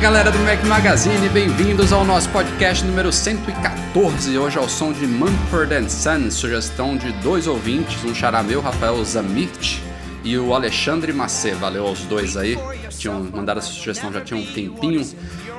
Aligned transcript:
Galera 0.00 0.30
do 0.30 0.38
Mac 0.38 0.64
Magazine, 0.64 1.28
bem-vindos 1.28 1.92
ao 1.92 2.06
nosso 2.06 2.26
podcast 2.30 2.82
número 2.86 3.12
114. 3.12 4.38
Hoje 4.38 4.56
ao 4.56 4.66
som 4.66 4.94
de 4.94 5.06
Mumford 5.06 5.92
Sons, 5.92 6.32
sugestão 6.32 6.96
de 6.96 7.12
dois 7.20 7.46
ouvintes, 7.46 8.02
um 8.02 8.14
xará 8.14 8.42
meu, 8.42 8.62
Rafael 8.62 9.04
Zamit, 9.04 9.82
e 10.24 10.38
o 10.38 10.54
Alexandre 10.54 11.12
Macê. 11.12 11.50
Valeu 11.52 11.86
aos 11.86 12.00
dois 12.04 12.34
aí, 12.38 12.56
tinham 12.88 13.22
mandado 13.24 13.58
essa 13.58 13.68
sugestão 13.68 14.10
já 14.10 14.22
tinha 14.22 14.40
um 14.40 14.46
tempinho. 14.46 15.06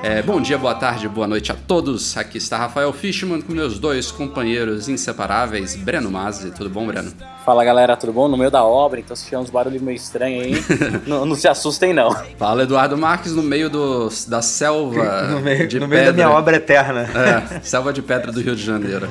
É, 0.02 0.20
bom 0.20 0.40
dia, 0.40 0.58
boa 0.58 0.74
tarde, 0.74 1.08
boa 1.08 1.28
noite 1.28 1.52
a 1.52 1.54
todos. 1.54 2.16
Aqui 2.16 2.36
está 2.36 2.58
Rafael 2.58 2.92
Fishman 2.92 3.40
com 3.40 3.52
meus 3.52 3.78
dois 3.78 4.10
companheiros 4.10 4.88
inseparáveis, 4.88 5.76
Breno 5.76 6.10
Mazzi. 6.10 6.50
Tudo 6.50 6.68
bom, 6.68 6.84
Breno? 6.88 7.12
Fala 7.44 7.64
galera, 7.64 7.96
tudo 7.96 8.12
bom? 8.12 8.26
No 8.26 8.36
meio 8.36 8.50
da 8.50 8.64
obra, 8.64 8.98
então 8.98 9.14
se 9.14 9.24
tiver 9.26 9.38
uns 9.38 9.48
barulhos 9.48 9.80
meio 9.80 9.94
estranhos 9.94 10.42
aí, 10.44 10.54
não, 11.06 11.24
não, 11.24 11.36
se 11.36 11.46
assustem 11.46 11.94
não. 11.94 12.10
Fala 12.36 12.64
Eduardo 12.64 12.98
Marques 12.98 13.32
no 13.32 13.44
meio 13.44 13.70
do, 13.70 14.08
da 14.26 14.42
selva 14.42 15.22
no 15.30 15.40
meio, 15.40 15.68
de 15.68 15.78
no 15.78 15.88
pedra. 15.88 16.02
meio 16.02 16.06
da 16.06 16.12
minha 16.12 16.30
obra 16.30 16.56
eterna. 16.56 17.08
É, 17.14 17.60
selva 17.60 17.92
de 17.92 18.02
pedra 18.02 18.32
do 18.32 18.40
Rio 18.40 18.56
de 18.56 18.62
Janeiro. 18.64 19.08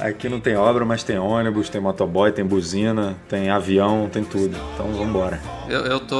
Aqui 0.00 0.30
não 0.30 0.40
tem 0.40 0.56
obra, 0.56 0.82
mas 0.86 1.02
tem 1.02 1.18
ônibus, 1.18 1.68
tem 1.68 1.78
motoboy, 1.80 2.32
tem 2.32 2.44
buzina, 2.44 3.14
tem 3.28 3.50
avião, 3.50 4.08
tem 4.10 4.24
tudo. 4.24 4.56
Então 4.72 4.86
vamos 4.86 5.08
embora. 5.08 5.38
Eu, 5.68 5.80
eu 5.82 6.00
tô 6.00 6.16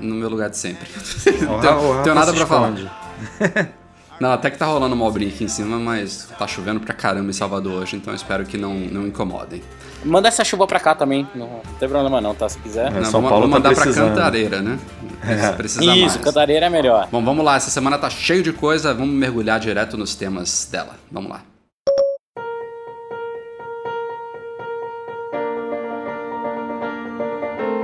no 0.00 0.16
meu 0.16 0.28
lugar 0.28 0.50
de 0.50 0.58
sempre. 0.58 0.88
Não 1.40 1.60
tenho, 1.62 2.02
tenho 2.02 2.14
nada 2.16 2.32
pra 2.32 2.44
falar. 2.44 3.01
Não, 4.20 4.30
até 4.30 4.50
que 4.50 4.58
tá 4.58 4.66
rolando 4.66 4.94
uma 4.94 5.04
obrinha 5.04 5.32
aqui 5.32 5.42
em 5.42 5.48
cima, 5.48 5.78
mas 5.78 6.28
tá 6.38 6.46
chovendo 6.46 6.78
pra 6.78 6.94
caramba 6.94 7.30
em 7.30 7.32
Salvador 7.32 7.82
hoje, 7.82 7.96
então 7.96 8.14
espero 8.14 8.44
que 8.44 8.56
não, 8.56 8.72
não 8.72 9.06
incomodem. 9.06 9.60
Manda 10.04 10.28
essa 10.28 10.44
chuva 10.44 10.64
pra 10.66 10.78
cá 10.78 10.94
também, 10.94 11.26
não, 11.34 11.46
não 11.48 11.74
tem 11.80 11.88
problema 11.88 12.20
não, 12.20 12.32
tá? 12.34 12.48
Se 12.48 12.58
quiser. 12.58 12.86
É, 12.88 12.90
Não, 12.90 13.04
São 13.04 13.20
vamos, 13.20 13.30
Paulo 13.30 13.48
vamos 13.48 13.62
tá 13.62 13.68
mandar 13.68 13.74
pra 13.74 13.82
precisando. 13.82 14.14
Cantareira, 14.14 14.62
né? 14.62 14.78
É. 15.26 15.52
Precisa 15.52 15.84
Isso, 15.84 16.00
mais. 16.00 16.16
cantareira 16.18 16.66
é 16.66 16.70
melhor. 16.70 17.08
Bom, 17.10 17.24
vamos 17.24 17.44
lá, 17.44 17.56
essa 17.56 17.70
semana 17.70 17.98
tá 17.98 18.08
cheio 18.10 18.42
de 18.44 18.52
coisa, 18.52 18.94
vamos 18.94 19.14
mergulhar 19.14 19.58
direto 19.58 19.96
nos 19.96 20.14
temas 20.14 20.68
dela. 20.70 20.94
Vamos 21.10 21.30
lá. 21.30 21.40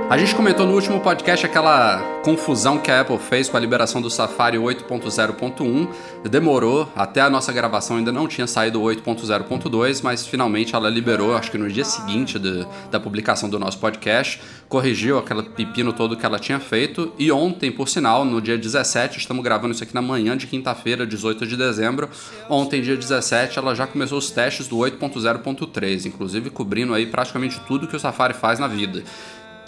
A 0.09 0.17
gente 0.17 0.33
comentou 0.33 0.65
no 0.65 0.73
último 0.73 0.99
podcast 0.99 1.45
aquela 1.45 1.99
confusão 2.23 2.79
que 2.79 2.89
a 2.89 3.01
Apple 3.01 3.19
fez 3.19 3.47
com 3.47 3.55
a 3.55 3.59
liberação 3.59 4.01
do 4.01 4.09
Safari 4.09 4.57
8.0.1. 4.57 5.87
Demorou, 6.27 6.91
até 6.95 7.21
a 7.21 7.29
nossa 7.29 7.53
gravação 7.53 7.97
ainda 7.97 8.11
não 8.11 8.27
tinha 8.27 8.47
saído 8.47 8.81
o 8.81 8.85
8.0.2, 8.85 10.01
mas 10.01 10.25
finalmente 10.25 10.73
ela 10.73 10.89
liberou, 10.89 11.35
acho 11.37 11.51
que 11.51 11.59
no 11.59 11.69
dia 11.69 11.85
seguinte 11.85 12.39
de- 12.39 12.65
da 12.89 12.99
publicação 12.99 13.47
do 13.47 13.59
nosso 13.59 13.77
podcast, 13.77 14.41
corrigiu 14.67 15.19
aquele 15.19 15.43
pepino 15.43 15.93
todo 15.93 16.17
que 16.17 16.25
ela 16.25 16.39
tinha 16.39 16.59
feito. 16.59 17.13
E 17.19 17.31
ontem, 17.31 17.71
por 17.71 17.87
sinal, 17.87 18.25
no 18.25 18.41
dia 18.41 18.57
17, 18.57 19.19
estamos 19.19 19.43
gravando 19.43 19.75
isso 19.75 19.83
aqui 19.83 19.93
na 19.93 20.01
manhã 20.01 20.35
de 20.35 20.47
quinta-feira, 20.47 21.05
18 21.05 21.45
de 21.45 21.55
dezembro. 21.55 22.09
Ontem, 22.49 22.81
dia 22.81 22.97
17, 22.97 23.59
ela 23.59 23.75
já 23.75 23.85
começou 23.85 24.17
os 24.17 24.31
testes 24.31 24.67
do 24.67 24.77
8.0.3, 24.77 26.07
inclusive 26.07 26.49
cobrindo 26.49 26.95
aí 26.95 27.05
praticamente 27.05 27.59
tudo 27.67 27.87
que 27.87 27.95
o 27.95 27.99
Safari 27.99 28.33
faz 28.33 28.57
na 28.57 28.67
vida 28.67 29.03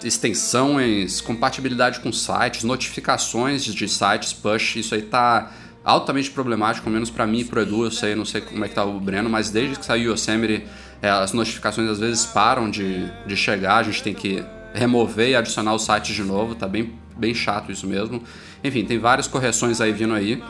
extensões, 0.04 1.20
compatibilidade 1.20 2.00
com 2.00 2.12
sites, 2.12 2.64
notificações 2.64 3.64
de 3.64 3.88
sites, 3.88 4.32
push, 4.32 4.76
isso 4.76 4.94
aí 4.94 5.02
tá 5.02 5.52
altamente 5.84 6.30
problemático, 6.30 6.84
pelo 6.84 6.94
menos 6.94 7.10
pra 7.10 7.26
mim 7.26 7.40
e 7.40 7.44
pro 7.44 7.60
Edu, 7.60 7.84
eu 7.84 7.90
sei, 7.90 8.14
não 8.14 8.24
sei 8.24 8.40
como 8.40 8.64
é 8.64 8.68
que 8.68 8.74
tá 8.74 8.84
o 8.84 9.00
Breno, 9.00 9.28
mas 9.28 9.50
desde 9.50 9.78
que 9.78 9.84
saiu 9.84 10.10
o 10.10 10.14
Yosemite, 10.14 10.64
é, 11.00 11.10
as 11.10 11.32
notificações 11.32 11.90
às 11.90 11.98
vezes 11.98 12.24
param 12.24 12.70
de, 12.70 13.10
de 13.26 13.36
chegar, 13.36 13.78
a 13.78 13.82
gente 13.82 14.02
tem 14.02 14.14
que 14.14 14.44
remover 14.72 15.30
e 15.30 15.36
adicionar 15.36 15.74
os 15.74 15.84
sites 15.84 16.14
de 16.14 16.22
novo, 16.22 16.54
tá 16.54 16.68
bem, 16.68 16.92
bem 17.16 17.34
chato 17.34 17.72
isso 17.72 17.86
mesmo. 17.86 18.22
Enfim, 18.62 18.84
tem 18.84 18.98
várias 18.98 19.26
correções 19.26 19.80
aí 19.80 19.92
vindo 19.92 20.14
aí. 20.14 20.42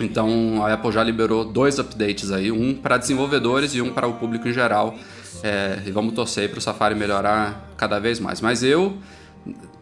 Então 0.00 0.64
a 0.64 0.72
Apple 0.72 0.92
já 0.92 1.02
liberou 1.02 1.44
dois 1.44 1.78
updates 1.78 2.30
aí, 2.30 2.50
um 2.50 2.74
para 2.74 2.96
desenvolvedores 2.96 3.74
e 3.74 3.82
um 3.82 3.92
para 3.92 4.06
o 4.06 4.14
público 4.14 4.48
em 4.48 4.52
geral. 4.52 4.94
É, 5.42 5.80
e 5.84 5.90
vamos 5.90 6.14
torcer 6.14 6.50
para 6.50 6.58
o 6.58 6.60
Safari 6.60 6.94
melhorar 6.94 7.72
cada 7.76 7.98
vez 7.98 8.20
mais. 8.20 8.40
Mas 8.40 8.62
eu 8.62 8.96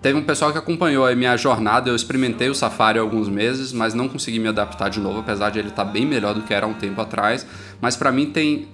teve 0.00 0.18
um 0.18 0.22
pessoal 0.22 0.52
que 0.52 0.58
acompanhou 0.58 1.06
a 1.06 1.14
minha 1.14 1.36
jornada. 1.36 1.90
Eu 1.90 1.96
experimentei 1.96 2.48
o 2.48 2.54
Safari 2.54 2.98
há 2.98 3.02
alguns 3.02 3.28
meses, 3.28 3.72
mas 3.72 3.92
não 3.92 4.08
consegui 4.08 4.38
me 4.38 4.48
adaptar 4.48 4.88
de 4.88 5.00
novo, 5.00 5.20
apesar 5.20 5.50
de 5.50 5.58
ele 5.58 5.68
estar 5.68 5.84
bem 5.84 6.06
melhor 6.06 6.34
do 6.34 6.42
que 6.42 6.54
era 6.54 6.66
há 6.66 6.68
um 6.68 6.74
tempo 6.74 7.00
atrás. 7.00 7.46
Mas 7.80 7.96
para 7.96 8.10
mim 8.10 8.26
tem 8.26 8.68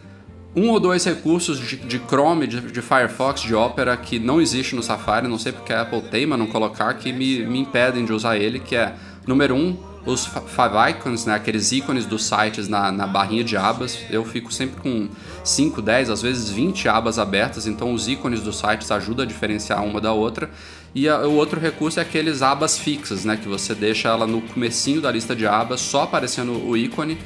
um 0.55 0.71
ou 0.71 0.81
dois 0.81 1.05
recursos 1.05 1.59
de, 1.59 1.77
de 1.77 1.99
Chrome, 1.99 2.47
de, 2.47 2.61
de 2.61 2.81
Firefox, 2.81 3.43
de 3.43 3.55
Opera 3.55 3.95
que 3.95 4.19
não 4.19 4.41
existe 4.41 4.75
no 4.75 4.83
Safari, 4.83 5.29
não 5.29 5.39
sei 5.39 5.53
porque 5.53 5.71
a 5.73 5.83
Apple 5.83 6.01
teima 6.03 6.35
não 6.35 6.47
colocar, 6.47 6.95
que 6.95 7.13
me, 7.13 7.45
me 7.45 7.59
impedem 7.59 8.07
de 8.07 8.13
usar 8.13 8.39
ele, 8.39 8.59
que 8.59 8.75
é, 8.75 8.95
número 9.27 9.55
um, 9.55 9.77
os 10.07 10.25
Five 10.25 10.91
Icons, 10.91 11.27
né, 11.27 11.35
aqueles 11.35 11.73
ícones 11.73 12.07
dos 12.07 12.25
sites 12.25 12.69
na, 12.69 12.91
na 12.93 13.07
barrinha 13.07 13.43
de 13.45 13.57
abas. 13.57 13.99
Eu 14.09 14.25
fico 14.25 14.53
sempre 14.53 14.81
com 14.81 15.09
5, 15.45 15.83
10, 15.83 16.11
às 16.11 16.23
vezes 16.23 16.49
20 16.49 16.89
abas 16.89 17.19
abertas, 17.19 17.67
então 17.67 17.93
os 17.93 18.07
ícones 18.09 18.41
dos 18.41 18.59
sites 18.59 18.91
ajudam 18.93 19.25
a 19.25 19.27
diferenciar 19.29 19.85
uma 19.85 20.01
da 20.01 20.13
outra. 20.13 20.49
E 20.95 21.09
a- 21.09 21.19
o 21.27 21.35
outro 21.35 21.61
recurso 21.61 21.99
é 21.99 22.03
aqueles 22.03 22.41
abas 22.41 22.79
fixas, 22.79 23.25
né, 23.25 23.37
que 23.37 23.49
você 23.49 23.75
deixa 23.75 24.09
ela 24.09 24.27
no 24.27 24.41
comecinho 24.41 25.01
da 25.01 25.11
lista 25.11 25.35
de 25.35 25.47
abas, 25.47 25.81
só 25.81 26.05
aparecendo 26.05 26.53
o 26.67 26.77
ícone, 26.77 27.19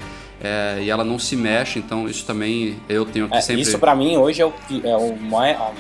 é, 0.43 0.79
e 0.83 0.89
ela 0.89 1.05
não 1.05 1.19
se 1.19 1.37
mexe, 1.37 1.79
então 1.79 2.09
isso 2.09 2.25
também 2.25 2.79
eu 2.89 3.05
tenho 3.05 3.29
que 3.29 3.37
É, 3.37 3.41
sempre... 3.43 3.61
Isso 3.61 3.79
pra 3.79 3.95
mim 3.95 4.17
hoje 4.17 4.41
é 4.41 4.47
o, 4.47 4.51
que- 4.53 4.81
é 4.89 4.97
o 4.97 5.15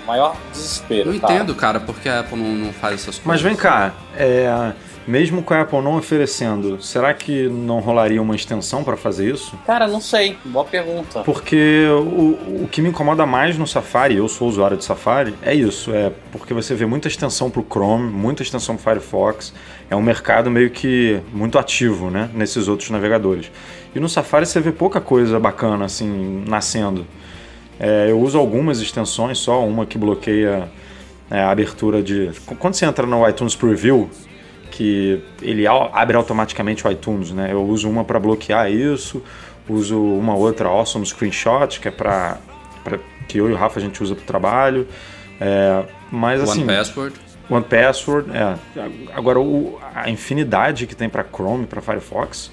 maior 0.06 0.36
desespero. 0.52 1.10
Não 1.12 1.18
tá? 1.18 1.32
entendo, 1.32 1.54
cara, 1.54 1.80
porque 1.80 2.10
a 2.10 2.20
Apple 2.20 2.36
não, 2.38 2.66
não 2.66 2.72
faz 2.74 2.96
essas 2.96 3.14
coisas. 3.18 3.24
Mas 3.24 3.40
vem 3.40 3.56
cá, 3.56 3.94
é, 4.14 4.72
mesmo 5.10 5.42
com 5.42 5.52
a 5.52 5.62
Apple 5.62 5.82
não 5.82 5.96
oferecendo, 5.96 6.80
será 6.80 7.12
que 7.12 7.48
não 7.48 7.80
rolaria 7.80 8.22
uma 8.22 8.36
extensão 8.36 8.84
para 8.84 8.96
fazer 8.96 9.28
isso? 9.28 9.58
Cara, 9.66 9.88
não 9.88 10.00
sei, 10.00 10.38
boa 10.44 10.64
pergunta. 10.64 11.22
Porque 11.24 11.84
o, 11.90 12.62
o 12.62 12.68
que 12.70 12.80
me 12.80 12.90
incomoda 12.90 13.26
mais 13.26 13.58
no 13.58 13.66
Safari, 13.66 14.16
eu 14.16 14.28
sou 14.28 14.48
usuário 14.48 14.76
de 14.76 14.84
Safari, 14.84 15.34
é 15.42 15.52
isso. 15.52 15.92
É 15.92 16.12
porque 16.30 16.54
você 16.54 16.76
vê 16.76 16.86
muita 16.86 17.08
extensão 17.08 17.50
para 17.50 17.60
o 17.60 17.66
Chrome, 17.68 18.08
muita 18.08 18.44
extensão 18.44 18.76
para 18.76 18.98
o 18.98 19.00
Firefox. 19.00 19.52
É 19.90 19.96
um 19.96 20.02
mercado 20.02 20.48
meio 20.48 20.70
que 20.70 21.20
muito 21.32 21.58
ativo, 21.58 22.08
né? 22.08 22.30
Nesses 22.32 22.68
outros 22.68 22.88
navegadores. 22.90 23.50
E 23.92 23.98
no 23.98 24.08
Safari 24.08 24.46
você 24.46 24.60
vê 24.60 24.70
pouca 24.70 25.00
coisa 25.00 25.40
bacana, 25.40 25.84
assim, 25.86 26.44
nascendo. 26.46 27.04
É, 27.80 28.10
eu 28.10 28.20
uso 28.20 28.38
algumas 28.38 28.80
extensões 28.80 29.38
só, 29.38 29.66
uma 29.66 29.84
que 29.84 29.98
bloqueia 29.98 30.70
é, 31.28 31.40
a 31.40 31.50
abertura 31.50 32.00
de... 32.00 32.30
Quando 32.58 32.74
você 32.74 32.84
entra 32.84 33.06
no 33.06 33.28
iTunes 33.28 33.56
Preview, 33.56 34.08
que 34.70 35.22
ele 35.42 35.66
abre 35.66 36.16
automaticamente 36.16 36.86
o 36.86 36.90
iTunes, 36.90 37.30
né? 37.32 37.48
Eu 37.52 37.62
uso 37.64 37.88
uma 37.88 38.04
para 38.04 38.18
bloquear 38.20 38.70
isso, 38.70 39.22
uso 39.68 40.00
uma 40.00 40.34
outra 40.34 40.68
Awesome 40.68 41.04
Screenshot, 41.04 41.80
que 41.80 41.88
é 41.88 41.90
para 41.90 42.38
que 43.28 43.38
eu 43.38 43.48
e 43.48 43.52
o 43.52 43.56
Rafa 43.56 43.78
a 43.78 43.82
gente 43.82 44.02
usa 44.02 44.14
para 44.14 44.22
o 44.22 44.26
trabalho. 44.26 44.86
É, 45.40 45.84
mas 46.10 46.40
assim, 46.42 46.62
One 46.62 46.76
Password. 46.76 47.14
One 47.48 47.64
Password, 47.64 48.30
é. 48.36 48.56
Agora 49.14 49.40
o- 49.40 49.78
a 49.94 50.08
infinidade 50.10 50.86
que 50.86 50.94
tem 50.94 51.08
para 51.08 51.24
Chrome, 51.24 51.66
para 51.66 51.80
Firefox, 51.80 52.50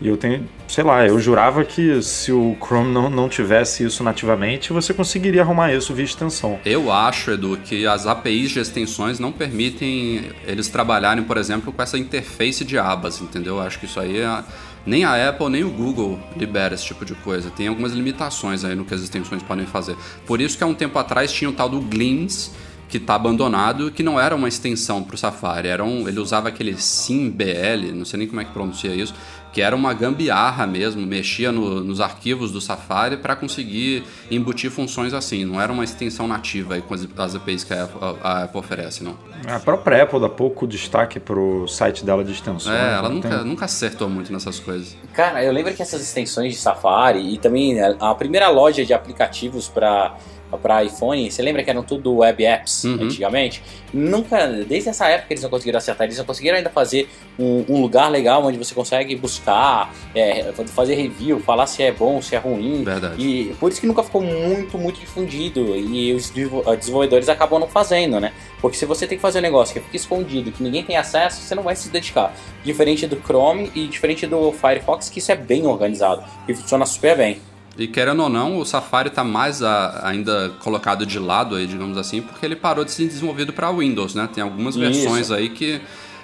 e 0.00 0.08
eu 0.08 0.16
tenho, 0.16 0.48
sei 0.66 0.82
lá, 0.82 1.06
eu 1.06 1.20
jurava 1.20 1.62
que 1.62 2.02
se 2.02 2.32
o 2.32 2.56
Chrome 2.58 2.90
não, 2.90 3.10
não 3.10 3.28
tivesse 3.28 3.84
isso 3.84 4.02
nativamente, 4.02 4.72
você 4.72 4.94
conseguiria 4.94 5.42
arrumar 5.42 5.74
isso 5.74 5.92
via 5.92 6.06
extensão. 6.06 6.58
Eu 6.64 6.90
acho, 6.90 7.30
Edu, 7.30 7.58
que 7.58 7.86
as 7.86 8.06
APIs 8.06 8.50
de 8.50 8.60
extensões 8.60 9.18
não 9.18 9.30
permitem 9.30 10.30
eles 10.46 10.68
trabalharem, 10.68 11.22
por 11.22 11.36
exemplo, 11.36 11.70
com 11.70 11.82
essa 11.82 11.98
interface 11.98 12.64
de 12.64 12.78
abas, 12.78 13.20
entendeu? 13.20 13.56
Eu 13.56 13.62
acho 13.62 13.78
que 13.78 13.84
isso 13.84 14.00
aí 14.00 14.20
é... 14.20 14.42
nem 14.86 15.04
a 15.04 15.28
Apple 15.28 15.50
nem 15.50 15.64
o 15.64 15.70
Google 15.70 16.18
libera 16.34 16.74
esse 16.74 16.86
tipo 16.86 17.04
de 17.04 17.14
coisa. 17.16 17.50
Tem 17.50 17.68
algumas 17.68 17.92
limitações 17.92 18.64
aí 18.64 18.74
no 18.74 18.86
que 18.86 18.94
as 18.94 19.02
extensões 19.02 19.42
podem 19.42 19.66
fazer. 19.66 19.96
Por 20.24 20.40
isso 20.40 20.56
que 20.56 20.64
há 20.64 20.66
um 20.66 20.74
tempo 20.74 20.98
atrás 20.98 21.30
tinha 21.30 21.50
o 21.50 21.52
tal 21.52 21.68
do 21.68 21.80
Glimpse, 21.80 22.52
que 22.90 22.96
está 22.96 23.14
abandonado, 23.14 23.90
que 23.92 24.02
não 24.02 24.18
era 24.18 24.34
uma 24.34 24.48
extensão 24.48 25.02
para 25.02 25.14
o 25.14 25.18
Safari, 25.18 25.68
era 25.68 25.84
um, 25.84 26.08
ele 26.08 26.18
usava 26.18 26.48
aquele 26.48 26.76
SimBL, 26.76 27.94
não 27.94 28.04
sei 28.04 28.18
nem 28.18 28.28
como 28.28 28.40
é 28.40 28.44
que 28.44 28.50
pronuncia 28.50 28.92
isso, 28.92 29.14
que 29.52 29.60
era 29.60 29.74
uma 29.74 29.92
gambiarra 29.92 30.66
mesmo, 30.66 31.04
mexia 31.06 31.50
no, 31.50 31.82
nos 31.82 32.00
arquivos 32.00 32.52
do 32.52 32.60
Safari 32.60 33.16
para 33.16 33.34
conseguir 33.34 34.04
embutir 34.30 34.70
funções 34.70 35.12
assim, 35.12 35.44
não 35.44 35.60
era 35.60 35.72
uma 35.72 35.84
extensão 35.84 36.28
nativa 36.28 36.74
aí 36.74 36.82
com 36.82 36.94
as, 36.94 37.06
as 37.16 37.34
APIs 37.34 37.64
que 37.64 37.74
a 37.74 37.84
Apple, 37.84 38.18
a 38.22 38.42
Apple 38.44 38.60
oferece, 38.60 39.02
não. 39.02 39.16
A 39.46 39.58
própria 39.58 40.02
Apple 40.02 40.20
dá 40.20 40.28
pouco 40.28 40.66
destaque 40.66 41.18
pro 41.18 41.66
site 41.66 42.04
dela 42.04 42.22
de 42.22 42.32
extensões. 42.32 42.76
É, 42.76 42.94
ela 42.94 43.08
nunca, 43.08 43.28
tem... 43.28 43.44
nunca 43.44 43.64
acertou 43.64 44.08
muito 44.08 44.32
nessas 44.32 44.60
coisas. 44.60 44.96
Cara, 45.12 45.42
eu 45.42 45.52
lembro 45.52 45.72
que 45.74 45.82
essas 45.82 46.02
extensões 46.02 46.52
de 46.52 46.58
Safari 46.58 47.34
e 47.34 47.38
também 47.38 47.80
a 47.80 48.14
primeira 48.14 48.48
loja 48.48 48.84
de 48.84 48.92
aplicativos 48.92 49.68
para 49.68 50.16
para 50.58 50.84
iPhone, 50.84 51.30
você 51.30 51.42
lembra 51.42 51.62
que 51.62 51.70
eram 51.70 51.82
tudo 51.82 52.18
web 52.18 52.44
apps 52.44 52.84
uhum. 52.84 53.02
antigamente? 53.02 53.62
Nunca, 53.92 54.46
desde 54.46 54.88
essa 54.88 55.08
época 55.08 55.32
eles 55.32 55.42
não 55.42 55.50
conseguiram 55.50 55.78
acertar, 55.78 56.06
eles 56.06 56.18
não 56.18 56.24
conseguiram 56.24 56.56
ainda 56.56 56.70
fazer 56.70 57.08
um, 57.38 57.64
um 57.68 57.80
lugar 57.80 58.10
legal 58.10 58.44
onde 58.44 58.58
você 58.58 58.74
consegue 58.74 59.16
buscar, 59.16 59.92
é, 60.14 60.52
fazer 60.66 60.94
review, 60.94 61.40
falar 61.40 61.66
se 61.66 61.82
é 61.82 61.90
bom, 61.90 62.20
se 62.22 62.34
é 62.34 62.38
ruim. 62.38 62.84
Verdade. 62.84 63.22
E 63.22 63.54
por 63.58 63.70
isso 63.70 63.80
que 63.80 63.86
nunca 63.86 64.02
ficou 64.02 64.22
muito, 64.22 64.78
muito 64.78 65.00
difundido 65.00 65.76
e 65.76 66.12
os 66.12 66.30
desenvolvedores 66.30 67.28
acabam 67.28 67.58
não 67.58 67.68
fazendo, 67.68 68.20
né? 68.20 68.32
Porque 68.60 68.76
se 68.76 68.84
você 68.84 69.06
tem 69.06 69.16
que 69.16 69.22
fazer 69.22 69.38
um 69.38 69.42
negócio 69.42 69.72
que 69.74 69.80
fica 69.80 69.96
escondido, 69.96 70.52
que 70.52 70.62
ninguém 70.62 70.84
tem 70.84 70.96
acesso, 70.96 71.40
você 71.40 71.54
não 71.54 71.62
vai 71.62 71.74
se 71.74 71.88
dedicar. 71.88 72.34
Diferente 72.62 73.06
do 73.06 73.16
Chrome 73.16 73.70
e 73.74 73.86
diferente 73.86 74.26
do 74.26 74.52
Firefox, 74.52 75.08
que 75.08 75.18
isso 75.18 75.32
é 75.32 75.36
bem 75.36 75.66
organizado 75.66 76.22
e 76.46 76.54
funciona 76.54 76.84
super 76.86 77.16
bem. 77.16 77.40
E 77.78 77.86
querendo 77.86 78.22
ou 78.22 78.28
não, 78.28 78.58
o 78.58 78.64
Safari 78.64 79.08
está 79.08 79.24
mais 79.24 79.62
a, 79.62 80.06
ainda 80.06 80.50
colocado 80.60 81.06
de 81.06 81.18
lado 81.18 81.54
aí, 81.54 81.66
digamos 81.66 81.96
assim, 81.96 82.20
porque 82.20 82.44
ele 82.44 82.56
parou 82.56 82.84
de 82.84 82.90
ser 82.90 83.06
desenvolvido 83.06 83.52
para 83.52 83.70
Windows, 83.70 84.14
né? 84.14 84.28
Tem 84.32 84.42
algumas 84.42 84.74
Isso. 84.74 84.84
versões 84.84 85.30
aí 85.30 85.48
que 85.48 85.80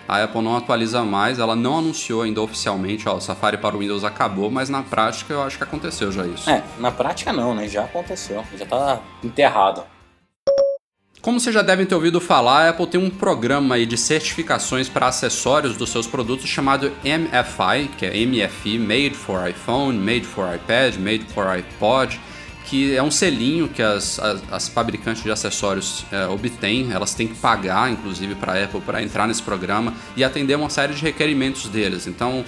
a 0.08 0.22
Apple 0.22 0.40
não 0.40 0.56
atualiza 0.56 1.02
mais, 1.02 1.38
ela 1.38 1.56
não 1.56 1.78
anunciou 1.78 2.22
ainda 2.22 2.40
oficialmente, 2.40 3.08
ó, 3.08 3.16
o 3.16 3.20
Safari 3.20 3.58
para 3.58 3.74
o 3.74 3.80
Windows 3.80 4.04
acabou, 4.04 4.50
mas 4.50 4.68
na 4.68 4.82
prática 4.82 5.34
eu 5.34 5.42
acho 5.42 5.56
que 5.56 5.64
aconteceu 5.64 6.12
já 6.12 6.26
isso. 6.26 6.48
É, 6.48 6.62
na 6.78 6.90
prática 6.92 7.32
não, 7.32 7.54
né? 7.54 7.66
Já 7.68 7.84
aconteceu, 7.84 8.44
já 8.56 8.64
está 8.64 9.00
enterrado. 9.24 9.82
Como 11.26 11.40
vocês 11.40 11.52
já 11.52 11.60
devem 11.60 11.84
ter 11.84 11.92
ouvido 11.96 12.20
falar, 12.20 12.66
a 12.66 12.68
Apple 12.68 12.86
tem 12.86 13.00
um 13.00 13.10
programa 13.10 13.84
de 13.84 13.96
certificações 13.96 14.88
para 14.88 15.08
acessórios 15.08 15.76
dos 15.76 15.90
seus 15.90 16.06
produtos 16.06 16.48
chamado 16.48 16.92
MFI, 17.02 17.88
que 17.98 18.06
é 18.06 18.24
MFI, 18.24 18.78
Made 18.78 19.10
for 19.10 19.50
iPhone, 19.50 19.98
Made 19.98 20.24
for 20.24 20.54
iPad, 20.54 20.94
Made 20.98 21.24
for 21.34 21.48
iPod, 21.48 22.20
que 22.66 22.94
é 22.94 23.02
um 23.02 23.10
selinho 23.10 23.66
que 23.66 23.82
as, 23.82 24.20
as, 24.20 24.52
as 24.52 24.68
fabricantes 24.68 25.24
de 25.24 25.30
acessórios 25.32 26.06
é, 26.12 26.28
obtêm, 26.28 26.92
elas 26.92 27.12
têm 27.12 27.26
que 27.26 27.34
pagar, 27.34 27.90
inclusive, 27.90 28.36
para 28.36 28.52
a 28.52 28.62
Apple 28.62 28.80
para 28.82 29.02
entrar 29.02 29.26
nesse 29.26 29.42
programa 29.42 29.94
e 30.16 30.22
atender 30.22 30.54
uma 30.54 30.70
série 30.70 30.94
de 30.94 31.02
requerimentos 31.02 31.68
deles. 31.68 32.06
Então, 32.06 32.44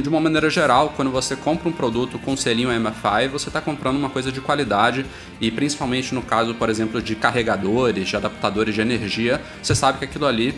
de 0.00 0.08
uma 0.08 0.20
maneira 0.20 0.48
geral, 0.48 0.92
quando 0.96 1.10
você 1.10 1.36
compra 1.36 1.68
um 1.68 1.72
produto 1.72 2.18
com 2.18 2.34
selinho 2.36 2.70
MFI, 2.70 3.28
você 3.30 3.48
está 3.48 3.60
comprando 3.60 3.96
uma 3.96 4.08
coisa 4.08 4.32
de 4.32 4.40
qualidade 4.40 5.04
e 5.40 5.50
principalmente 5.50 6.14
no 6.14 6.22
caso, 6.22 6.54
por 6.54 6.70
exemplo, 6.70 7.02
de 7.02 7.14
carregadores, 7.14 8.08
de 8.08 8.16
adaptadores 8.16 8.74
de 8.74 8.80
energia, 8.80 9.42
você 9.62 9.74
sabe 9.74 9.98
que 9.98 10.04
aquilo 10.06 10.26
ali 10.26 10.54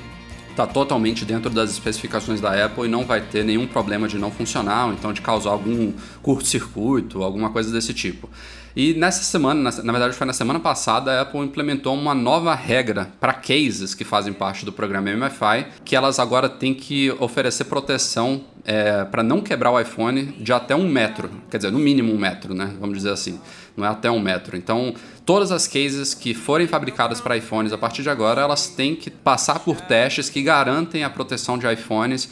está 0.51 0.67
totalmente 0.67 1.25
dentro 1.25 1.51
das 1.51 1.71
especificações 1.71 2.41
da 2.41 2.65
Apple 2.65 2.85
e 2.85 2.89
não 2.89 3.05
vai 3.05 3.21
ter 3.21 3.45
nenhum 3.45 3.67
problema 3.67 4.07
de 4.07 4.17
não 4.17 4.31
funcionar 4.31 4.87
ou 4.87 4.93
então 4.93 5.13
de 5.13 5.21
causar 5.21 5.51
algum 5.51 5.93
curto-circuito, 6.23 7.23
alguma 7.23 7.51
coisa 7.51 7.71
desse 7.73 7.93
tipo. 7.93 8.31
E 8.77 8.93
nessa 8.93 9.23
semana, 9.23 9.71
na, 9.83 9.93
verdade 9.93 10.15
foi 10.15 10.27
na 10.27 10.35
semana 10.35 10.61
passada, 10.61 11.11
a 11.13 11.23
Apple 11.23 11.41
implementou 11.41 11.95
uma 11.95 12.15
nova 12.15 12.55
regra 12.55 13.09
para 13.19 13.33
cases 13.33 13.95
que 13.95 14.05
fazem 14.05 14.35
parte 14.35 14.67
do 14.67 14.73
programa 14.73 15.11
MFI, 15.11 15.67
que 15.83 15.97
elas 15.97 16.19
agora 16.19 16.47
têm 16.47 16.75
que 16.75 17.11
oferecer 17.19 17.65
proteção 17.65 18.45
é, 18.67 19.03
para 19.07 19.23
não 19.23 19.41
quebrar 19.41 19.71
o 19.71 19.81
iPhone 19.81 20.25
de 20.39 20.53
até 20.53 20.77
um 20.77 20.87
metro, 20.87 21.31
quer 21.51 21.57
dizer, 21.57 21.71
no 21.71 21.79
mínimo 21.79 22.13
um 22.13 22.19
metro, 22.19 22.53
né? 22.53 22.75
Vamos 22.79 22.99
dizer 22.99 23.13
assim, 23.13 23.41
não 23.75 23.87
é 23.87 23.89
até 23.89 24.11
um 24.11 24.21
metro. 24.21 24.59
Então, 24.59 24.93
todas 25.25 25.51
as 25.51 25.67
cases 25.67 26.13
que 26.13 26.35
forem 26.35 26.67
fabricadas 26.67 27.19
para 27.19 27.35
iPhones 27.35 27.73
a 27.73 27.79
partir 27.79 28.03
de 28.03 28.11
agora, 28.11 28.43
elas 28.43 28.69
têm 28.69 28.95
que 28.95 29.09
passar 29.09 29.61
por 29.61 29.81
testes 29.81 30.29
que 30.29 30.43
garantem 30.43 31.03
a 31.03 31.09
proteção 31.09 31.57
de 31.57 31.67
iPhones 31.73 32.29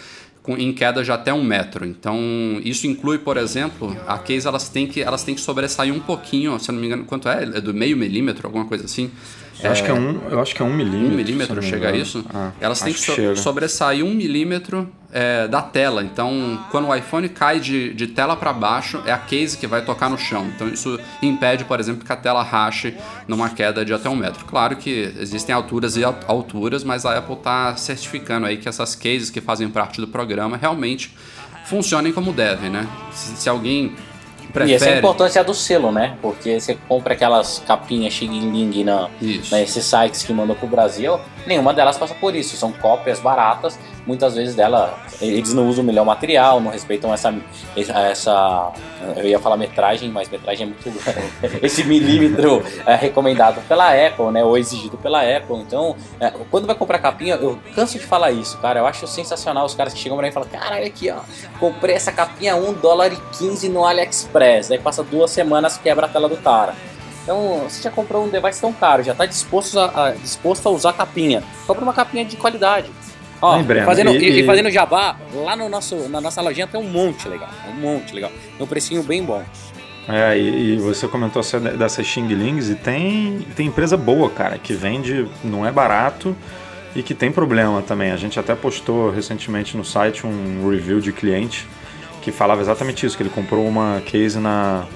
em 0.48 0.72
queda 0.72 1.02
de 1.02 1.10
até 1.10 1.32
um 1.32 1.42
metro. 1.42 1.86
Então, 1.86 2.18
isso 2.62 2.86
inclui, 2.86 3.18
por 3.18 3.36
exemplo, 3.36 3.96
a 4.06 4.18
case 4.18 4.46
elas 4.46 4.68
têm 4.68 4.86
que, 4.86 5.02
elas 5.02 5.22
têm 5.24 5.34
que 5.34 5.40
sobressair 5.40 5.92
um 5.92 6.00
pouquinho, 6.00 6.58
se 6.58 6.70
eu 6.70 6.74
não 6.74 6.80
me 6.80 6.86
engano, 6.86 7.04
quanto 7.04 7.28
é? 7.28 7.44
É 7.44 7.60
do 7.60 7.72
meio 7.72 7.96
milímetro, 7.96 8.46
alguma 8.46 8.66
coisa 8.66 8.84
assim. 8.84 9.10
Eu, 9.64 9.72
acho, 9.72 9.84
que 9.84 9.90
é 9.90 9.94
um, 9.94 10.20
eu 10.30 10.40
acho 10.40 10.54
que 10.54 10.62
é 10.62 10.64
um 10.64 10.72
milímetro. 10.72 11.12
Um 11.12 11.16
milímetro 11.16 11.62
chega 11.62 11.88
a 11.88 11.96
isso? 11.96 12.24
Ah, 12.32 12.52
elas 12.60 12.80
têm 12.80 12.92
que, 12.92 13.00
so 13.00 13.36
sobressair 13.36 14.04
um 14.04 14.12
milímetro 14.12 14.88
é, 15.12 15.46
da 15.46 15.62
tela. 15.62 16.02
Então, 16.02 16.64
quando 16.70 16.88
o 16.88 16.94
iPhone 16.94 17.28
cai 17.28 17.60
de, 17.60 17.94
de 17.94 18.08
tela 18.08 18.36
para 18.36 18.52
baixo, 18.52 19.00
é 19.06 19.12
a 19.12 19.18
case 19.18 19.56
que 19.56 19.66
vai 19.66 19.84
tocar 19.84 20.10
no 20.10 20.18
chão. 20.18 20.50
Então, 20.54 20.68
isso 20.68 20.98
impede, 21.22 21.64
por 21.64 21.78
exemplo, 21.78 22.04
que 22.04 22.12
a 22.12 22.16
tela 22.16 22.42
rache 22.42 22.94
numa 23.28 23.48
queda 23.48 23.84
de 23.84 23.94
até 23.94 24.08
um 24.08 24.16
metro. 24.16 24.44
Claro 24.44 24.76
que 24.76 25.14
existem 25.18 25.54
alturas 25.54 25.96
e 25.96 26.04
alturas, 26.04 26.82
mas 26.82 27.06
a 27.06 27.16
Apple 27.16 27.36
está 27.36 27.76
certificando 27.76 28.46
aí 28.46 28.56
que 28.56 28.68
essas 28.68 28.94
cases 28.94 29.30
que 29.30 29.40
fazem 29.40 29.68
parte 29.68 30.00
do 30.00 30.08
programa 30.08 30.56
realmente 30.56 31.14
funcionem 31.66 32.12
como 32.12 32.32
devem, 32.32 32.68
né? 32.68 32.86
Se, 33.12 33.36
se 33.36 33.48
alguém 33.48 33.94
Prefere. 34.54 34.70
E 34.70 34.74
essa 34.76 34.88
é 34.88 34.94
a 34.94 34.98
importância 34.98 35.42
do 35.42 35.52
selo, 35.52 35.90
né? 35.90 36.16
Porque 36.22 36.60
você 36.60 36.78
compra 36.88 37.14
aquelas 37.14 37.60
capinhas 37.66 38.14
Xing 38.14 38.28
Ling 38.28 38.84
na, 38.84 39.10
nesses 39.20 39.84
sites 39.84 40.22
que 40.22 40.32
mandam 40.32 40.54
pro 40.54 40.68
Brasil, 40.68 41.18
nenhuma 41.46 41.72
delas 41.72 41.96
passa 41.96 42.14
por 42.14 42.34
isso. 42.34 42.56
São 42.56 42.72
cópias 42.72 43.20
baratas 43.20 43.78
muitas 44.06 44.34
vezes 44.34 44.54
dela 44.54 44.98
eles 45.20 45.52
não 45.54 45.68
usam 45.68 45.82
o 45.82 45.86
melhor 45.86 46.04
material, 46.04 46.60
não 46.60 46.70
respeitam 46.70 47.12
essa 47.12 47.34
essa 47.76 48.72
eu 49.16 49.26
ia 49.26 49.38
falar 49.38 49.56
metragem, 49.56 50.10
mas 50.10 50.28
metragem 50.28 50.66
é 50.66 50.66
muito 50.66 51.00
esse 51.62 51.84
milímetro 51.84 52.62
é 52.86 52.94
recomendado 52.94 53.60
pela 53.66 53.90
Apple, 53.90 54.30
né, 54.30 54.44
ou 54.44 54.56
exigido 54.56 54.96
pela 54.96 55.20
Apple. 55.20 55.56
Então, 55.56 55.96
é, 56.20 56.30
quando 56.50 56.66
vai 56.66 56.74
comprar 56.74 56.98
capinha, 56.98 57.34
eu 57.34 57.58
canso 57.74 57.98
de 57.98 58.04
falar 58.04 58.30
isso, 58.30 58.58
cara. 58.58 58.80
Eu 58.80 58.86
acho 58.86 59.06
sensacional 59.06 59.64
os 59.64 59.74
caras 59.74 59.92
que 59.92 60.00
chegam 60.00 60.16
pra 60.16 60.24
mim 60.24 60.30
e 60.30 60.32
falam: 60.32 60.48
"Caralho, 60.48 60.86
aqui, 60.86 61.10
ó, 61.10 61.20
comprei 61.58 61.94
essa 61.94 62.12
capinha 62.12 62.56
1 62.56 62.72
dólar 62.74 63.12
e 63.12 63.16
15 63.38 63.68
no 63.68 63.84
AliExpress". 63.84 64.70
Aí 64.70 64.78
passa 64.78 65.02
duas 65.02 65.30
semanas 65.30 65.76
quebra 65.76 66.06
a 66.06 66.08
tela 66.08 66.28
do 66.28 66.36
cara. 66.36 66.74
Então, 67.24 67.60
você 67.66 67.82
já 67.82 67.90
comprou 67.90 68.26
um 68.26 68.28
device 68.28 68.60
tão 68.60 68.72
caro, 68.72 69.02
já 69.02 69.12
está 69.12 69.24
disposto 69.24 69.80
a, 69.80 70.08
a, 70.08 70.10
disposto 70.12 70.68
a 70.68 70.70
usar 70.70 70.92
capinha. 70.92 71.42
Compre 71.66 71.82
uma 71.82 71.94
capinha 71.94 72.24
de 72.24 72.36
qualidade. 72.36 72.90
Ó, 73.40 73.56
Lembrando, 73.56 73.86
fazendo, 73.86 74.10
e, 74.14 74.40
e, 74.40 74.46
fazendo 74.46 74.70
jabá, 74.70 75.16
lá 75.34 75.56
no 75.56 75.68
nosso, 75.68 76.08
na 76.08 76.20
nossa 76.20 76.40
lojinha 76.42 76.66
tem 76.66 76.78
um 76.78 76.88
monte 76.88 77.26
legal. 77.26 77.48
Um 77.68 77.80
monte 77.80 78.14
legal. 78.14 78.30
Tem 78.30 78.64
um 78.64 78.68
precinho 78.68 79.02
bem 79.02 79.24
bom. 79.24 79.42
É, 80.06 80.38
e, 80.38 80.74
e 80.74 80.76
você 80.76 81.08
comentou 81.08 81.42
dessas 81.78 82.06
Xing 82.06 82.28
Lings 82.28 82.68
e 82.68 82.74
tem, 82.74 83.40
tem 83.56 83.66
empresa 83.66 83.96
boa, 83.96 84.28
cara, 84.28 84.58
que 84.58 84.74
vende, 84.74 85.26
não 85.42 85.66
é 85.66 85.72
barato 85.72 86.36
e 86.94 87.02
que 87.02 87.14
tem 87.14 87.32
problema 87.32 87.80
também. 87.80 88.12
A 88.12 88.16
gente 88.16 88.38
até 88.38 88.54
postou 88.54 89.10
recentemente 89.10 89.78
no 89.78 89.84
site 89.84 90.26
um 90.26 90.68
review 90.68 91.00
de 91.00 91.10
cliente 91.10 91.66
que 92.20 92.30
falava 92.30 92.60
exatamente 92.60 93.04
isso, 93.04 93.16
que 93.16 93.22
ele 93.22 93.30
comprou 93.30 93.66
uma 93.66 94.02
case 94.04 94.38
na... 94.38 94.86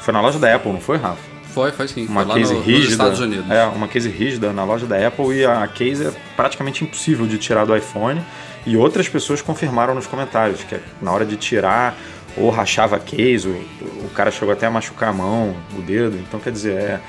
Foi 0.00 0.12
na 0.12 0.20
loja 0.20 0.38
da 0.38 0.54
Apple, 0.54 0.72
não 0.72 0.80
foi, 0.80 0.96
Rafa? 0.96 1.30
Foi, 1.52 1.72
foi 1.72 1.88
sim. 1.88 2.06
Uma 2.06 2.24
foi 2.24 2.40
case 2.40 2.54
no, 2.54 2.60
rígida. 2.60 2.92
Estados 2.92 3.20
Unidos. 3.20 3.50
É, 3.50 3.64
uma 3.64 3.88
case 3.88 4.08
rígida 4.08 4.52
na 4.52 4.64
loja 4.64 4.86
da 4.86 5.06
Apple 5.06 5.34
e 5.34 5.44
a 5.44 5.66
case 5.66 6.06
é 6.06 6.12
praticamente 6.36 6.84
impossível 6.84 7.26
de 7.26 7.38
tirar 7.38 7.64
do 7.64 7.76
iPhone. 7.76 8.20
E 8.66 8.76
outras 8.76 9.08
pessoas 9.08 9.40
confirmaram 9.40 9.94
nos 9.94 10.06
comentários 10.06 10.62
que 10.62 10.78
na 11.00 11.12
hora 11.12 11.24
de 11.24 11.36
tirar 11.36 11.96
ou 12.36 12.50
rachava 12.50 12.96
a 12.96 13.00
case, 13.00 13.48
o, 13.48 14.06
o 14.06 14.10
cara 14.14 14.30
chegou 14.30 14.52
até 14.52 14.66
a 14.66 14.70
machucar 14.70 15.10
a 15.10 15.12
mão, 15.12 15.56
o 15.76 15.82
dedo. 15.82 16.16
Então, 16.16 16.38
quer 16.38 16.52
dizer, 16.52 16.74
é, 16.74 17.00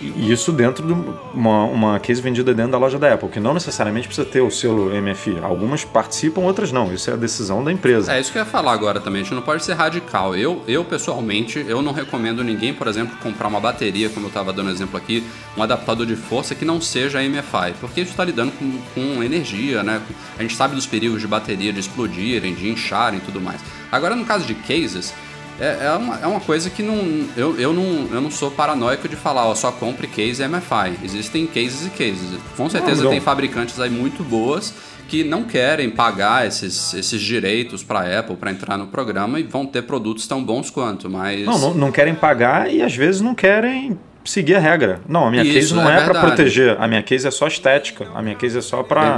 isso 0.00 0.52
dentro 0.52 0.86
de 0.86 0.92
uma, 1.34 1.64
uma 1.64 2.00
case 2.00 2.20
vendida 2.20 2.52
dentro 2.54 2.72
da 2.72 2.78
loja 2.78 2.98
da 2.98 3.14
Apple, 3.14 3.28
que 3.28 3.40
não 3.40 3.54
necessariamente 3.54 4.06
precisa 4.06 4.26
ter 4.26 4.40
o 4.40 4.50
selo 4.50 4.90
MFI. 4.90 5.38
Algumas 5.42 5.84
participam, 5.84 6.42
outras 6.42 6.72
não. 6.72 6.92
Isso 6.92 7.10
é 7.10 7.12
a 7.12 7.16
decisão 7.16 7.62
da 7.62 7.72
empresa. 7.72 8.12
É 8.12 8.20
isso 8.20 8.32
que 8.32 8.38
eu 8.38 8.42
ia 8.42 8.46
falar 8.46 8.72
agora 8.72 9.00
também. 9.00 9.22
A 9.22 9.24
gente 9.24 9.34
não 9.34 9.42
pode 9.42 9.64
ser 9.64 9.74
radical. 9.74 10.34
Eu, 10.36 10.62
eu 10.66 10.84
pessoalmente, 10.84 11.64
eu 11.68 11.82
não 11.82 11.92
recomendo 11.92 12.42
ninguém, 12.42 12.74
por 12.74 12.86
exemplo, 12.86 13.16
comprar 13.22 13.48
uma 13.48 13.60
bateria, 13.60 14.08
como 14.08 14.26
eu 14.26 14.28
estava 14.28 14.52
dando 14.52 14.70
exemplo 14.70 14.96
aqui, 14.96 15.24
um 15.56 15.62
adaptador 15.62 16.06
de 16.06 16.16
força 16.16 16.54
que 16.54 16.64
não 16.64 16.80
seja 16.80 17.20
MFI, 17.20 17.74
porque 17.80 18.00
isso 18.00 18.10
está 18.10 18.24
lidando 18.24 18.52
com, 18.52 18.78
com 18.94 19.22
energia, 19.22 19.82
né? 19.82 20.00
A 20.38 20.42
gente 20.42 20.56
sabe 20.56 20.74
dos 20.74 20.86
perigos 20.86 21.20
de 21.20 21.26
bateria 21.26 21.72
de 21.72 21.80
explodirem, 21.80 22.54
de 22.54 22.68
incharem 22.68 23.18
e 23.18 23.22
tudo 23.22 23.40
mais. 23.40 23.60
Agora, 23.90 24.14
no 24.14 24.24
caso 24.24 24.46
de 24.46 24.54
cases, 24.54 25.14
é, 25.60 25.86
é, 25.86 25.90
uma, 25.92 26.20
é 26.20 26.26
uma 26.26 26.40
coisa 26.40 26.70
que 26.70 26.82
não 26.82 27.26
eu, 27.36 27.58
eu, 27.58 27.72
não. 27.72 28.08
eu 28.12 28.20
não 28.20 28.30
sou 28.30 28.50
paranoico 28.50 29.08
de 29.08 29.16
falar, 29.16 29.46
ó, 29.46 29.54
só 29.54 29.72
compre 29.72 30.06
case 30.06 30.46
MFI. 30.46 31.04
Existem 31.04 31.46
cases 31.46 31.86
e 31.86 31.90
cases. 31.90 32.38
Com 32.56 32.70
certeza 32.70 33.02
não, 33.02 33.10
tem 33.10 33.20
fabricantes 33.20 33.78
aí 33.80 33.90
muito 33.90 34.22
boas 34.22 34.72
que 35.08 35.24
não 35.24 35.42
querem 35.42 35.88
pagar 35.88 36.46
esses, 36.46 36.92
esses 36.92 37.20
direitos 37.20 37.82
para 37.82 38.00
a 38.00 38.18
Apple 38.20 38.36
para 38.36 38.50
entrar 38.50 38.76
no 38.76 38.88
programa 38.88 39.40
e 39.40 39.42
vão 39.42 39.64
ter 39.64 39.82
produtos 39.82 40.26
tão 40.26 40.44
bons 40.44 40.68
quanto, 40.68 41.08
mas... 41.08 41.46
Não, 41.46 41.58
não, 41.58 41.74
não, 41.74 41.90
querem 41.90 42.14
pagar 42.14 42.70
e 42.70 42.82
às 42.82 42.94
vezes 42.94 43.22
não 43.22 43.34
querem 43.34 43.98
seguir 44.22 44.56
a 44.56 44.58
regra. 44.58 45.00
Não, 45.08 45.26
a 45.26 45.30
minha 45.30 45.42
Isso, 45.42 45.54
case 45.54 45.74
não 45.74 45.90
é, 45.90 46.02
é 46.02 46.04
para 46.04 46.20
proteger. 46.20 46.76
A 46.78 46.86
minha 46.86 47.02
case 47.02 47.26
é 47.26 47.30
só 47.30 47.46
estética. 47.46 48.08
A 48.14 48.20
minha 48.20 48.34
case 48.34 48.58
é 48.58 48.60
só 48.60 48.82
para. 48.82 49.16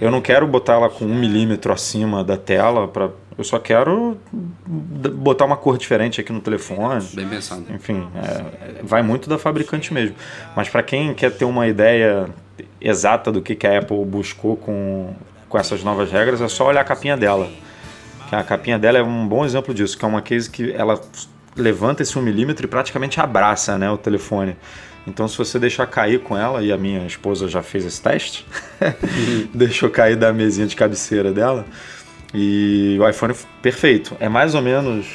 Eu 0.00 0.10
não 0.10 0.20
quero 0.20 0.46
botar 0.46 0.74
ela 0.74 0.90
com 0.90 1.06
um 1.06 1.14
milímetro 1.14 1.72
acima 1.72 2.22
da 2.22 2.36
tela. 2.36 2.86
Pra... 2.86 3.10
Eu 3.36 3.44
só 3.44 3.58
quero 3.58 4.18
botar 4.66 5.44
uma 5.44 5.56
cor 5.56 5.78
diferente 5.78 6.20
aqui 6.20 6.32
no 6.32 6.40
telefone. 6.40 7.04
Bem 7.14 7.28
pensado. 7.28 7.64
Enfim, 7.70 8.06
é, 8.14 8.82
vai 8.82 9.02
muito 9.02 9.28
da 9.28 9.38
fabricante 9.38 9.92
mesmo. 9.92 10.14
Mas 10.54 10.68
para 10.68 10.82
quem 10.82 11.14
quer 11.14 11.30
ter 11.32 11.44
uma 11.44 11.66
ideia 11.66 12.28
exata 12.80 13.32
do 13.32 13.40
que, 13.40 13.54
que 13.54 13.66
a 13.66 13.78
Apple 13.78 14.04
buscou 14.04 14.56
com, 14.56 15.14
com 15.48 15.58
essas 15.58 15.82
novas 15.82 16.10
regras, 16.10 16.40
é 16.40 16.48
só 16.48 16.66
olhar 16.66 16.80
a 16.80 16.84
capinha 16.84 17.16
dela. 17.16 17.48
A 18.30 18.42
capinha 18.42 18.78
dela 18.78 18.98
é 18.98 19.02
um 19.02 19.26
bom 19.26 19.44
exemplo 19.44 19.74
disso, 19.74 19.98
que 19.98 20.04
é 20.04 20.08
uma 20.08 20.22
case 20.22 20.48
que 20.48 20.72
ela 20.72 21.00
levanta 21.54 22.02
esse 22.02 22.18
1 22.18 22.22
milímetro 22.22 22.64
e 22.64 22.68
praticamente 22.68 23.20
abraça 23.20 23.76
né, 23.76 23.90
o 23.90 23.98
telefone. 23.98 24.56
Então, 25.06 25.26
se 25.26 25.36
você 25.36 25.58
deixar 25.58 25.86
cair 25.86 26.20
com 26.20 26.36
ela, 26.36 26.62
e 26.62 26.72
a 26.72 26.78
minha 26.78 27.04
esposa 27.06 27.48
já 27.48 27.60
fez 27.60 27.84
esse 27.84 28.00
teste, 28.00 28.46
deixou 29.52 29.90
cair 29.90 30.16
da 30.16 30.32
mesinha 30.32 30.66
de 30.66 30.76
cabeceira 30.76 31.32
dela, 31.32 31.66
e 32.34 32.96
o 33.00 33.08
iPhone 33.08 33.34
perfeito. 33.60 34.16
É 34.18 34.28
mais 34.28 34.54
ou 34.54 34.62
menos, 34.62 35.06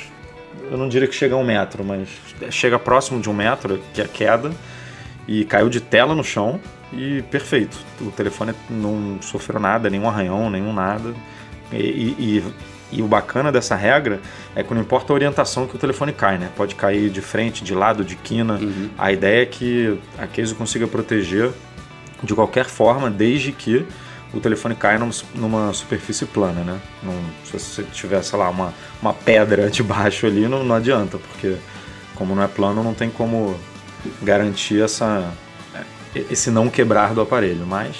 eu 0.69 0.77
não 0.77 0.87
diria 0.87 1.07
que 1.07 1.15
chega 1.15 1.35
a 1.35 1.37
um 1.37 1.43
metro, 1.43 1.83
mas 1.83 2.09
chega 2.51 2.77
próximo 2.77 3.19
de 3.19 3.29
um 3.29 3.33
metro, 3.33 3.81
que 3.93 4.01
é 4.01 4.05
a 4.05 4.07
queda, 4.07 4.51
e 5.27 5.43
caiu 5.45 5.69
de 5.69 5.81
tela 5.81 6.13
no 6.13 6.23
chão, 6.23 6.59
e 6.93 7.21
perfeito. 7.23 7.77
O 8.01 8.11
telefone 8.11 8.53
não 8.69 9.17
sofreu 9.21 9.59
nada, 9.59 9.89
nenhum 9.89 10.07
arranhão, 10.07 10.49
nenhum 10.49 10.73
nada. 10.73 11.13
E, 11.71 11.77
e, 11.77 12.43
e 12.91 13.01
o 13.01 13.07
bacana 13.07 13.51
dessa 13.51 13.75
regra 13.75 14.21
é 14.55 14.63
que 14.63 14.73
não 14.73 14.81
importa 14.81 15.11
a 15.11 15.15
orientação 15.15 15.67
que 15.67 15.75
o 15.75 15.79
telefone 15.79 16.13
cai, 16.13 16.37
né? 16.37 16.49
Pode 16.55 16.75
cair 16.75 17.09
de 17.09 17.19
frente, 17.19 17.63
de 17.63 17.73
lado, 17.73 18.05
de 18.05 18.15
quina. 18.15 18.53
Uhum. 18.53 18.89
A 18.97 19.11
ideia 19.11 19.43
é 19.43 19.45
que 19.45 19.99
a 20.17 20.25
case 20.25 20.55
consiga 20.55 20.87
proteger 20.87 21.51
de 22.23 22.33
qualquer 22.33 22.65
forma, 22.65 23.09
desde 23.09 23.51
que 23.51 23.85
o 24.33 24.39
telefone 24.39 24.75
caia 24.75 24.99
numa 25.35 25.73
superfície 25.73 26.25
plana, 26.25 26.61
né? 26.61 26.79
Não, 27.01 27.13
se 27.45 27.53
você 27.53 27.83
tiver, 27.83 28.21
sei 28.23 28.37
lá, 28.37 28.49
uma, 28.49 28.73
uma 29.01 29.13
pedra 29.13 29.69
debaixo 29.71 30.25
ali, 30.25 30.47
não, 30.47 30.63
não 30.63 30.75
adianta, 30.75 31.17
porque 31.17 31.55
como 32.15 32.35
não 32.35 32.43
é 32.43 32.47
plano, 32.47 32.83
não 32.83 32.93
tem 32.93 33.09
como 33.09 33.57
garantir 34.21 34.81
essa, 34.81 35.31
esse 36.29 36.49
não 36.49 36.69
quebrar 36.69 37.13
do 37.13 37.21
aparelho, 37.21 37.65
mas 37.65 37.95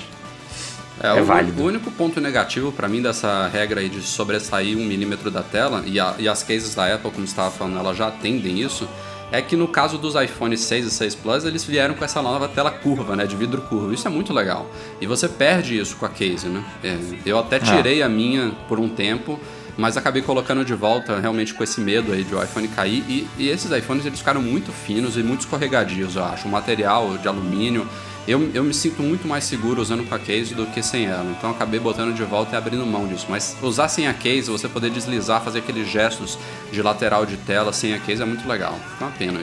é, 1.02 1.08
é 1.08 1.22
o, 1.22 1.26
válido. 1.26 1.62
O 1.62 1.66
único 1.66 1.92
ponto 1.92 2.20
negativo 2.20 2.72
para 2.72 2.88
mim 2.88 3.02
dessa 3.02 3.48
regra 3.48 3.80
aí 3.80 3.90
de 3.90 4.02
sobressair 4.02 4.78
um 4.78 4.84
milímetro 4.84 5.30
da 5.30 5.44
tela, 5.44 5.84
e, 5.86 6.00
a, 6.00 6.16
e 6.18 6.28
as 6.28 6.44
cases 6.44 6.74
da 6.74 6.94
Apple, 6.94 7.12
como 7.12 7.26
estava 7.26 7.52
falando, 7.52 7.78
elas 7.80 7.98
já 7.98 8.08
atendem 8.08 8.60
isso, 8.62 8.88
é 9.32 9.42
que 9.42 9.56
no 9.56 9.68
caso 9.68 9.98
dos 9.98 10.16
iPhone 10.16 10.58
6 10.58 10.86
e 10.86 10.92
6 10.92 11.16
Plus, 11.16 11.44
eles 11.44 11.64
vieram 11.64 11.94
com 11.96 12.06
essa 12.06 12.22
nova 12.22 12.48
tela 12.48 12.72
curva, 12.72 13.16
né, 13.16 13.26
de 13.26 13.36
vidro 13.36 13.62
curvo. 13.62 13.94
Isso 13.94 14.08
é 14.08 14.12
muito 14.12 14.34
legal. 14.34 14.70
E 15.02 15.08
você 15.08 15.28
perde 15.28 15.78
isso 15.78 15.96
com 15.98 16.06
a 16.06 16.10
case, 16.10 16.48
né? 16.48 16.64
É, 16.84 16.98
eu 17.26 17.38
até 17.38 17.60
tirei 17.60 18.02
ah. 18.02 18.06
a 18.06 18.10
minha 18.10 18.52
por 18.68 18.80
um 18.80 18.88
tempo, 18.88 19.40
mas 19.78 19.98
acabei 19.98 20.22
colocando 20.22 20.64
de 20.64 20.74
volta 20.74 21.20
realmente 21.20 21.54
com 21.54 21.64
esse 21.64 21.82
medo 21.82 22.12
aí 22.12 22.24
de 22.24 22.34
o 22.34 22.42
iPhone 22.42 22.68
cair. 22.70 23.04
E, 23.08 23.28
e 23.38 23.50
esses 23.50 23.70
iPhones 23.72 24.06
eles 24.06 24.20
ficaram 24.20 24.42
muito 24.42 24.72
finos 24.72 25.18
e 25.18 25.24
muito 25.24 25.42
escorregadios, 25.42 26.16
eu 26.16 26.24
acho. 26.24 26.48
O 26.48 26.52
material 26.52 27.18
de 27.18 27.28
alumínio 27.28 27.88
eu, 28.28 28.50
eu 28.54 28.64
me 28.64 28.74
sinto 28.74 29.02
muito 29.02 29.28
mais 29.28 29.46
seguro 29.46 29.82
usando 29.82 30.08
com 30.08 30.14
a 30.14 30.20
case 30.20 30.54
do 30.54 30.66
que 30.68 30.84
sem 30.84 31.06
ela. 31.06 31.34
Então 31.38 31.50
acabei 31.50 31.80
botando 31.80 32.14
de 32.14 32.24
volta 32.24 32.56
e 32.56 32.58
abrindo 32.58 32.86
mão 32.86 33.08
disso. 33.08 33.26
Mas 33.30 33.56
usar 33.62 33.88
sem 33.88 34.08
a 34.08 34.14
case, 34.14 34.52
você 34.52 34.68
poder 34.68 34.90
deslizar, 34.90 35.42
fazer 35.42 35.60
aqueles 35.60 35.88
gestos 35.88 36.38
de 36.72 36.82
lateral 36.82 37.26
de 37.26 37.38
tela 37.38 37.72
sem 37.72 37.94
a 37.94 38.00
case 38.00 38.22
é 38.22 38.26
muito 38.26 38.48
legal. 38.48 38.78
É 39.00 39.04
uma 39.04 39.12
pena. 39.12 39.40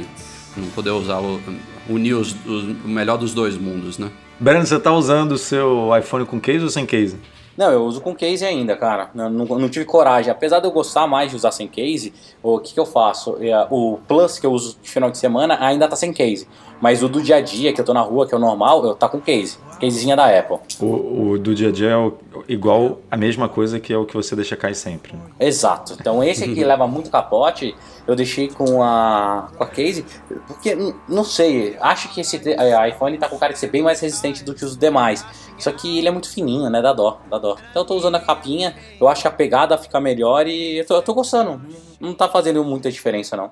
Não 0.57 0.69
poder 0.69 0.91
usar 0.91 1.19
o, 1.19 1.41
unir 1.89 2.15
os, 2.15 2.33
o 2.45 2.89
melhor 2.89 3.17
dos 3.17 3.33
dois 3.33 3.57
mundos, 3.57 3.99
né? 3.99 4.11
Breno, 4.39 4.67
você 4.67 4.79
tá 4.79 4.93
usando 4.93 5.33
o 5.33 5.39
seu 5.39 5.91
iPhone 5.97 6.27
com 6.27 6.39
case 6.39 6.63
ou 6.63 6.71
sem 6.71 6.85
case? 6.85 7.17
Não, 7.57 7.71
eu 7.71 7.85
uso 7.85 8.01
com 8.01 8.15
case 8.15 8.45
ainda, 8.45 8.77
cara. 8.77 9.11
Não, 9.15 9.31
não, 9.31 9.45
não, 9.45 9.69
tive 9.69 9.85
coragem. 9.85 10.31
Apesar 10.31 10.61
de 10.61 10.67
eu 10.67 10.73
gostar 10.73 11.07
mais 11.07 11.31
de 11.31 11.37
usar 11.37 11.53
sem 11.53 11.69
case, 11.69 12.13
o 12.43 12.59
que, 12.59 12.75
que 12.75 12.81
eu 12.81 12.87
faço? 12.87 13.37
É, 13.41 13.67
o 13.71 13.99
Plus 14.09 14.39
que 14.39 14.47
eu 14.47 14.53
uso 14.53 14.77
de 14.83 14.91
final 14.91 15.11
de 15.11 15.19
semana 15.19 15.57
ainda 15.61 15.89
tá 15.89 15.97
sem 15.97 16.13
case. 16.13 16.47
Mas 16.81 17.03
o 17.03 17.09
do 17.09 17.23
dia 17.23 17.37
a 17.37 17.41
dia, 17.41 17.73
que 17.73 17.81
eu 17.81 17.85
tô 17.85 17.95
na 17.95 18.01
rua, 18.01 18.27
que 18.27 18.35
é 18.35 18.37
o 18.37 18.41
normal, 18.41 18.85
eu 18.85 18.95
tá 18.95 19.09
com 19.09 19.21
case. 19.21 19.57
Casezinha 19.81 20.17
da 20.17 20.27
Apple. 20.27 20.59
O, 20.81 21.31
o 21.31 21.39
do 21.39 21.55
dia 21.55 21.69
a 21.69 21.73
dia 21.73 21.91
é 21.91 21.97
o, 21.97 22.15
igual 22.49 22.99
a 23.11 23.17
mesma 23.17 23.49
coisa 23.49 23.81
que 23.81 23.93
é 23.93 23.97
o 23.97 24.05
que 24.05 24.15
você 24.15 24.35
deixa 24.37 24.57
cair 24.57 24.75
sempre. 24.75 25.15
Exato. 25.39 25.97
Então 25.99 26.23
esse 26.23 26.45
aqui 26.45 26.63
leva 26.65 26.87
muito 26.87 27.11
capote, 27.11 27.75
eu 28.07 28.15
deixei 28.15 28.49
com 28.49 28.83
a, 28.83 29.49
com 29.57 29.65
a 29.65 29.67
case, 29.67 30.05
porque 30.47 30.77
não 31.09 31.25
sei, 31.25 31.77
acho 31.81 32.13
que 32.13 32.21
esse 32.21 32.41
é, 32.47 32.89
iPhone 32.89 33.17
tá 33.19 33.29
com 33.29 33.39
cara 33.39 33.53
de 33.53 33.59
ser 33.59 33.69
bem 33.69 33.83
mais 33.83 34.01
resistente 34.01 34.45
do 34.45 34.55
que 34.55 34.65
os 34.65 34.77
demais. 34.77 35.25
Só 35.59 35.71
que 35.73 35.99
ele 35.99 36.09
é 36.09 36.11
muito 36.11 36.29
fininho, 36.29 36.69
né? 36.69 36.83
Dá 36.83 36.93
dó, 36.93 37.21
dá 37.31 37.39
dó. 37.39 37.57
Então 37.71 37.83
eu 37.83 37.87
tô 37.87 37.95
usando 37.95 38.17
a 38.17 38.21
capinha, 38.21 38.75
eu 39.01 39.09
acho 39.09 39.23
que 39.23 39.29
a 39.29 39.31
pegada 39.31 39.79
fica 39.79 40.01
melhor 40.01 40.47
e 40.47 40.79
eu 40.79 40.87
tô, 40.87 40.97
eu 40.97 41.03
tô 41.03 41.15
gostando. 41.15 41.61
Não 42.01 42.15
tá 42.15 42.29
fazendo 42.29 42.63
muita 42.65 42.91
diferença, 42.91 43.37
não. 43.37 43.51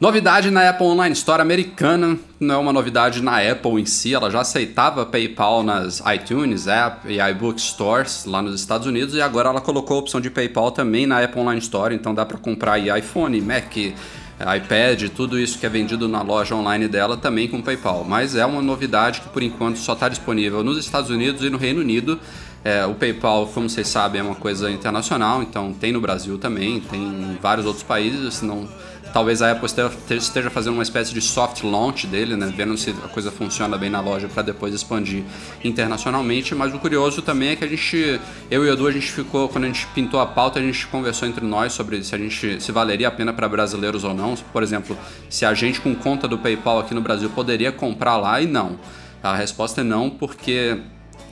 Novidade 0.00 0.48
na 0.52 0.70
Apple 0.70 0.86
Online 0.86 1.12
Store 1.12 1.42
americana, 1.42 2.16
não 2.38 2.54
é 2.54 2.58
uma 2.58 2.72
novidade 2.72 3.20
na 3.20 3.40
Apple 3.40 3.80
em 3.80 3.84
si, 3.84 4.14
ela 4.14 4.30
já 4.30 4.42
aceitava 4.42 5.04
PayPal 5.04 5.64
nas 5.64 6.00
iTunes, 6.14 6.68
App 6.68 7.12
e 7.12 7.18
iBook 7.20 7.60
Stores 7.60 8.24
lá 8.24 8.40
nos 8.40 8.60
Estados 8.60 8.86
Unidos 8.86 9.16
e 9.16 9.20
agora 9.20 9.48
ela 9.48 9.60
colocou 9.60 9.96
a 9.96 9.98
opção 9.98 10.20
de 10.20 10.30
PayPal 10.30 10.70
também 10.70 11.04
na 11.04 11.20
Apple 11.20 11.40
Online 11.40 11.60
Store, 11.60 11.92
então 11.92 12.14
dá 12.14 12.24
para 12.24 12.38
comprar 12.38 12.78
iPhone, 12.78 13.40
Mac, 13.40 13.74
iPad, 14.56 15.08
tudo 15.10 15.38
isso 15.38 15.58
que 15.58 15.66
é 15.66 15.68
vendido 15.68 16.08
na 16.08 16.22
loja 16.22 16.54
online 16.54 16.86
dela 16.86 17.16
também 17.16 17.48
com 17.48 17.60
PayPal. 17.60 18.04
Mas 18.04 18.36
é 18.36 18.46
uma 18.46 18.62
novidade 18.62 19.20
que 19.20 19.28
por 19.28 19.42
enquanto 19.42 19.78
só 19.78 19.94
está 19.94 20.08
disponível 20.08 20.62
nos 20.62 20.78
Estados 20.78 21.10
Unidos 21.10 21.42
e 21.42 21.50
no 21.50 21.58
Reino 21.58 21.80
Unido. 21.80 22.18
É, 22.64 22.84
o 22.84 22.94
PayPal, 22.94 23.46
como 23.46 23.68
vocês 23.68 23.86
sabem, 23.88 24.20
é 24.20 24.24
uma 24.24 24.34
coisa 24.34 24.70
internacional, 24.70 25.42
então 25.42 25.72
tem 25.72 25.92
no 25.92 26.00
Brasil 26.00 26.38
também, 26.38 26.80
tem 26.80 27.00
em 27.00 27.38
vários 27.40 27.64
outros 27.64 27.84
países, 27.84 28.42
não 28.42 28.68
Talvez 29.18 29.42
a 29.42 29.50
Apple 29.50 29.68
esteja 30.10 30.48
fazendo 30.48 30.74
uma 30.74 30.82
espécie 30.84 31.12
de 31.12 31.20
soft 31.20 31.64
launch 31.64 32.06
dele, 32.06 32.36
né? 32.36 32.52
vendo 32.56 32.78
se 32.78 32.90
a 32.90 33.08
coisa 33.08 33.32
funciona 33.32 33.76
bem 33.76 33.90
na 33.90 34.00
loja 34.00 34.28
para 34.28 34.44
depois 34.44 34.72
expandir 34.72 35.24
internacionalmente. 35.64 36.54
Mas 36.54 36.72
o 36.72 36.78
curioso 36.78 37.20
também 37.20 37.48
é 37.48 37.56
que 37.56 37.64
a 37.64 37.66
gente, 37.66 38.20
eu 38.48 38.64
e 38.64 38.70
o 38.70 38.72
Edu, 38.72 38.86
a 38.86 38.92
gente 38.92 39.10
ficou, 39.10 39.48
quando 39.48 39.64
a 39.64 39.66
gente 39.66 39.88
pintou 39.88 40.20
a 40.20 40.26
pauta, 40.26 40.60
a 40.60 40.62
gente 40.62 40.86
conversou 40.86 41.26
entre 41.26 41.44
nós 41.44 41.72
sobre 41.72 42.04
se 42.04 42.14
a 42.14 42.18
gente 42.18 42.62
se 42.62 42.70
valeria 42.70 43.08
a 43.08 43.10
pena 43.10 43.32
para 43.32 43.48
brasileiros 43.48 44.04
ou 44.04 44.14
não. 44.14 44.36
Por 44.36 44.62
exemplo, 44.62 44.96
se 45.28 45.44
a 45.44 45.52
gente 45.52 45.80
com 45.80 45.96
conta 45.96 46.28
do 46.28 46.38
PayPal 46.38 46.78
aqui 46.78 46.94
no 46.94 47.00
Brasil 47.00 47.28
poderia 47.28 47.72
comprar 47.72 48.18
lá 48.18 48.40
e 48.40 48.46
não. 48.46 48.78
A 49.20 49.34
resposta 49.34 49.80
é 49.80 49.84
não, 49.84 50.08
porque 50.08 50.78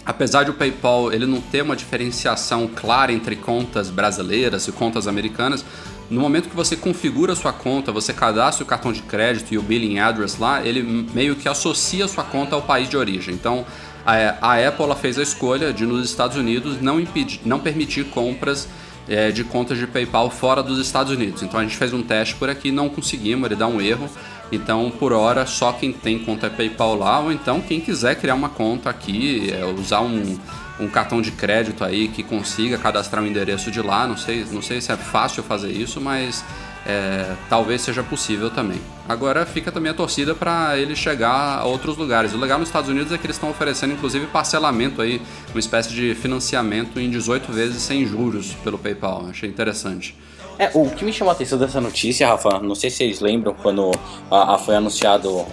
apesar 0.05 0.43
de 0.43 0.51
o 0.51 0.55
PayPal 0.55 1.13
ele 1.13 1.25
não 1.25 1.41
ter 1.41 1.63
uma 1.63 1.77
diferenciação 1.77 2.67
clara 2.67 3.13
entre 3.13 3.37
contas 3.37 3.91
brasileiras 3.91 4.67
e 4.67 4.73
contas 4.73 5.07
americanas, 5.07 5.65
no 6.09 6.21
momento 6.21 6.49
que 6.49 6.57
você 6.57 6.77
configura 6.77 7.33
a 7.33 7.37
sua 7.37 7.53
conta, 7.53 7.91
você 7.91 8.13
cadastra 8.13 8.63
o 8.63 8.67
cartão 8.67 8.93
de 8.93 9.03
crédito 9.03 9.53
e 9.53 9.59
o 9.59 9.63
billing 9.63 9.99
address 9.99 10.39
lá, 10.39 10.65
ele 10.65 10.83
meio 10.83 11.35
que 11.35 11.49
associa 11.49 12.05
a 12.05 12.09
sua 12.09 12.25
conta 12.25 12.55
ao 12.55 12.63
país 12.63 12.89
de 12.89 12.97
origem. 12.97 13.35
Então, 13.35 13.67
a, 14.05 14.69
Apple 14.69 14.95
fez 15.01 15.19
a 15.19 15.23
escolha 15.23 15.73
de 15.73 15.85
nos 15.85 16.09
Estados 16.09 16.37
Unidos 16.37 16.81
não, 16.81 17.01
impedir, 17.01 17.41
não 17.45 17.59
permitir 17.59 18.05
compras 18.05 18.69
é, 19.09 19.33
de 19.33 19.43
contas 19.43 19.79
de 19.79 19.87
PayPal 19.87 20.31
fora 20.31 20.63
dos 20.63 20.79
Estados 20.79 21.13
Unidos. 21.13 21.43
Então 21.43 21.59
a 21.59 21.63
gente 21.65 21.77
fez 21.77 21.93
um 21.93 22.03
teste 22.03 22.37
por 22.37 22.49
aqui, 22.49 22.71
não 22.71 22.89
conseguimos, 22.89 23.47
ele 23.47 23.57
dá 23.57 23.67
um 23.67 23.81
erro. 23.81 24.09
Então, 24.53 24.93
por 24.97 25.13
hora, 25.13 25.45
só 25.45 25.73
quem 25.73 25.93
tem 25.93 26.21
conta 26.21 26.49
PayPal 26.49 26.95
lá, 26.95 27.19
ou 27.19 27.33
então 27.33 27.61
quem 27.61 27.81
quiser 27.81 28.15
criar 28.15 28.37
uma 28.37 28.49
conta 28.49 28.89
aqui, 28.89 29.53
é, 29.53 29.65
usar 29.65 30.03
um, 30.03 30.39
um 30.79 30.89
cartão 30.89 31.23
de 31.23 31.31
crédito 31.33 31.85
aí 31.85 32.09
que 32.09 32.23
consiga 32.23 32.79
cadastrar 32.79 33.23
um 33.23 33.27
endereço 33.27 33.71
de 33.71 33.81
lá. 33.81 34.07
Não 34.07 34.17
sei, 34.17 34.45
não 34.51 34.63
sei 34.63 34.81
se 34.81 34.93
é 34.93 34.97
fácil 34.97 35.43
fazer 35.43 35.71
isso, 35.71 36.01
mas 36.01 36.45
é, 36.87 37.35
talvez 37.49 37.81
seja 37.81 38.03
possível 38.03 38.51
também. 38.51 38.81
Agora 39.09 39.45
fica 39.45 39.73
também 39.73 39.91
a 39.91 39.95
torcida 39.95 40.35
para 40.35 40.79
ele 40.79 40.95
chegar 40.95 41.59
a 41.59 41.65
outros 41.65 41.97
lugares. 41.97 42.33
O 42.33 42.39
legal 42.39 42.59
nos 42.59 42.69
Estados 42.69 42.89
Unidos 42.89 43.13
é 43.13 43.19
que 43.19 43.27
eles 43.27 43.37
estão 43.37 43.51
oferecendo 43.51 43.93
inclusive 43.93 44.27
parcelamento 44.27 45.03
aí, 45.03 45.21
uma 45.51 45.61
espécie 45.61 45.91
de 45.91 46.15
financiamento 46.15 47.01
em 47.01 47.11
18 47.11 47.53
vezes 47.53 47.83
sem 47.83 48.07
juros 48.07 48.55
pelo 48.63 48.79
PayPal. 48.79 49.27
Achei 49.29 49.49
interessante. 49.49 50.17
É, 50.59 50.71
o 50.73 50.89
que 50.89 51.05
me 51.05 51.13
chamou 51.13 51.31
a 51.31 51.35
atenção 51.35 51.59
dessa 51.59 51.81
notícia, 51.81 52.27
Rafa, 52.27 52.61
não 52.61 52.75
sei 52.75 52.89
se 52.89 52.99
vocês 52.99 53.21
lembram 53.21 53.53
quando 53.55 53.91
a, 54.31 54.55
a 54.55 54.59
foi 54.59 54.75
anunciado 54.75 55.45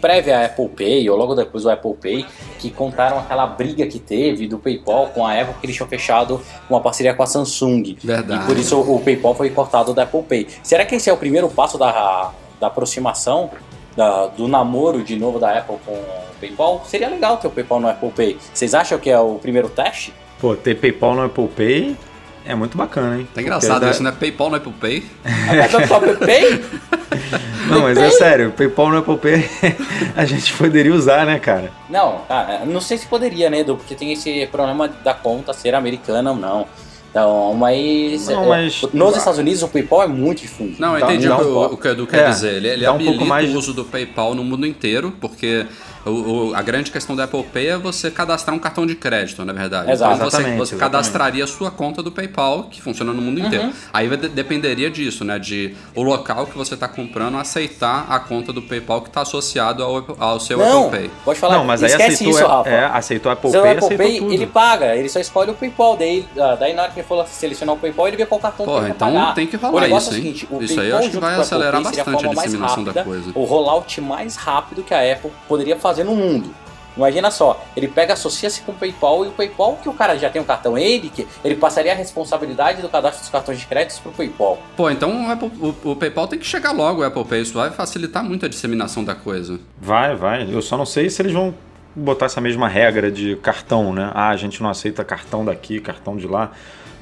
prévia 0.00 0.38
a 0.38 0.44
Apple 0.46 0.68
Pay 0.68 1.08
ou 1.10 1.16
logo 1.16 1.34
depois 1.34 1.64
o 1.64 1.70
Apple 1.70 1.94
Pay, 1.94 2.26
que 2.58 2.70
contaram 2.70 3.18
aquela 3.18 3.46
briga 3.46 3.86
que 3.86 3.98
teve 3.98 4.46
do 4.46 4.58
PayPal 4.58 5.08
com 5.08 5.26
a 5.26 5.32
Apple, 5.32 5.54
que 5.60 5.66
eles 5.66 5.76
tinham 5.76 5.88
fechado 5.88 6.40
uma 6.68 6.80
parceria 6.80 7.14
com 7.14 7.22
a 7.22 7.26
Samsung. 7.26 7.96
Verdade. 8.02 8.42
E 8.42 8.46
por 8.46 8.56
isso 8.56 8.78
o 8.80 9.00
PayPal 9.00 9.34
foi 9.34 9.50
cortado 9.50 9.94
da 9.94 10.02
Apple 10.04 10.22
Pay. 10.22 10.48
Será 10.62 10.84
que 10.84 10.94
esse 10.94 11.08
é 11.08 11.12
o 11.12 11.16
primeiro 11.16 11.48
passo 11.48 11.78
da, 11.78 12.32
da 12.60 12.66
aproximação, 12.66 13.50
da, 13.96 14.26
do 14.26 14.48
namoro 14.48 15.02
de 15.02 15.16
novo 15.16 15.38
da 15.38 15.58
Apple 15.58 15.76
com 15.84 15.92
o 15.92 16.06
PayPal? 16.40 16.82
Seria 16.86 17.08
legal 17.08 17.36
ter 17.36 17.48
o 17.48 17.50
PayPal 17.50 17.80
no 17.80 17.88
Apple 17.88 18.10
Pay. 18.10 18.38
Vocês 18.52 18.74
acham 18.74 18.98
que 18.98 19.10
é 19.10 19.18
o 19.18 19.34
primeiro 19.36 19.68
teste? 19.68 20.12
Pô, 20.40 20.54
ter 20.56 20.74
PayPal 20.74 21.14
no 21.14 21.24
Apple 21.24 21.48
Pay 21.48 21.96
é 22.44 22.54
muito 22.54 22.76
bacana, 22.76 23.18
hein? 23.18 23.28
Tá 23.32 23.40
engraçado 23.40 23.80
Porque 23.80 23.90
isso, 23.90 24.02
né? 24.02 24.12
PayPal 24.12 24.50
no 24.50 24.56
Apple 24.56 24.72
Pay. 24.72 25.04
É 25.24 25.60
Apple 25.64 26.16
Pay? 26.16 26.64
Não, 27.68 27.82
mas 27.82 27.96
é 27.98 28.10
sério, 28.10 28.52
PayPal 28.52 28.90
no 28.90 28.98
Apple 28.98 29.16
Pay 29.16 29.50
a 30.16 30.24
gente 30.24 30.52
poderia 30.54 30.92
usar, 30.92 31.24
né, 31.24 31.38
cara? 31.38 31.70
Não, 31.88 32.22
ah, 32.28 32.62
não 32.66 32.80
sei 32.80 32.98
se 32.98 33.06
poderia, 33.06 33.48
né, 33.48 33.60
Edu? 33.60 33.76
Porque 33.76 33.94
tem 33.94 34.12
esse 34.12 34.46
problema 34.46 34.88
da 34.88 35.14
conta 35.14 35.52
ser 35.52 35.74
americana 35.74 36.30
ou 36.30 36.36
não. 36.36 36.66
Então, 37.10 37.54
mas, 37.54 38.26
não, 38.26 38.48
mas 38.48 38.82
nos 38.94 39.16
Estados 39.18 39.38
Unidos 39.38 39.62
o 39.62 39.68
PayPal 39.68 40.04
é 40.04 40.06
muito 40.06 40.40
difundido. 40.40 40.80
Não, 40.80 40.96
eu 40.96 41.04
entendi 41.04 41.28
o, 41.28 41.34
o, 41.34 41.64
o, 41.74 41.76
que 41.76 41.86
o 41.86 41.90
Edu 41.90 42.06
quer 42.06 42.24
é, 42.24 42.30
dizer. 42.30 42.54
Ele, 42.54 42.68
ele 42.68 42.86
habilita 42.86 43.22
um 43.22 43.26
mais... 43.26 43.54
o 43.54 43.58
uso 43.58 43.74
do 43.74 43.84
PayPal 43.84 44.34
no 44.34 44.42
mundo 44.42 44.66
inteiro, 44.66 45.12
porque 45.20 45.66
o, 46.04 46.10
o, 46.10 46.54
a 46.54 46.62
grande 46.62 46.90
questão 46.90 47.14
do 47.14 47.22
Apple 47.22 47.42
Pay 47.44 47.68
é 47.68 47.78
você 47.78 48.10
cadastrar 48.10 48.54
um 48.54 48.58
cartão 48.58 48.86
de 48.86 48.94
crédito, 48.94 49.44
na 49.44 49.52
verdade. 49.52 49.90
Exato. 49.90 50.14
Então 50.14 50.30
você, 50.30 50.36
exatamente, 50.36 50.58
você 50.58 50.76
cadastraria 50.76 51.44
a 51.44 51.46
sua 51.46 51.70
conta 51.70 52.02
do 52.02 52.10
PayPal, 52.10 52.64
que 52.64 52.82
funciona 52.82 53.12
no 53.12 53.22
mundo 53.22 53.40
uhum. 53.40 53.46
inteiro. 53.46 53.70
Aí 53.92 54.08
de, 54.16 54.28
dependeria 54.28 54.90
disso, 54.90 55.24
né? 55.24 55.38
De 55.38 55.74
o 55.94 56.02
local 56.02 56.46
que 56.46 56.56
você 56.56 56.74
está 56.74 56.88
comprando 56.88 57.38
aceitar 57.38 58.06
a 58.08 58.18
conta 58.18 58.52
do 58.52 58.62
PayPal 58.62 59.02
que 59.02 59.08
está 59.08 59.22
associado 59.22 59.82
ao, 59.82 60.04
ao 60.18 60.40
seu 60.40 60.58
Não, 60.58 60.86
Apple 60.86 61.00
Pay. 61.00 61.10
Pode 61.24 61.38
falar, 61.38 61.58
Não, 61.58 61.64
mas 61.64 61.82
aí 61.82 61.92
aceitou, 61.92 62.30
isso, 62.30 62.46
Rafa. 62.46 62.70
É, 62.70 62.84
aceitou 62.86 63.30
a 63.30 63.32
Apple 63.34 63.52
Pay, 63.52 63.70
Apple 63.70 63.96
Pay, 63.96 64.18
tudo. 64.18 64.32
ele 64.32 64.46
paga, 64.46 64.96
ele 64.96 65.08
só 65.08 65.20
escolhe 65.20 65.50
o 65.50 65.54
PayPal. 65.54 65.96
Daí, 65.96 66.26
ah, 66.38 66.56
daí 66.58 66.72
na 66.72 66.82
hora 66.82 66.92
que 66.92 67.00
ele 67.00 67.06
for 67.06 67.26
selecionar 67.26 67.74
o 67.74 67.78
PayPal, 67.78 68.08
ele 68.08 68.16
vê 68.16 68.26
qual 68.26 68.40
cartão 68.40 68.66
Porra, 68.66 68.86
que 68.86 68.90
então 68.90 69.12
pagar. 69.12 69.34
tem 69.34 69.46
que 69.46 69.56
rolar 69.56 69.88
isso, 69.88 70.10
é 70.10 70.14
seguinte, 70.14 70.48
isso 70.60 70.80
aí 70.80 70.90
eu 70.90 70.98
acho 70.98 71.10
que 71.10 71.18
vai 71.18 71.34
acelerar 71.34 71.82
bastante 71.82 72.08
a, 72.08 72.28
a 72.28 72.34
disseminação 72.34 72.84
da 72.84 73.04
coisa. 73.04 73.30
O 73.34 73.44
rollout 73.44 74.00
mais 74.00 74.36
rápido 74.36 74.82
que 74.82 74.92
a 74.92 75.12
Apple 75.12 75.30
poderia 75.46 75.76
fazer 75.76 75.91
no 76.00 76.14
mundo. 76.14 76.62
Imagina 76.96 77.30
só, 77.30 77.64
ele 77.74 77.88
pega, 77.88 78.12
associa-se 78.12 78.60
com 78.62 78.72
o 78.72 78.74
PayPal 78.74 79.24
e 79.24 79.28
o 79.28 79.32
PayPal, 79.32 79.78
que 79.82 79.88
o 79.88 79.94
cara 79.94 80.16
já 80.18 80.28
tem 80.28 80.42
um 80.42 80.44
cartão, 80.44 80.76
ele 80.76 81.08
que 81.08 81.26
ele 81.42 81.56
passaria 81.56 81.92
a 81.92 81.94
responsabilidade 81.94 82.82
do 82.82 82.88
cadastro 82.88 83.22
dos 83.22 83.30
cartões 83.30 83.58
de 83.58 83.66
crédito 83.66 84.00
para 84.02 84.10
o 84.10 84.14
PayPal. 84.14 84.58
Pô, 84.76 84.90
então 84.90 85.26
o, 85.26 85.30
Apple, 85.30 85.50
o, 85.58 85.90
o, 85.90 85.96
PayPal 85.96 86.28
tem 86.28 86.38
que 86.38 86.46
chegar 86.46 86.72
logo, 86.72 87.00
o 87.00 87.04
Apple 87.04 87.24
Pay, 87.24 87.40
isso 87.40 87.54
vai 87.54 87.70
facilitar 87.70 88.22
muito 88.22 88.44
a 88.44 88.48
disseminação 88.48 89.02
da 89.02 89.14
coisa. 89.14 89.58
Vai, 89.80 90.14
vai. 90.14 90.46
Eu 90.52 90.60
só 90.60 90.76
não 90.76 90.84
sei 90.84 91.08
se 91.08 91.22
eles 91.22 91.32
vão 91.32 91.54
botar 91.96 92.26
essa 92.26 92.40
mesma 92.40 92.68
regra 92.68 93.10
de 93.10 93.36
cartão, 93.36 93.92
né? 93.92 94.10
Ah, 94.14 94.28
a 94.28 94.36
gente 94.36 94.62
não 94.62 94.68
aceita 94.68 95.02
cartão 95.02 95.44
daqui, 95.44 95.80
cartão 95.80 96.16
de 96.16 96.26
lá. 96.26 96.52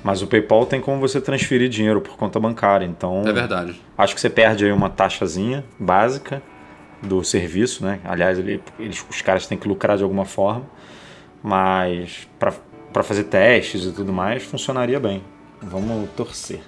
Mas 0.02 0.22
o 0.22 0.26
PayPal 0.26 0.64
tem 0.64 0.80
como 0.80 0.98
você 0.98 1.20
transferir 1.20 1.68
dinheiro 1.68 2.00
por 2.00 2.16
conta 2.16 2.40
bancária, 2.40 2.86
então. 2.86 3.22
É 3.26 3.32
verdade. 3.32 3.78
Acho 3.98 4.14
que 4.14 4.20
você 4.20 4.30
perde 4.30 4.64
aí 4.64 4.72
uma 4.72 4.88
taxazinha 4.88 5.62
básica 5.78 6.42
do 7.02 7.22
serviço, 7.24 7.84
né? 7.84 8.00
Aliás, 8.04 8.38
ele, 8.38 8.62
eles, 8.78 9.04
os 9.08 9.22
caras 9.22 9.46
têm 9.46 9.56
que 9.56 9.66
lucrar 9.66 9.96
de 9.96 10.02
alguma 10.02 10.24
forma, 10.24 10.64
mas 11.42 12.28
para 12.38 13.02
fazer 13.02 13.24
testes 13.24 13.84
e 13.84 13.92
tudo 13.92 14.12
mais 14.12 14.42
funcionaria 14.42 15.00
bem. 15.00 15.22
Vamos 15.62 16.08
torcer. 16.16 16.60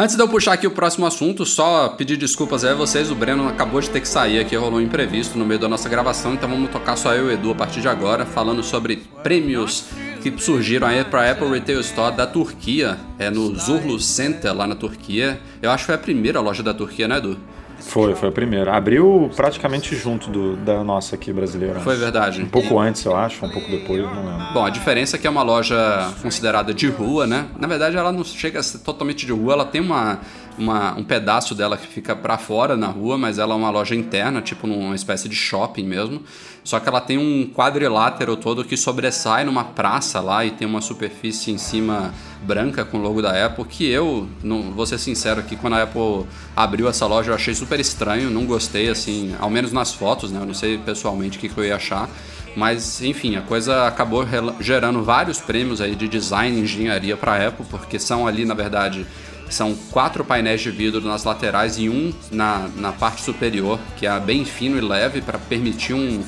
Antes 0.00 0.14
de 0.14 0.22
eu 0.22 0.28
puxar 0.28 0.52
aqui 0.52 0.64
o 0.64 0.70
próximo 0.70 1.06
assunto, 1.06 1.44
só 1.44 1.88
pedir 1.88 2.16
desculpas 2.16 2.64
aí 2.64 2.70
a 2.70 2.74
vocês. 2.76 3.10
O 3.10 3.16
Breno 3.16 3.48
acabou 3.48 3.80
de 3.80 3.90
ter 3.90 4.00
que 4.00 4.06
sair 4.06 4.38
aqui, 4.38 4.54
rolou 4.54 4.78
um 4.78 4.80
imprevisto 4.80 5.36
no 5.36 5.44
meio 5.44 5.58
da 5.58 5.68
nossa 5.68 5.88
gravação, 5.88 6.34
então 6.34 6.48
vamos 6.48 6.70
tocar 6.70 6.94
só 6.94 7.12
eu 7.14 7.24
e 7.24 7.28
o 7.30 7.32
Edu 7.32 7.50
a 7.50 7.54
partir 7.56 7.80
de 7.80 7.88
agora, 7.88 8.24
falando 8.24 8.62
sobre 8.62 9.02
prêmios 9.24 9.86
que 10.22 10.32
surgiram 10.40 10.86
aí 10.86 11.04
para 11.04 11.28
Apple 11.28 11.48
Retail 11.48 11.80
Store 11.80 12.14
da 12.14 12.28
Turquia, 12.28 12.96
é 13.18 13.28
no 13.28 13.52
Zurlu 13.56 13.98
Center 13.98 14.54
lá 14.54 14.68
na 14.68 14.76
Turquia. 14.76 15.40
Eu 15.60 15.72
acho 15.72 15.82
que 15.82 15.86
foi 15.86 15.96
a 15.96 15.98
primeira 15.98 16.40
loja 16.40 16.62
da 16.62 16.72
Turquia, 16.72 17.08
né, 17.08 17.16
Edu? 17.18 17.36
Foi, 17.80 18.14
foi 18.14 18.28
a 18.28 18.32
primeira. 18.32 18.76
Abriu 18.76 19.30
praticamente 19.34 19.94
junto 19.94 20.30
do, 20.30 20.56
da 20.56 20.82
nossa 20.84 21.14
aqui 21.14 21.32
brasileira. 21.32 21.80
Foi 21.80 21.96
verdade. 21.96 22.42
Um 22.42 22.48
pouco 22.48 22.78
antes, 22.78 23.04
eu 23.04 23.16
acho, 23.16 23.44
um 23.44 23.50
pouco 23.50 23.70
depois, 23.70 24.02
não 24.02 24.26
lembro. 24.26 24.52
Bom, 24.52 24.64
a 24.64 24.70
diferença 24.70 25.16
é 25.16 25.18
que 25.18 25.26
é 25.26 25.30
uma 25.30 25.42
loja 25.42 26.12
considerada 26.20 26.74
de 26.74 26.88
rua, 26.88 27.26
né? 27.26 27.46
Na 27.58 27.66
verdade, 27.66 27.96
ela 27.96 28.12
não 28.12 28.24
chega 28.24 28.60
a 28.60 28.62
ser 28.62 28.78
totalmente 28.78 29.24
de 29.24 29.32
rua, 29.32 29.52
ela 29.52 29.64
tem 29.64 29.80
uma, 29.80 30.20
uma, 30.58 30.94
um 30.98 31.04
pedaço 31.04 31.54
dela 31.54 31.76
que 31.76 31.86
fica 31.86 32.14
para 32.16 32.36
fora 32.36 32.76
na 32.76 32.88
rua, 32.88 33.16
mas 33.16 33.38
ela 33.38 33.54
é 33.54 33.56
uma 33.56 33.70
loja 33.70 33.94
interna, 33.94 34.42
tipo 34.42 34.66
numa 34.66 34.94
espécie 34.94 35.28
de 35.28 35.36
shopping 35.36 35.84
mesmo. 35.84 36.22
Só 36.64 36.78
que 36.78 36.88
ela 36.88 37.00
tem 37.00 37.16
um 37.16 37.50
quadrilátero 37.54 38.36
todo 38.36 38.64
que 38.64 38.76
sobressai 38.76 39.44
numa 39.44 39.64
praça 39.64 40.20
lá 40.20 40.44
e 40.44 40.50
tem 40.50 40.66
uma 40.66 40.80
superfície 40.80 41.50
em 41.50 41.58
cima 41.58 42.12
branca 42.42 42.84
com 42.84 42.98
o 42.98 43.00
logo 43.00 43.22
da 43.22 43.46
Apple, 43.46 43.64
que 43.64 43.88
eu, 43.88 44.28
não, 44.42 44.70
vou 44.72 44.84
ser 44.84 44.98
sincero 44.98 45.40
aqui, 45.40 45.56
quando 45.56 45.74
a 45.74 45.82
Apple 45.82 46.26
abriu 46.54 46.88
essa 46.88 47.06
loja 47.06 47.30
eu 47.30 47.34
achei 47.34 47.54
super 47.54 47.80
estranho, 47.80 48.30
não 48.30 48.44
gostei 48.44 48.88
assim, 48.88 49.34
ao 49.40 49.48
menos 49.48 49.72
nas 49.72 49.92
fotos, 49.94 50.30
né? 50.30 50.40
Eu 50.40 50.46
não 50.46 50.54
sei 50.54 50.78
pessoalmente 50.78 51.38
o 51.38 51.40
que, 51.40 51.48
que 51.48 51.58
eu 51.58 51.64
ia 51.64 51.76
achar. 51.76 52.08
Mas, 52.56 53.02
enfim, 53.02 53.36
a 53.36 53.42
coisa 53.42 53.86
acabou 53.86 54.26
gerando 54.60 55.02
vários 55.02 55.38
prêmios 55.38 55.80
aí 55.80 55.94
de 55.94 56.08
design 56.08 56.58
e 56.58 56.62
engenharia 56.62 57.16
para 57.16 57.32
a 57.32 57.48
Apple, 57.48 57.64
porque 57.70 57.98
são 57.98 58.26
ali, 58.26 58.44
na 58.44 58.54
verdade, 58.54 59.06
são 59.50 59.74
quatro 59.90 60.24
painéis 60.24 60.60
de 60.60 60.70
vidro 60.70 61.00
nas 61.00 61.24
laterais 61.24 61.78
e 61.78 61.88
um 61.88 62.12
na, 62.30 62.68
na 62.76 62.92
parte 62.92 63.22
superior, 63.22 63.78
que 63.96 64.06
é 64.06 64.20
bem 64.20 64.44
fino 64.44 64.76
e 64.76 64.80
leve 64.80 65.20
para 65.20 65.38
permitir 65.38 65.94
um, 65.94 66.22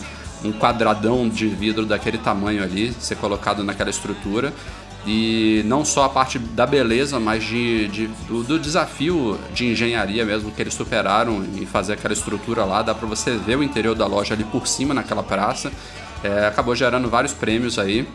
um 0.45 0.53
quadradão 0.53 1.29
de 1.29 1.47
vidro 1.47 1.85
daquele 1.87 2.19
tamanho 2.19 2.63
ali 2.63 2.93
ser 2.99 3.17
colocado 3.17 3.63
naquela 3.63 3.91
estrutura. 3.91 4.53
E 5.07 5.63
não 5.65 5.83
só 5.83 6.05
a 6.05 6.09
parte 6.11 6.39
da 6.39 6.67
beleza, 6.67 7.19
mas 7.19 7.43
de, 7.43 7.89
de 7.89 8.07
do, 8.29 8.43
do, 8.43 8.59
desafio 8.59 9.39
de 9.55 9.67
engenharia 9.67 10.27
mesmo 10.27 10.51
que 10.51 10.61
eles 10.61 10.75
superaram 10.75 11.43
em 11.43 11.65
fazer 11.65 11.95
aquela 11.95 12.13
estrutura 12.13 12.65
lá. 12.65 12.83
Dá 12.83 12.95
para 12.95 13.09
você 13.09 13.37
ver 13.37 13.57
o 13.57 13.63
interior 13.63 13.95
da 13.95 14.07
loja 14.07 14.35
ali 14.35 14.45
por 14.45 14.67
cima 14.67 14.93
naquela 14.93 15.23
praça. 15.23 15.73
É, 16.23 16.47
acabou 16.47 16.77
gerando 16.77 17.09
vários 17.09 17.33
prêmios 17.33 17.79
aí. 17.79 18.07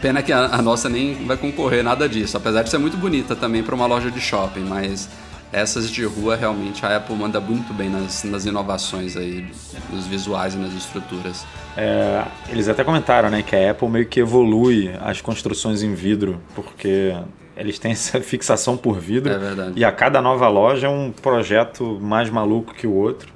Pena 0.00 0.22
que 0.22 0.32
a, 0.32 0.46
a, 0.46 0.62
nossa 0.62 0.88
nem 0.88 1.26
vai 1.26 1.36
concorrer 1.36 1.84
nada 1.84 2.08
disso, 2.08 2.36
apesar 2.36 2.62
de 2.62 2.70
ser 2.70 2.78
muito 2.78 2.96
bonita 2.96 3.36
também 3.36 3.62
para 3.62 3.74
uma 3.74 3.86
loja 3.86 4.10
de 4.10 4.20
shopping, 4.20 4.60
mas 4.60 5.08
essas 5.52 5.90
de 5.90 6.04
rua 6.04 6.36
realmente 6.36 6.84
a 6.86 6.96
Apple 6.96 7.14
manda 7.14 7.40
muito 7.40 7.74
bem 7.74 7.90
nas, 7.90 8.24
nas 8.24 8.46
inovações 8.46 9.16
aí, 9.16 9.44
nos 9.92 10.06
visuais 10.06 10.54
e 10.54 10.58
nas 10.58 10.72
estruturas. 10.72 11.44
É, 11.76 12.24
eles 12.48 12.68
até 12.68 12.82
comentaram 12.84 13.28
né, 13.28 13.42
que 13.42 13.54
a 13.54 13.72
Apple 13.72 13.88
meio 13.88 14.06
que 14.06 14.20
evolui 14.20 14.90
as 15.00 15.20
construções 15.20 15.82
em 15.82 15.92
vidro, 15.92 16.40
porque 16.54 17.14
eles 17.56 17.78
têm 17.78 17.92
essa 17.92 18.20
fixação 18.22 18.76
por 18.76 18.98
vidro. 18.98 19.32
É 19.32 19.38
verdade. 19.38 19.72
E 19.76 19.84
a 19.84 19.92
cada 19.92 20.22
nova 20.22 20.48
loja 20.48 20.86
é 20.86 20.90
um 20.90 21.10
projeto 21.10 21.98
mais 22.00 22.30
maluco 22.30 22.72
que 22.72 22.86
o 22.86 22.94
outro. 22.94 23.32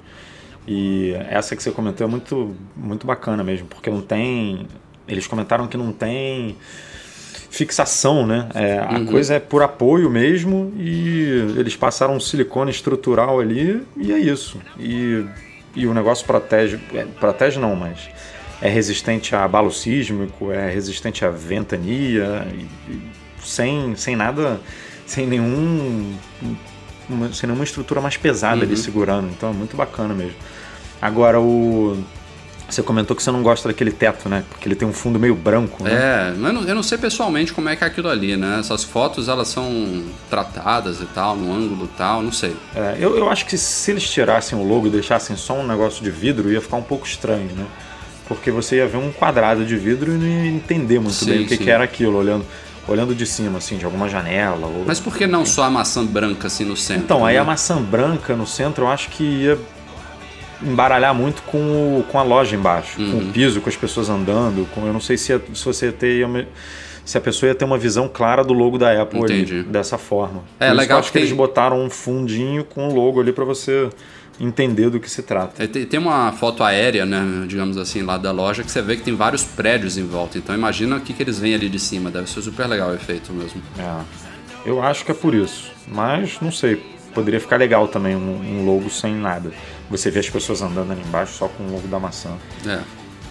E 0.67 1.13
essa 1.29 1.55
que 1.55 1.61
você 1.61 1.69
comentou 1.69 2.07
é 2.07 2.09
muito, 2.09 2.55
muito 2.75 3.05
bacana 3.05 3.43
mesmo, 3.43 3.67
porque 3.67 3.89
não 3.89 4.01
tem 4.01 4.65
eles 5.07 5.27
comentaram 5.27 5.67
que 5.67 5.77
não 5.77 5.91
tem 5.91 6.55
fixação, 7.49 8.27
né? 8.27 8.49
É, 8.53 8.79
a 8.79 8.97
uhum. 8.97 9.05
coisa 9.05 9.35
é 9.35 9.39
por 9.39 9.63
apoio 9.63 10.09
mesmo 10.09 10.73
e 10.77 11.53
eles 11.57 11.75
passaram 11.75 12.15
um 12.15 12.19
silicone 12.19 12.69
estrutural 12.69 13.39
ali 13.39 13.81
e 13.95 14.11
é 14.11 14.17
isso. 14.17 14.59
E, 14.77 15.25
e 15.75 15.87
o 15.87 15.93
negócio 15.93 16.25
protege, 16.25 16.79
é, 16.93 17.05
protege 17.19 17.59
não, 17.59 17.75
mas 17.75 18.09
é 18.61 18.67
resistente 18.67 19.35
a 19.35 19.43
abalo 19.43 19.71
sísmico, 19.71 20.51
é 20.51 20.69
resistente 20.69 21.23
à 21.23 21.29
ventania, 21.29 22.45
e, 22.53 22.91
e 22.91 23.01
sem, 23.43 23.95
sem 23.95 24.15
nada, 24.15 24.59
sem 25.05 25.27
nenhum 25.27 26.13
uma, 27.09 27.31
sem 27.31 27.47
nenhuma 27.47 27.63
estrutura 27.63 28.01
mais 28.01 28.17
pesada 28.17 28.57
uhum. 28.57 28.63
ali 28.63 28.77
segurando. 28.77 29.29
Então 29.29 29.49
é 29.49 29.53
muito 29.53 29.77
bacana 29.77 30.13
mesmo. 30.13 30.35
Agora 31.01 31.39
o 31.39 31.97
você 32.67 32.81
comentou 32.81 33.15
que 33.15 33.21
você 33.21 33.31
não 33.31 33.43
gosta 33.43 33.67
daquele 33.67 33.91
teto, 33.91 34.27
né? 34.27 34.43
Porque 34.49 34.67
ele 34.67 34.75
tem 34.75 34.87
um 34.87 34.93
fundo 34.93 35.19
meio 35.19 35.35
branco, 35.35 35.83
né? 35.83 35.91
É, 35.93 36.29
eu 36.31 36.53
não, 36.53 36.63
eu 36.63 36.75
não 36.75 36.83
sei 36.83 36.97
pessoalmente 36.97 37.53
como 37.53 37.69
é 37.69 37.75
que 37.75 37.83
é 37.83 37.87
aquilo 37.87 38.09
ali, 38.09 38.35
né? 38.35 38.59
Essas 38.59 38.83
fotos, 38.83 39.29
elas 39.29 39.47
são 39.47 40.03
tratadas 40.29 40.99
e 40.99 41.05
tal, 41.05 41.35
no 41.35 41.53
ângulo 41.53 41.85
e 41.85 41.97
tal, 41.97 42.23
não 42.23 42.31
sei. 42.31 42.55
É, 42.75 42.97
eu, 42.99 43.15
eu 43.15 43.29
acho 43.29 43.45
que 43.45 43.57
se 43.57 43.91
eles 43.91 44.09
tirassem 44.09 44.57
o 44.57 44.63
logo 44.63 44.87
e 44.87 44.89
deixassem 44.89 45.35
só 45.35 45.53
um 45.53 45.65
negócio 45.65 46.03
de 46.03 46.09
vidro, 46.09 46.51
ia 46.51 46.61
ficar 46.61 46.77
um 46.77 46.83
pouco 46.83 47.05
estranho, 47.05 47.51
né? 47.55 47.65
Porque 48.27 48.49
você 48.49 48.77
ia 48.77 48.87
ver 48.87 48.97
um 48.97 49.11
quadrado 49.11 49.63
de 49.63 49.77
vidro 49.77 50.11
e 50.11 50.17
não 50.17 50.25
ia 50.25 50.47
entender 50.47 50.99
muito 50.99 51.13
sim, 51.13 51.25
bem 51.25 51.43
o 51.43 51.47
que, 51.47 51.57
que, 51.57 51.69
era 51.69 51.83
aquilo, 51.83 52.17
olhando, 52.17 52.43
olhando 52.87 53.13
de 53.13 53.25
cima, 53.27 53.59
assim, 53.59 53.77
de 53.77 53.85
alguma 53.85 54.09
janela. 54.09 54.65
Ou... 54.65 54.83
Mas 54.87 54.99
por 54.99 55.15
que 55.15 55.27
não 55.27 55.45
só 55.45 55.63
a 55.63 55.69
maçã 55.69 56.03
branca, 56.03 56.47
assim, 56.47 56.65
no 56.65 56.75
centro? 56.75 57.03
Então, 57.03 57.23
aí 57.23 57.35
né? 57.35 57.41
a 57.41 57.43
maçã 57.43 57.79
branca 57.79 58.35
no 58.35 58.47
centro, 58.47 58.85
eu 58.85 58.87
acho 58.87 59.09
que 59.09 59.23
ia 59.23 59.59
embaralhar 60.61 61.13
muito 61.13 61.41
com, 61.43 61.57
o, 61.99 62.03
com 62.11 62.19
a 62.19 62.23
loja 62.23 62.55
embaixo, 62.55 62.99
uhum. 62.99 63.11
com 63.11 63.17
o 63.17 63.21
uhum. 63.21 63.31
piso, 63.31 63.61
com 63.61 63.69
as 63.69 63.75
pessoas 63.75 64.09
andando. 64.09 64.67
Com, 64.71 64.85
eu 64.85 64.93
não 64.93 64.99
sei 64.99 65.17
se, 65.17 65.39
se 65.53 65.65
você 65.65 65.91
ter 65.91 66.25
se 67.05 67.17
a 67.17 67.21
pessoa 67.21 67.49
ia 67.49 67.55
ter 67.55 67.65
uma 67.65 67.77
visão 67.77 68.09
clara 68.09 68.43
do 68.43 68.51
logo 68.51 68.77
da 68.79 69.01
Apple 69.01 69.23
ali, 69.23 69.63
dessa 69.63 69.97
forma. 69.97 70.43
É 70.59 70.69
Por 70.69 70.75
legal 70.75 71.01
que, 71.01 71.07
que 71.07 71.13
tem... 71.13 71.21
eles 71.21 71.33
botaram 71.33 71.83
um 71.83 71.89
fundinho 71.89 72.63
com 72.63 72.89
o 72.89 72.93
logo 72.93 73.21
ali 73.21 73.31
para 73.31 73.45
você 73.45 73.89
entender 74.39 74.89
do 74.89 74.99
que 74.99 75.09
se 75.09 75.21
trata. 75.21 75.63
É, 75.63 75.67
tem 75.67 75.99
uma 75.99 76.31
foto 76.31 76.63
aérea, 76.63 77.05
né, 77.05 77.45
digamos 77.47 77.77
assim, 77.77 78.01
lá 78.01 78.17
da 78.17 78.31
loja 78.31 78.63
que 78.63 78.71
você 78.71 78.81
vê 78.81 78.97
que 78.97 79.03
tem 79.03 79.15
vários 79.15 79.43
prédios 79.43 79.97
em 79.97 80.05
volta. 80.05 80.37
Então 80.37 80.53
imagina 80.53 80.97
o 80.97 80.99
que, 80.99 81.13
que 81.13 81.23
eles 81.23 81.39
veem 81.39 81.55
ali 81.55 81.69
de 81.69 81.79
cima. 81.79 82.09
Deve 82.09 82.29
ser 82.29 82.41
super 82.41 82.67
legal 82.67 82.89
o 82.89 82.93
efeito 82.95 83.31
mesmo. 83.31 83.61
É. 83.77 84.01
Eu 84.65 84.81
acho 84.81 85.05
que 85.05 85.11
é 85.11 85.13
por 85.13 85.33
isso. 85.33 85.71
Mas 85.87 86.39
não 86.41 86.51
sei. 86.51 86.81
Poderia 87.15 87.39
ficar 87.39 87.55
legal 87.55 87.87
também 87.87 88.15
um, 88.15 88.59
um 88.59 88.65
logo 88.65 88.89
sem 88.89 89.15
nada. 89.15 89.51
Você 89.89 90.11
vê 90.11 90.19
as 90.19 90.29
pessoas 90.29 90.61
andando 90.61 90.91
ali 90.91 91.01
embaixo 91.01 91.33
só 91.33 91.47
com 91.47 91.63
o 91.63 91.71
logo 91.71 91.87
da 91.87 91.97
maçã. 91.97 92.31
É. 92.67 92.79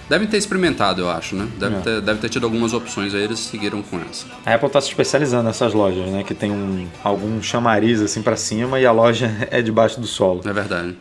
Devem 0.09 0.27
ter 0.27 0.39
experimentado, 0.39 1.03
eu 1.03 1.11
acho, 1.11 1.37
né? 1.37 1.47
Deve, 1.59 1.77
é. 1.77 1.81
ter, 1.81 2.01
deve 2.01 2.21
ter 2.21 2.29
tido 2.31 2.45
algumas 2.45 2.73
opções 2.73 3.15
aí, 3.15 3.23
eles 3.23 3.39
seguiram 3.39 3.83
com 3.83 4.01
essa. 4.01 4.27
A 4.45 4.55
Apple 4.55 4.67
está 4.67 4.81
se 4.81 4.89
especializando 4.89 5.45
nessas 5.45 5.75
lojas, 5.75 6.11
né? 6.11 6.25
Que 6.25 6.35
tem 6.35 6.51
um, 6.51 6.89
algum 7.03 7.43
chamariz 7.43 8.01
assim 8.01 8.23
para 8.23 8.37
cima 8.37 8.81
e 8.81 8.87
a 8.87 8.93
loja 8.93 9.31
é 9.51 9.61
debaixo 9.61 10.01
do 10.01 10.07
solo. 10.07 10.41
É 10.47 10.53
verdade. 10.53 10.97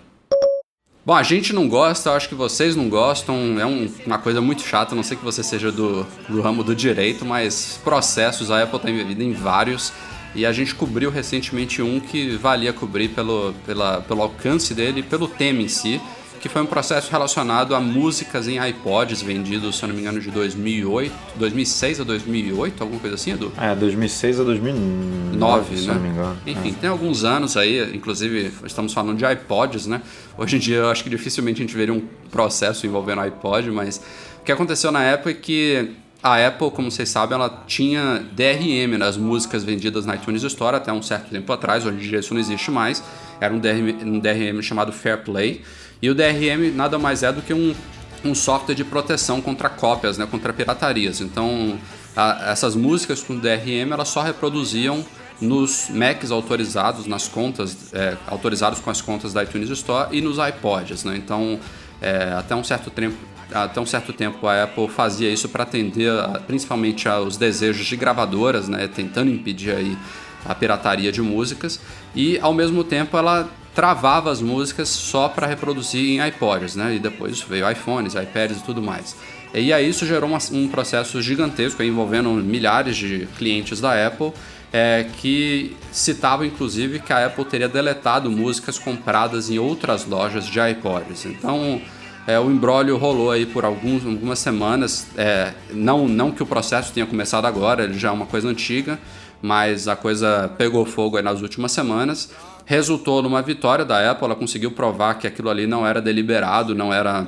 Bom, 1.06 1.14
a 1.14 1.24
gente 1.24 1.52
não 1.54 1.68
gosta, 1.68 2.10
eu 2.10 2.14
acho 2.14 2.30
que 2.30 2.36
vocês 2.36 2.78
não 2.78 2.88
gostam, 2.88 3.60
é 3.60 3.66
um, 3.66 3.90
uma 4.06 4.18
coisa 4.18 4.40
muito 4.40 4.62
chata, 4.62 4.96
não 4.96 5.04
sei 5.04 5.18
que 5.18 5.24
você 5.24 5.44
seja 5.44 5.70
do, 5.70 6.06
do 6.30 6.40
ramo 6.42 6.64
do 6.64 6.74
direito, 6.74 7.26
mas 7.26 7.78
processos, 7.84 8.50
a 8.50 8.64
Apple 8.64 8.78
está 8.78 8.90
envolvida 8.90 9.22
em 9.22 9.34
vários, 9.34 9.92
e 10.36 10.46
a 10.46 10.52
gente 10.52 10.74
cobriu 10.74 11.10
recentemente 11.10 11.82
um 11.82 12.00
que 12.00 12.36
valia 12.38 12.74
cobrir 12.74 13.10
pelo, 13.10 13.54
pela, 13.66 14.02
pelo 14.02 14.22
alcance 14.22 14.74
dele 14.74 15.02
e 15.02 15.04
pelo 15.04 15.28
tema 15.28 15.62
em 15.62 15.68
si, 15.68 16.02
que 16.44 16.50
foi 16.50 16.62
um 16.62 16.66
processo 16.66 17.10
relacionado 17.10 17.74
a 17.74 17.80
músicas 17.80 18.50
em 18.50 18.58
iPods 18.68 19.22
vendidos, 19.22 19.78
se 19.78 19.84
eu 19.86 19.88
não 19.88 19.96
me 19.96 20.02
engano, 20.02 20.20
de 20.20 20.30
2008, 20.30 21.14
2006 21.38 22.02
a 22.02 22.04
2008, 22.04 22.84
alguma 22.84 23.00
coisa 23.00 23.16
assim, 23.16 23.32
Edu? 23.32 23.50
É, 23.58 23.74
2006 23.74 24.42
a 24.42 24.44
2009, 24.44 25.78
se 25.78 25.88
né? 25.88 25.94
não 25.94 26.02
me 26.02 26.10
engano. 26.10 26.38
Enfim, 26.46 26.72
é. 26.72 26.82
tem 26.82 26.90
alguns 26.90 27.24
anos 27.24 27.56
aí, 27.56 27.96
inclusive 27.96 28.52
estamos 28.66 28.92
falando 28.92 29.18
de 29.18 29.24
iPods, 29.24 29.88
né? 29.88 30.02
Hoje 30.38 30.58
em 30.58 30.60
dia 30.60 30.80
eu 30.80 30.90
acho 30.90 31.02
que 31.02 31.10
dificilmente 31.10 31.62
a 31.62 31.66
gente 31.66 31.78
veria 31.78 31.94
um 31.94 32.04
processo 32.30 32.86
envolvendo 32.86 33.22
iPod, 33.22 33.72
mas 33.72 34.02
o 34.42 34.44
que 34.44 34.52
aconteceu 34.52 34.92
na 34.92 35.02
época 35.02 35.30
é 35.30 35.34
que 35.34 35.92
a 36.24 36.48
Apple, 36.48 36.72
como 36.72 36.90
vocês 36.90 37.10
sabem, 37.10 37.36
ela 37.36 37.64
tinha 37.68 38.26
DRM 38.32 38.98
nas 38.98 39.18
músicas 39.18 39.62
vendidas 39.62 40.06
na 40.06 40.16
iTunes 40.16 40.42
Store 40.44 40.78
até 40.78 40.94
um 40.94 41.02
certo 41.02 41.30
tempo 41.30 41.52
atrás, 41.52 41.86
hoje 41.86 41.98
em 41.98 42.10
dia 42.10 42.20
isso 42.20 42.34
não 42.34 42.40
existe 42.40 42.72
mais. 42.72 43.04
Era 43.42 43.54
um 43.54 43.60
DRM, 43.60 44.06
um 44.06 44.20
DRM 44.20 44.62
chamado 44.62 44.94
Fair 44.94 45.22
Play 45.22 45.62
e 46.02 46.10
o 46.10 46.16
DRM 46.16 46.74
nada 46.74 46.98
mais 46.98 47.24
é 47.24 47.32
do 47.34 47.42
que 47.42 47.54
um, 47.54 47.76
um 48.24 48.34
software 48.34 48.74
de 48.74 48.86
proteção 48.86 49.42
contra 49.42 49.68
cópias, 49.68 50.18
né, 50.18 50.26
contra 50.26 50.54
piratarias. 50.54 51.20
Então, 51.20 51.78
a, 52.16 52.52
essas 52.52 52.74
músicas 52.74 53.22
com 53.22 53.38
DRM 53.38 53.92
elas 53.92 54.08
só 54.08 54.22
reproduziam 54.22 55.06
nos 55.42 55.90
Macs 55.90 56.32
autorizados, 56.32 57.06
nas 57.06 57.28
contas, 57.28 57.76
é, 57.92 58.16
autorizados 58.28 58.80
com 58.80 58.90
as 58.90 59.02
contas 59.02 59.34
da 59.34 59.44
iTunes 59.44 59.70
Store 59.72 60.08
e 60.16 60.22
nos 60.22 60.38
iPods. 60.38 61.04
Né? 61.04 61.18
Então, 61.18 61.60
é, 62.02 62.34
até 62.34 62.56
um 62.56 62.64
certo 62.64 62.90
tempo 62.90 63.33
até 63.52 63.80
um 63.80 63.86
certo 63.86 64.14
tempo 64.14 64.48
a 64.48 64.64
Apple 64.64 64.88
fazia 64.88 65.32
isso 65.32 65.50
para 65.50 65.64
atender 65.64 66.12
principalmente 66.48 67.08
aos 67.08 67.38
desejos 67.38 67.86
de 67.86 67.96
gravadoras, 67.96 68.68
né, 68.68 68.88
tentando 68.88 69.32
impedir 69.32 69.76
aí 69.76 69.98
a 70.46 70.54
pirataria 70.54 71.12
de 71.12 71.22
músicas 71.22 71.80
e 72.16 72.38
ao 72.40 72.54
mesmo 72.54 72.84
tempo 72.84 73.18
ela 73.18 73.50
travava 73.74 74.32
as 74.32 74.42
músicas 74.42 74.90
só 74.90 75.28
para 75.28 75.48
reproduzir 75.48 76.02
em 76.02 76.28
iPods, 76.28 76.76
né? 76.76 76.96
E 76.96 77.00
depois 77.00 77.42
veio 77.42 77.70
iPhones, 77.70 78.14
iPads 78.14 78.60
e 78.60 78.64
tudo 78.64 78.82
mais. 78.82 79.16
E 79.54 79.72
aí 79.74 79.88
isso 79.88 80.06
gerou 80.06 80.30
uma, 80.30 80.40
um 80.52 80.68
processo 80.68 81.22
gigantesco 81.22 81.82
envolvendo 81.84 82.30
milhares 82.30 82.96
de 82.96 83.28
clientes 83.38 83.80
da 83.80 84.08
Apple, 84.08 84.32
é, 84.72 85.06
que 85.18 85.76
citavam 85.92 86.46
inclusive 86.46 87.00
que 87.00 87.14
a 87.14 87.28
Apple 87.28 87.46
teria 87.46 87.70
deletado 87.70 88.30
músicas 88.32 88.80
compradas 88.80 89.50
em 89.50 89.60
outras 89.60 90.06
lojas 90.06 90.46
de 90.46 90.60
iPods. 90.60 91.26
Então 91.26 91.82
é, 92.28 92.40
o 92.40 92.50
embrólio 92.50 92.98
rolou 92.98 93.32
aí 93.32 93.46
por 93.46 93.66
alguns, 93.66 94.06
algumas 94.06 94.40
semanas. 94.40 95.08
É, 95.18 95.54
não, 95.72 96.08
não 96.08 96.32
que 96.32 96.42
o 96.44 96.46
processo 96.46 96.94
tenha 96.94 97.06
começado 97.06 97.46
agora, 97.46 97.84
ele 97.84 97.98
já 97.98 98.10
é 98.10 98.12
uma 98.12 98.26
coisa 98.26 98.48
antiga, 98.48 99.00
mas 99.42 99.88
a 99.88 99.96
coisa 99.96 100.50
pegou 100.58 100.86
fogo 100.86 101.22
nas 101.22 101.42
últimas 101.42 101.72
semanas 101.72 102.30
resultou 102.66 103.22
numa 103.22 103.42
vitória 103.42 103.84
da 103.86 104.10
Apple, 104.12 104.26
ela 104.26 104.36
conseguiu 104.36 104.72
provar 104.72 105.16
que 105.16 105.28
aquilo 105.28 105.50
ali 105.50 105.68
não 105.68 105.86
era 105.86 106.02
deliberado, 106.02 106.74
não 106.74 106.94
era 106.94 107.28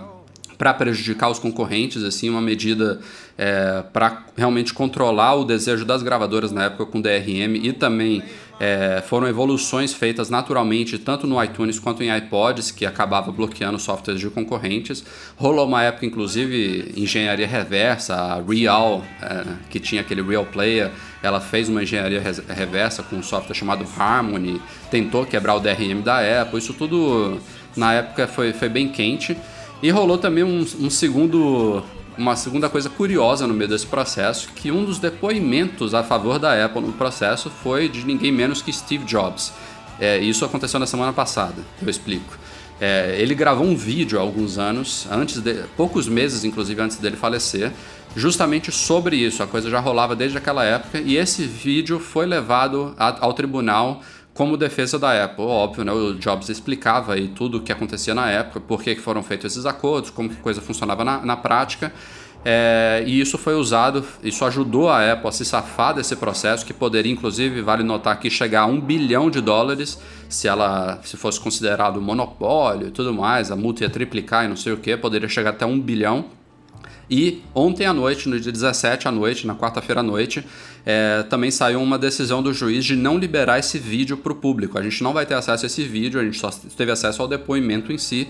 para 0.58 0.74
prejudicar 0.74 1.30
os 1.30 1.38
concorrentes, 1.38 2.02
assim, 2.04 2.30
uma 2.30 2.42
medida 2.42 3.02
é, 3.38 3.84
para 3.92 4.24
realmente 4.38 4.74
controlar 4.74 5.36
o 5.36 5.44
desejo 5.44 5.84
das 5.84 6.02
gravadoras 6.02 6.52
na 6.52 6.66
época 6.66 6.86
com 6.86 7.02
DRM 7.02 7.58
e 7.62 7.74
também 7.74 8.24
é, 8.60 9.04
foram 9.06 9.28
evoluções 9.28 9.94
feitas 9.94 10.30
naturalmente 10.30 10.98
tanto 10.98 11.28
no 11.28 11.42
iTunes 11.44 11.78
quanto 11.78 12.02
em 12.02 12.16
iPods 12.16 12.72
que 12.72 12.86
acabava 12.86 13.32
bloqueando 13.32 13.78
softwares 13.78 14.22
de 14.22 14.30
concorrentes. 14.30 15.04
Rolou 15.36 15.68
uma 15.68 15.84
época, 15.84 16.06
inclusive, 16.06 16.94
engenharia 16.96 17.48
reversa, 17.48 18.16
a 18.16 18.42
Real, 18.42 19.04
é, 19.22 19.44
que 19.70 19.80
tinha 19.80 20.02
aquele 20.02 20.22
Real 20.22 20.46
Player, 20.46 20.92
ela 21.22 21.42
fez 21.42 21.68
uma 21.68 21.84
engenharia 21.84 22.22
reversa 22.48 23.04
com 23.04 23.18
um 23.18 23.24
software 23.24 23.56
chamado 23.56 23.86
Harmony, 23.98 24.62
tentou 24.90 25.26
quebrar 25.26 25.56
o 25.56 25.60
DRM 25.60 26.02
da 26.02 26.42
Apple, 26.42 26.60
isso 26.60 26.74
tudo 26.74 27.40
na 27.76 27.94
época 27.94 28.28
foi, 28.28 28.54
foi 28.54 28.70
bem 28.70 28.88
quente. 28.88 29.36
E 29.84 29.90
rolou 29.90 30.18
também 30.18 30.44
um, 30.44 30.66
um 30.80 30.90
segundo 30.90 31.84
uma 32.18 32.36
segunda 32.36 32.70
coisa 32.70 32.90
curiosa 32.90 33.48
no 33.48 33.54
meio 33.54 33.70
desse 33.70 33.86
processo, 33.86 34.50
que 34.56 34.72
um 34.72 34.84
dos 34.86 35.00
depoimentos 35.00 35.94
a 35.94 36.04
favor 36.04 36.40
da 36.40 36.66
Apple 36.66 36.82
no 36.82 36.94
processo 36.94 37.50
foi 37.50 37.90
de 37.90 38.06
ninguém 38.06 38.32
menos 38.32 38.62
que 38.62 38.72
Steve 38.72 39.06
Jobs. 39.06 39.54
É, 40.00 40.18
isso 40.18 40.44
aconteceu 40.44 40.80
na 40.80 40.86
semana 40.86 41.14
passada, 41.14 41.62
eu 41.82 41.90
explico. 41.90 42.38
É, 42.80 43.16
ele 43.18 43.34
gravou 43.34 43.66
um 43.66 43.76
vídeo 43.76 44.20
há 44.20 44.22
alguns 44.22 44.58
anos, 44.58 45.08
antes 45.10 45.40
de, 45.40 45.64
poucos 45.78 46.10
meses 46.10 46.44
inclusive 46.44 46.82
antes 46.82 46.98
dele 46.98 47.16
falecer, 47.16 47.72
justamente 48.16 48.72
sobre 48.72 49.16
isso. 49.16 49.42
A 49.42 49.48
coisa 49.48 49.70
já 49.70 49.80
rolava 49.80 50.16
desde 50.16 50.38
aquela 50.38 50.64
época 50.64 51.00
e 51.00 51.16
esse 51.16 51.44
vídeo 51.44 52.00
foi 52.00 52.26
levado 52.26 52.94
a, 52.98 53.26
ao 53.26 53.34
tribunal 53.34 54.02
como 54.36 54.58
defesa 54.58 55.00
da 55.00 55.24
Apple. 55.24 55.46
Óbvio, 55.46 55.84
né? 55.84 55.92
O 55.92 56.14
Jobs 56.16 56.50
explicava 56.50 57.14
aí 57.14 57.30
tudo 57.30 57.58
o 57.58 57.62
que 57.62 57.72
acontecia 57.72 58.14
na 58.14 58.30
época, 58.30 58.60
por 58.60 58.84
que 58.84 58.96
foram 58.98 59.24
feitos 59.24 59.54
esses 59.54 59.66
acordos, 59.66 60.12
como 60.12 60.30
que 60.30 60.36
a 60.36 60.42
coisa 60.42 60.62
funcionava 60.62 61.04
na, 61.04 61.26
na 61.26 61.38
prática. 61.38 61.92
É, 62.44 63.04
e 63.08 63.20
isso 63.20 63.40
foi 63.40 63.56
usado, 63.56 64.06
isso 64.22 64.46
ajudou 64.46 64.88
a 64.88 65.14
Apple 65.14 65.30
a 65.30 65.32
se 65.32 65.44
safar 65.44 65.96
desse 65.96 66.16
processo, 66.16 66.64
que 66.64 66.74
poderia, 66.74 67.12
inclusive, 67.12 67.62
vale 67.62 67.82
notar 67.82 68.20
que 68.20 68.30
chegar 68.30 68.62
a 68.64 68.66
um 68.68 68.80
bilhão 68.80 69.32
de 69.32 69.42
dólares 69.42 70.00
se 70.30 70.48
ela 70.48 71.00
se 71.04 71.18
fosse 71.18 71.40
considerado 71.40 72.00
monopólio 72.00 72.90
e 72.90 72.92
tudo 72.92 73.14
mais, 73.14 73.52
a 73.52 73.56
multa 73.56 73.84
ia 73.84 73.90
triplicar 73.90 74.46
e 74.46 74.48
não 74.48 74.56
sei 74.56 74.74
o 74.74 74.78
que, 74.78 74.96
poderia 74.98 75.30
chegar 75.30 75.52
até 75.52 75.66
um 75.66 75.80
bilhão. 75.80 76.26
E 77.10 77.44
ontem 77.54 77.86
à 77.86 77.94
noite, 77.94 78.28
no 78.28 78.40
dia 78.40 78.52
17 78.52 79.08
à 79.08 79.12
noite, 79.12 79.46
na 79.46 79.56
quarta-feira 79.56 80.02
à 80.02 80.04
noite, 80.04 80.44
é, 80.86 81.24
também 81.24 81.52
saiu 81.52 81.82
uma 81.82 81.98
decisão 81.98 82.42
do 82.42 82.54
juiz 82.54 82.84
de 82.84 82.96
não 82.96 83.18
liberar 83.18 83.60
esse 83.60 83.78
vídeo 83.78 84.18
para 84.18 84.32
o 84.32 84.36
público. 84.36 84.78
A 84.78 84.82
gente 84.82 85.04
não 85.04 85.14
vai 85.14 85.26
ter 85.26 85.36
acesso 85.36 85.66
a 85.66 85.68
esse 85.68 85.84
vídeo, 85.84 86.20
a 86.20 86.24
gente 86.24 86.40
só 86.40 86.50
teve 86.50 86.92
acesso 86.92 87.22
ao 87.22 87.28
depoimento 87.28 87.92
em 87.92 87.98
si. 87.98 88.28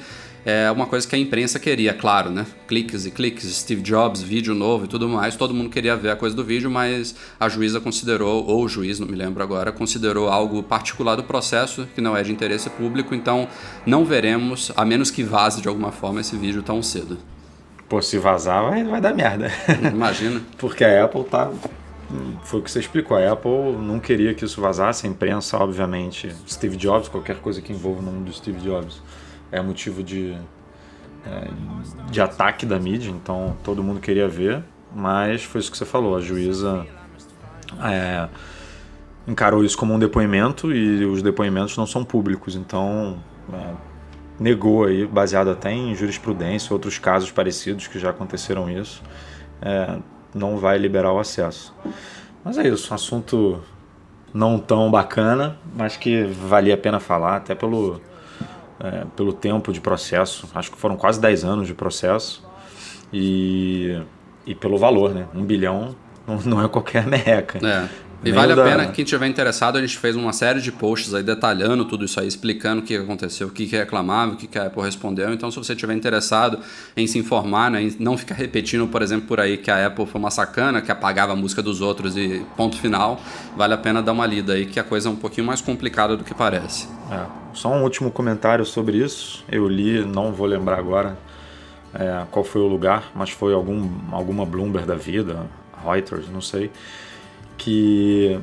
É 0.47 0.69
uma 0.69 0.85
coisa 0.85 1.07
que 1.07 1.15
a 1.15 1.17
imprensa 1.17 1.57
queria, 1.57 1.91
claro, 1.91 2.29
né? 2.29 2.45
Cliques 2.67 3.07
e 3.07 3.11
cliques, 3.11 3.45
Steve 3.45 3.81
Jobs, 3.81 4.21
vídeo 4.21 4.53
novo 4.53 4.85
e 4.85 4.87
tudo 4.87 5.09
mais. 5.09 5.35
Todo 5.35 5.55
mundo 5.55 5.71
queria 5.71 5.95
ver 5.95 6.11
a 6.11 6.15
coisa 6.15 6.35
do 6.35 6.43
vídeo, 6.43 6.69
mas 6.69 7.15
a 7.39 7.49
juíza 7.49 7.81
considerou, 7.81 8.45
ou 8.45 8.63
o 8.63 8.69
juiz, 8.69 8.99
não 8.99 9.07
me 9.07 9.15
lembro 9.15 9.41
agora, 9.41 9.71
considerou 9.71 10.29
algo 10.29 10.61
particular 10.61 11.15
do 11.15 11.23
processo, 11.23 11.87
que 11.95 12.01
não 12.01 12.15
é 12.15 12.21
de 12.21 12.31
interesse 12.31 12.69
público, 12.69 13.15
então 13.15 13.47
não 13.87 14.05
veremos, 14.05 14.71
a 14.75 14.85
menos 14.85 15.09
que 15.09 15.23
vaze 15.23 15.63
de 15.63 15.67
alguma 15.67 15.91
forma 15.91 16.21
esse 16.21 16.37
vídeo 16.37 16.61
tão 16.61 16.79
cedo. 16.83 17.17
Pô, 17.87 18.01
se 18.01 18.17
vazar 18.17 18.63
vai, 18.63 18.83
vai 18.83 18.99
dar 18.99 19.13
merda. 19.13 19.51
Imagina. 19.93 20.41
Porque 20.57 20.83
a 20.83 21.05
Apple 21.05 21.23
tá. 21.23 21.51
Foi 22.43 22.59
o 22.59 22.63
que 22.63 22.71
você 22.71 22.79
explicou. 22.79 23.15
A 23.15 23.31
Apple 23.31 23.73
não 23.79 23.99
queria 23.99 24.33
que 24.33 24.43
isso 24.43 24.59
vazasse. 24.59 25.05
A 25.05 25.09
imprensa, 25.09 25.57
obviamente, 25.57 26.33
Steve 26.47 26.77
Jobs, 26.77 27.07
qualquer 27.07 27.37
coisa 27.37 27.61
que 27.61 27.71
envolva 27.71 27.99
o 27.99 28.03
nome 28.03 28.23
do 28.25 28.33
Steve 28.33 28.59
Jobs 28.59 29.01
é 29.51 29.61
motivo 29.61 30.01
de, 30.01 30.35
é, 31.25 31.47
de 32.09 32.21
ataque 32.21 32.65
da 32.65 32.79
mídia. 32.79 33.11
Então 33.11 33.55
todo 33.63 33.83
mundo 33.83 33.99
queria 33.99 34.27
ver. 34.27 34.63
Mas 34.95 35.43
foi 35.43 35.61
isso 35.61 35.71
que 35.71 35.77
você 35.77 35.85
falou. 35.85 36.15
A 36.15 36.21
juíza 36.21 36.87
é, 37.83 38.27
encarou 39.27 39.63
isso 39.63 39.77
como 39.77 39.93
um 39.93 39.99
depoimento 39.99 40.73
e 40.73 41.05
os 41.05 41.21
depoimentos 41.21 41.77
não 41.77 41.85
são 41.85 42.03
públicos. 42.03 42.55
Então. 42.55 43.19
É, 43.53 43.94
negou 44.39 44.85
aí, 44.85 45.05
baseado 45.05 45.49
até 45.49 45.71
em 45.71 45.95
jurisprudência, 45.95 46.73
outros 46.73 46.99
casos 46.99 47.31
parecidos 47.31 47.87
que 47.87 47.97
já 47.97 48.09
aconteceram 48.09 48.69
isso, 48.69 49.01
é, 49.61 49.97
não 50.33 50.57
vai 50.57 50.77
liberar 50.77 51.11
o 51.13 51.19
acesso. 51.19 51.73
Mas 52.43 52.57
é 52.57 52.67
isso, 52.67 52.91
um 52.91 52.95
assunto 52.95 53.61
não 54.33 54.59
tão 54.59 54.91
bacana, 54.91 55.57
mas 55.75 55.95
que 55.95 56.23
valia 56.23 56.73
a 56.73 56.77
pena 56.77 56.99
falar, 56.99 57.37
até 57.37 57.55
pelo, 57.55 58.01
é, 58.79 59.05
pelo 59.15 59.31
tempo 59.31 59.71
de 59.71 59.79
processo. 59.79 60.49
Acho 60.53 60.71
que 60.71 60.77
foram 60.77 60.97
quase 60.97 61.19
10 61.19 61.45
anos 61.45 61.67
de 61.67 61.73
processo. 61.73 62.43
E, 63.13 64.01
e 64.45 64.53
pelo 64.53 64.77
valor, 64.77 65.13
né? 65.13 65.27
Um 65.33 65.43
bilhão 65.43 65.95
não, 66.45 66.63
é 66.63 66.67
qualquer 66.67 67.05
merreca. 67.07 67.59
É. 67.65 67.87
E 68.25 68.31
vale 68.31 68.53
a 68.53 68.55
pena, 68.55 68.87
quem 68.87 69.05
tiver 69.05 69.27
interessado, 69.27 69.77
a 69.77 69.81
gente 69.81 69.97
fez 69.97 70.15
uma 70.15 70.33
série 70.33 70.59
de 70.59 70.71
posts 70.71 71.13
aí 71.13 71.21
detalhando 71.21 71.85
tudo 71.85 72.05
isso 72.05 72.19
aí, 72.19 72.27
explicando 72.27 72.81
o 72.81 72.83
que 72.83 72.95
aconteceu, 72.95 73.47
o 73.47 73.51
que, 73.51 73.67
que 73.67 73.75
reclamava, 73.75 74.33
o 74.33 74.35
que, 74.35 74.47
que 74.47 74.57
a 74.57 74.65
Apple 74.65 74.81
respondeu. 74.81 75.31
Então, 75.31 75.51
se 75.51 75.57
você 75.57 75.75
tiver 75.75 75.93
interessado 75.93 76.59
em 76.97 77.05
se 77.05 77.19
informar, 77.19 77.69
né, 77.69 77.83
em 77.83 77.95
não 77.99 78.17
ficar 78.17 78.33
repetindo, 78.33 78.87
por 78.87 79.03
exemplo, 79.03 79.27
por 79.27 79.39
aí 79.39 79.57
que 79.57 79.69
a 79.69 79.85
Apple 79.85 80.07
foi 80.07 80.19
uma 80.19 80.31
sacana, 80.31 80.81
que 80.81 80.91
apagava 80.91 81.33
a 81.33 81.35
música 81.35 81.61
dos 81.61 81.81
outros 81.81 82.17
e 82.17 82.43
ponto 82.57 82.77
final, 82.77 83.21
vale 83.55 83.75
a 83.75 83.77
pena 83.77 84.01
dar 84.01 84.13
uma 84.13 84.25
lida 84.25 84.53
aí, 84.53 84.65
que 84.65 84.79
a 84.79 84.83
coisa 84.83 85.07
é 85.07 85.11
um 85.11 85.15
pouquinho 85.15 85.45
mais 85.45 85.61
complicada 85.61 86.17
do 86.17 86.23
que 86.23 86.33
parece. 86.33 86.87
É. 87.11 87.25
Só 87.53 87.71
um 87.71 87.83
último 87.83 88.09
comentário 88.09 88.65
sobre 88.65 88.97
isso. 88.97 89.45
Eu 89.49 89.67
li, 89.67 90.03
não 90.03 90.33
vou 90.33 90.47
lembrar 90.47 90.79
agora 90.79 91.17
é, 91.93 92.23
qual 92.31 92.43
foi 92.43 92.61
o 92.61 92.67
lugar, 92.67 93.11
mas 93.13 93.29
foi 93.29 93.53
algum, 93.53 93.87
alguma 94.11 94.45
Bloomberg 94.45 94.87
da 94.87 94.95
vida, 94.95 95.45
Reuters, 95.85 96.27
não 96.29 96.41
sei, 96.41 96.71
que 97.57 98.39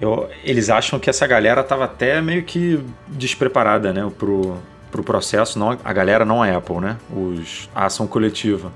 eu, 0.00 0.28
eles 0.44 0.70
acham 0.70 0.98
que 0.98 1.10
essa 1.10 1.26
galera 1.26 1.60
estava 1.60 1.84
até 1.84 2.20
meio 2.20 2.44
que 2.44 2.80
despreparada 3.08 3.92
né, 3.92 4.10
pro, 4.16 4.56
pro 4.90 5.02
processo, 5.02 5.58
não, 5.58 5.76
a 5.84 5.92
galera 5.92 6.24
não 6.24 6.42
a 6.42 6.56
Apple, 6.56 6.76
né? 6.76 6.96
Os, 7.10 7.68
a 7.74 7.86
ação 7.86 8.06
coletiva. 8.06 8.72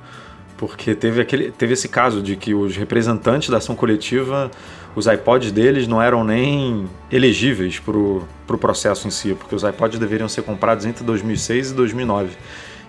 Porque 0.56 0.94
teve, 0.94 1.20
aquele, 1.20 1.50
teve 1.50 1.72
esse 1.72 1.88
caso 1.88 2.22
de 2.22 2.36
que 2.36 2.54
os 2.54 2.76
representantes 2.76 3.48
da 3.48 3.58
ação 3.58 3.74
coletiva, 3.74 4.50
os 4.94 5.06
iPods 5.06 5.50
deles 5.50 5.88
não 5.88 6.00
eram 6.00 6.22
nem 6.22 6.88
elegíveis 7.10 7.78
para 7.78 7.96
o 7.96 8.26
pro 8.46 8.58
processo 8.58 9.08
em 9.08 9.10
si, 9.10 9.34
porque 9.34 9.54
os 9.54 9.62
iPods 9.62 9.98
deveriam 9.98 10.28
ser 10.28 10.42
comprados 10.42 10.84
entre 10.84 11.02
2006 11.04 11.70
e 11.70 11.74
2009. 11.74 12.36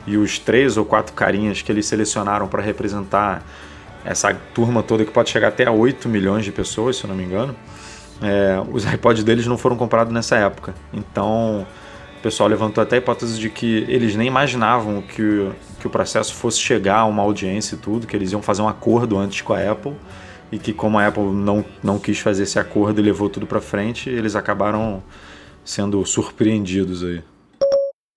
E 0.06 0.18
os 0.18 0.38
três 0.38 0.76
ou 0.76 0.86
quatro 0.86 1.14
carinhas 1.14 1.62
que 1.62 1.72
eles 1.72 1.86
selecionaram 1.86 2.48
para 2.48 2.62
representar 2.62 3.44
essa 4.06 4.34
turma 4.54 4.84
toda, 4.84 5.06
que 5.06 5.12
pode 5.12 5.30
chegar 5.30 5.50
até 5.50 5.66
a 5.66 5.72
8 5.72 6.10
milhões 6.10 6.44
de 6.44 6.52
pessoas, 6.52 6.98
se 6.98 7.04
eu 7.04 7.08
não 7.08 7.16
me 7.16 7.24
engano, 7.24 7.56
é, 8.22 8.62
os 8.72 8.86
iPods 8.86 9.24
deles 9.24 9.48
não 9.48 9.58
foram 9.58 9.76
comprados 9.76 10.13
nessa 10.13 10.36
época. 10.36 10.74
Então, 10.94 11.66
o 12.18 12.22
pessoal 12.22 12.48
levantou 12.48 12.82
até 12.82 12.96
a 12.96 13.00
hipótese 13.00 13.39
de 13.39 13.50
que 13.50 13.86
eles 13.88 14.16
nem 14.16 14.28
imaginavam 14.28 15.02
que, 15.02 15.50
que 15.80 15.88
o 15.88 15.89
processo 15.89 16.34
fosse 16.34 16.60
chegar 16.60 17.00
a 17.00 17.06
uma 17.06 17.22
audiência 17.22 17.76
e 17.76 17.78
tudo, 17.78 18.08
que 18.08 18.16
eles 18.16 18.32
iam 18.32 18.42
fazer 18.42 18.62
um 18.62 18.68
acordo 18.68 19.18
antes 19.18 19.42
com 19.42 19.54
a 19.54 19.72
Apple 19.72 19.94
e 20.52 20.58
que 20.58 20.72
como 20.72 21.00
a 21.00 21.08
Apple 21.08 21.24
não, 21.24 21.66
não 21.84 22.00
quis 22.00 22.20
fazer 22.20 22.44
esse 22.44 22.60
acordo 22.60 23.02
e 23.02 23.04
levou 23.04 23.30
tudo 23.30 23.48
para 23.48 23.60
frente, 23.60 24.10
eles 24.10 24.36
acabaram 24.36 25.04
sendo 25.66 26.06
surpreendidos 26.06 27.04
aí. 27.04 27.24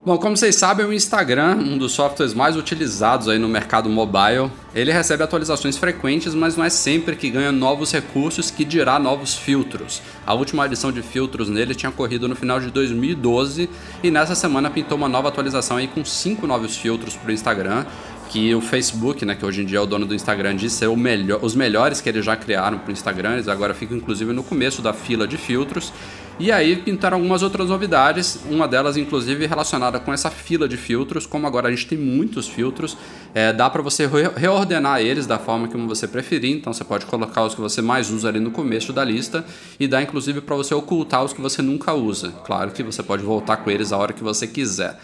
Bom, 0.05 0.15
como 0.17 0.37
vocês 0.37 0.55
sabem, 0.55 0.85
o 0.85 0.93
Instagram, 0.93 1.55
um 1.55 1.77
dos 1.77 1.91
softwares 1.91 2.33
mais 2.33 2.55
utilizados 2.55 3.27
aí 3.27 3.39
no 3.39 3.49
mercado 3.49 3.89
mobile, 3.89 4.49
ele 4.73 4.91
recebe 4.91 5.23
atualizações 5.23 5.75
frequentes, 5.75 6.35
mas 6.35 6.55
não 6.55 6.63
é 6.63 6.69
sempre 6.69 7.15
que 7.15 7.29
ganha 7.31 7.51
novos 7.51 7.91
recursos 7.91 8.51
que 8.51 8.63
dirá 8.63 8.99
novos 8.99 9.33
filtros. 9.33 10.01
A 10.25 10.35
última 10.35 10.63
adição 10.63 10.91
de 10.91 11.01
filtros 11.01 11.49
nele 11.49 11.73
tinha 11.73 11.89
ocorrido 11.89 12.27
no 12.27 12.35
final 12.35 12.59
de 12.59 12.69
2012 12.69 13.69
e 14.03 14.11
nessa 14.11 14.35
semana 14.35 14.69
pintou 14.69 14.97
uma 14.97 15.09
nova 15.09 15.29
atualização 15.29 15.77
aí 15.77 15.87
com 15.87 16.05
cinco 16.05 16.45
novos 16.45 16.77
filtros 16.77 17.15
para 17.15 17.29
o 17.29 17.33
Instagram, 17.33 17.83
que 18.29 18.53
o 18.53 18.61
Facebook, 18.61 19.25
né, 19.25 19.35
que 19.35 19.45
hoje 19.45 19.63
em 19.63 19.65
dia 19.65 19.79
é 19.79 19.81
o 19.81 19.85
dono 19.85 20.05
do 20.05 20.13
Instagram, 20.13 20.55
diz 20.55 20.73
ser 20.73 20.89
melhor, 20.95 21.39
os 21.41 21.55
melhores 21.55 22.01
que 22.01 22.07
eles 22.07 22.23
já 22.23 22.35
criaram 22.35 22.77
para 22.77 22.89
o 22.89 22.93
Instagram, 22.93 23.33
eles 23.33 23.47
agora 23.47 23.73
ficam 23.73 23.97
inclusive 23.97 24.31
no 24.31 24.43
começo 24.43 24.81
da 24.81 24.93
fila 24.93 25.27
de 25.27 25.37
filtros. 25.37 25.91
E 26.39 26.51
aí 26.51 26.75
pintaram 26.75 27.17
algumas 27.17 27.41
outras 27.41 27.69
novidades, 27.69 28.39
uma 28.47 28.67
delas 28.67 28.95
inclusive 28.95 29.47
relacionada 29.47 29.99
com 29.99 30.13
essa 30.13 30.29
fila 30.29 30.67
de 30.67 30.77
filtros, 30.77 31.25
como 31.25 31.47
agora 31.47 31.67
a 31.67 31.71
gente 31.71 31.87
tem 31.87 31.97
muitos 31.97 32.47
filtros, 32.47 32.95
é, 33.33 33.51
dá 33.51 33.67
para 33.67 33.81
você 33.81 34.05
re 34.05 34.29
reordenar 34.35 35.01
eles 35.01 35.25
da 35.25 35.39
forma 35.39 35.67
como 35.67 35.87
você 35.87 36.07
preferir, 36.07 36.55
então 36.55 36.71
você 36.71 36.83
pode 36.83 37.07
colocar 37.07 37.43
os 37.43 37.55
que 37.55 37.61
você 37.61 37.81
mais 37.81 38.11
usa 38.11 38.27
ali 38.27 38.39
no 38.39 38.51
começo 38.51 38.93
da 38.93 39.03
lista 39.03 39.43
e 39.79 39.87
dá 39.87 39.99
inclusive 39.99 40.39
para 40.41 40.55
você 40.55 40.75
ocultar 40.75 41.23
os 41.23 41.33
que 41.33 41.41
você 41.41 41.63
nunca 41.63 41.93
usa. 41.93 42.31
Claro 42.45 42.69
que 42.69 42.83
você 42.83 43.01
pode 43.01 43.23
voltar 43.23 43.57
com 43.57 43.71
eles 43.71 43.91
a 43.91 43.97
hora 43.97 44.13
que 44.13 44.23
você 44.23 44.45
quiser. 44.45 44.95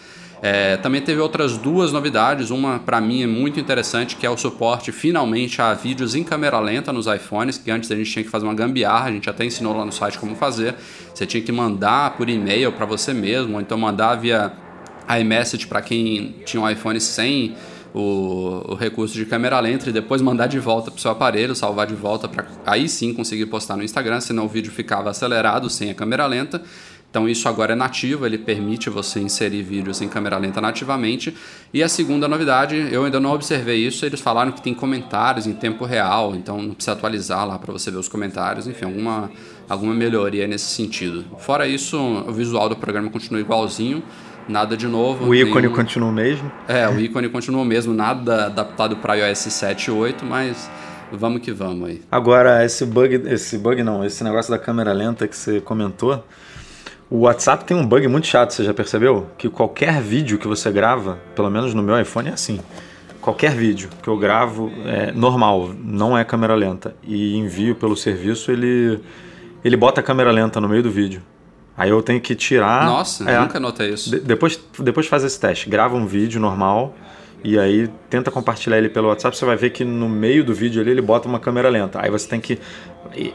É, 0.46 0.76
também 0.76 1.00
teve 1.00 1.22
outras 1.22 1.56
duas 1.56 1.90
novidades. 1.90 2.50
Uma, 2.50 2.78
para 2.78 3.00
mim, 3.00 3.22
é 3.22 3.26
muito 3.26 3.58
interessante, 3.58 4.14
que 4.14 4.26
é 4.26 4.28
o 4.28 4.36
suporte 4.36 4.92
finalmente 4.92 5.62
a 5.62 5.72
vídeos 5.72 6.14
em 6.14 6.22
câmera 6.22 6.60
lenta 6.60 6.92
nos 6.92 7.06
iPhones, 7.06 7.56
que 7.56 7.70
antes 7.70 7.90
a 7.90 7.96
gente 7.96 8.10
tinha 8.10 8.22
que 8.22 8.28
fazer 8.28 8.44
uma 8.44 8.52
gambiarra, 8.52 9.08
a 9.08 9.10
gente 9.12 9.30
até 9.30 9.46
ensinou 9.46 9.74
lá 9.74 9.86
no 9.86 9.92
site 9.92 10.18
como 10.18 10.36
fazer. 10.36 10.74
Você 11.14 11.24
tinha 11.24 11.42
que 11.42 11.50
mandar 11.50 12.14
por 12.18 12.28
e-mail 12.28 12.70
para 12.72 12.84
você 12.84 13.14
mesmo, 13.14 13.54
ou 13.54 13.60
então 13.62 13.78
mandar 13.78 14.16
via 14.16 14.52
iMessage 15.18 15.66
para 15.66 15.80
quem 15.80 16.34
tinha 16.44 16.62
um 16.62 16.68
iPhone 16.68 17.00
sem 17.00 17.56
o, 17.94 18.72
o, 18.72 18.74
recurso 18.74 19.14
de 19.14 19.24
câmera 19.24 19.58
lenta 19.60 19.88
e 19.88 19.92
depois 19.92 20.20
mandar 20.20 20.48
de 20.48 20.58
volta 20.58 20.90
para 20.90 20.98
o 20.98 21.00
seu 21.00 21.12
aparelho, 21.12 21.54
salvar 21.54 21.86
de 21.86 21.94
volta 21.94 22.28
para 22.28 22.44
aí 22.66 22.86
sim 22.86 23.14
conseguir 23.14 23.46
postar 23.46 23.78
no 23.78 23.82
Instagram, 23.82 24.20
senão 24.20 24.44
o 24.44 24.48
vídeo 24.48 24.70
ficava 24.70 25.08
acelerado 25.08 25.70
sem 25.70 25.90
a 25.90 25.94
câmera 25.94 26.26
lenta. 26.26 26.60
Então 27.14 27.28
isso 27.28 27.48
agora 27.48 27.74
é 27.74 27.76
nativo, 27.76 28.26
ele 28.26 28.36
permite 28.36 28.90
você 28.90 29.20
inserir 29.20 29.62
vídeos 29.62 30.02
em 30.02 30.08
câmera 30.08 30.36
lenta 30.36 30.60
nativamente. 30.60 31.32
E 31.72 31.80
a 31.80 31.88
segunda 31.88 32.26
novidade, 32.26 32.88
eu 32.90 33.04
ainda 33.04 33.20
não 33.20 33.30
observei 33.30 33.86
isso, 33.86 34.04
eles 34.04 34.20
falaram 34.20 34.50
que 34.50 34.60
tem 34.60 34.74
comentários 34.74 35.46
em 35.46 35.52
tempo 35.52 35.84
real, 35.84 36.34
então 36.34 36.60
não 36.60 36.74
precisa 36.74 36.90
atualizar 36.90 37.46
lá 37.46 37.56
para 37.56 37.72
você 37.72 37.88
ver 37.88 37.98
os 37.98 38.08
comentários, 38.08 38.66
enfim, 38.66 38.86
alguma, 38.86 39.30
alguma 39.68 39.94
melhoria 39.94 40.48
nesse 40.48 40.64
sentido. 40.64 41.24
Fora 41.38 41.68
isso, 41.68 41.96
o 41.96 42.32
visual 42.32 42.68
do 42.68 42.74
programa 42.74 43.08
continua 43.08 43.40
igualzinho, 43.40 44.02
nada 44.48 44.76
de 44.76 44.88
novo. 44.88 45.24
O 45.24 45.32
ícone 45.36 45.68
nenhum... 45.68 45.72
continua 45.72 46.08
o 46.08 46.12
mesmo? 46.12 46.50
É, 46.66 46.88
o 46.88 46.98
ícone 46.98 47.28
continua 47.28 47.62
o 47.62 47.64
mesmo, 47.64 47.94
nada 47.94 48.46
adaptado 48.46 48.96
para 48.96 49.14
iOS 49.14 49.38
7 49.38 49.86
e 49.86 49.90
8, 49.92 50.24
mas 50.24 50.68
vamos 51.12 51.42
que 51.42 51.52
vamos 51.52 51.90
aí. 51.90 52.02
Agora, 52.10 52.64
esse 52.64 52.84
bug, 52.84 53.22
esse 53.26 53.56
bug 53.56 53.84
não, 53.84 54.04
esse 54.04 54.24
negócio 54.24 54.50
da 54.50 54.58
câmera 54.58 54.92
lenta 54.92 55.28
que 55.28 55.36
você 55.36 55.60
comentou, 55.60 56.24
o 57.14 57.20
WhatsApp 57.20 57.64
tem 57.64 57.76
um 57.76 57.86
bug 57.86 58.08
muito 58.08 58.26
chato, 58.26 58.52
você 58.52 58.64
já 58.64 58.74
percebeu? 58.74 59.28
Que 59.38 59.48
qualquer 59.48 60.00
vídeo 60.00 60.36
que 60.36 60.48
você 60.48 60.72
grava, 60.72 61.16
pelo 61.36 61.48
menos 61.48 61.72
no 61.72 61.80
meu 61.80 61.98
iPhone 62.00 62.28
é 62.28 62.32
assim. 62.32 62.58
Qualquer 63.20 63.52
vídeo 63.52 63.88
que 64.02 64.08
eu 64.08 64.18
gravo 64.18 64.68
é 64.84 65.12
normal, 65.12 65.70
não 65.78 66.18
é 66.18 66.24
câmera 66.24 66.56
lenta, 66.56 66.96
e 67.04 67.36
envio 67.36 67.76
pelo 67.76 67.96
serviço, 67.96 68.50
ele, 68.50 68.98
ele 69.64 69.76
bota 69.76 70.00
a 70.00 70.02
câmera 70.02 70.32
lenta 70.32 70.60
no 70.60 70.68
meio 70.68 70.82
do 70.82 70.90
vídeo. 70.90 71.22
Aí 71.76 71.88
eu 71.88 72.02
tenho 72.02 72.20
que 72.20 72.34
tirar. 72.34 72.84
Nossa, 72.84 73.30
é, 73.30 73.38
nunca 73.38 73.60
notei 73.60 73.90
isso. 73.90 74.10
De, 74.10 74.18
depois, 74.18 74.60
depois 74.80 75.06
faz 75.06 75.22
esse 75.22 75.38
teste. 75.38 75.70
Grava 75.70 75.94
um 75.94 76.06
vídeo 76.06 76.40
normal 76.40 76.96
e 77.44 77.58
aí 77.58 77.90
tenta 78.08 78.30
compartilhar 78.30 78.78
ele 78.78 78.88
pelo 78.88 79.08
WhatsApp. 79.08 79.36
Você 79.36 79.44
vai 79.44 79.54
ver 79.54 79.70
que 79.70 79.84
no 79.84 80.08
meio 80.08 80.42
do 80.42 80.54
vídeo 80.54 80.80
ali 80.80 80.90
ele 80.90 81.02
bota 81.02 81.28
uma 81.28 81.38
câmera 81.38 81.68
lenta. 81.68 82.00
Aí 82.02 82.10
você 82.10 82.26
tem 82.26 82.40
que 82.40 82.58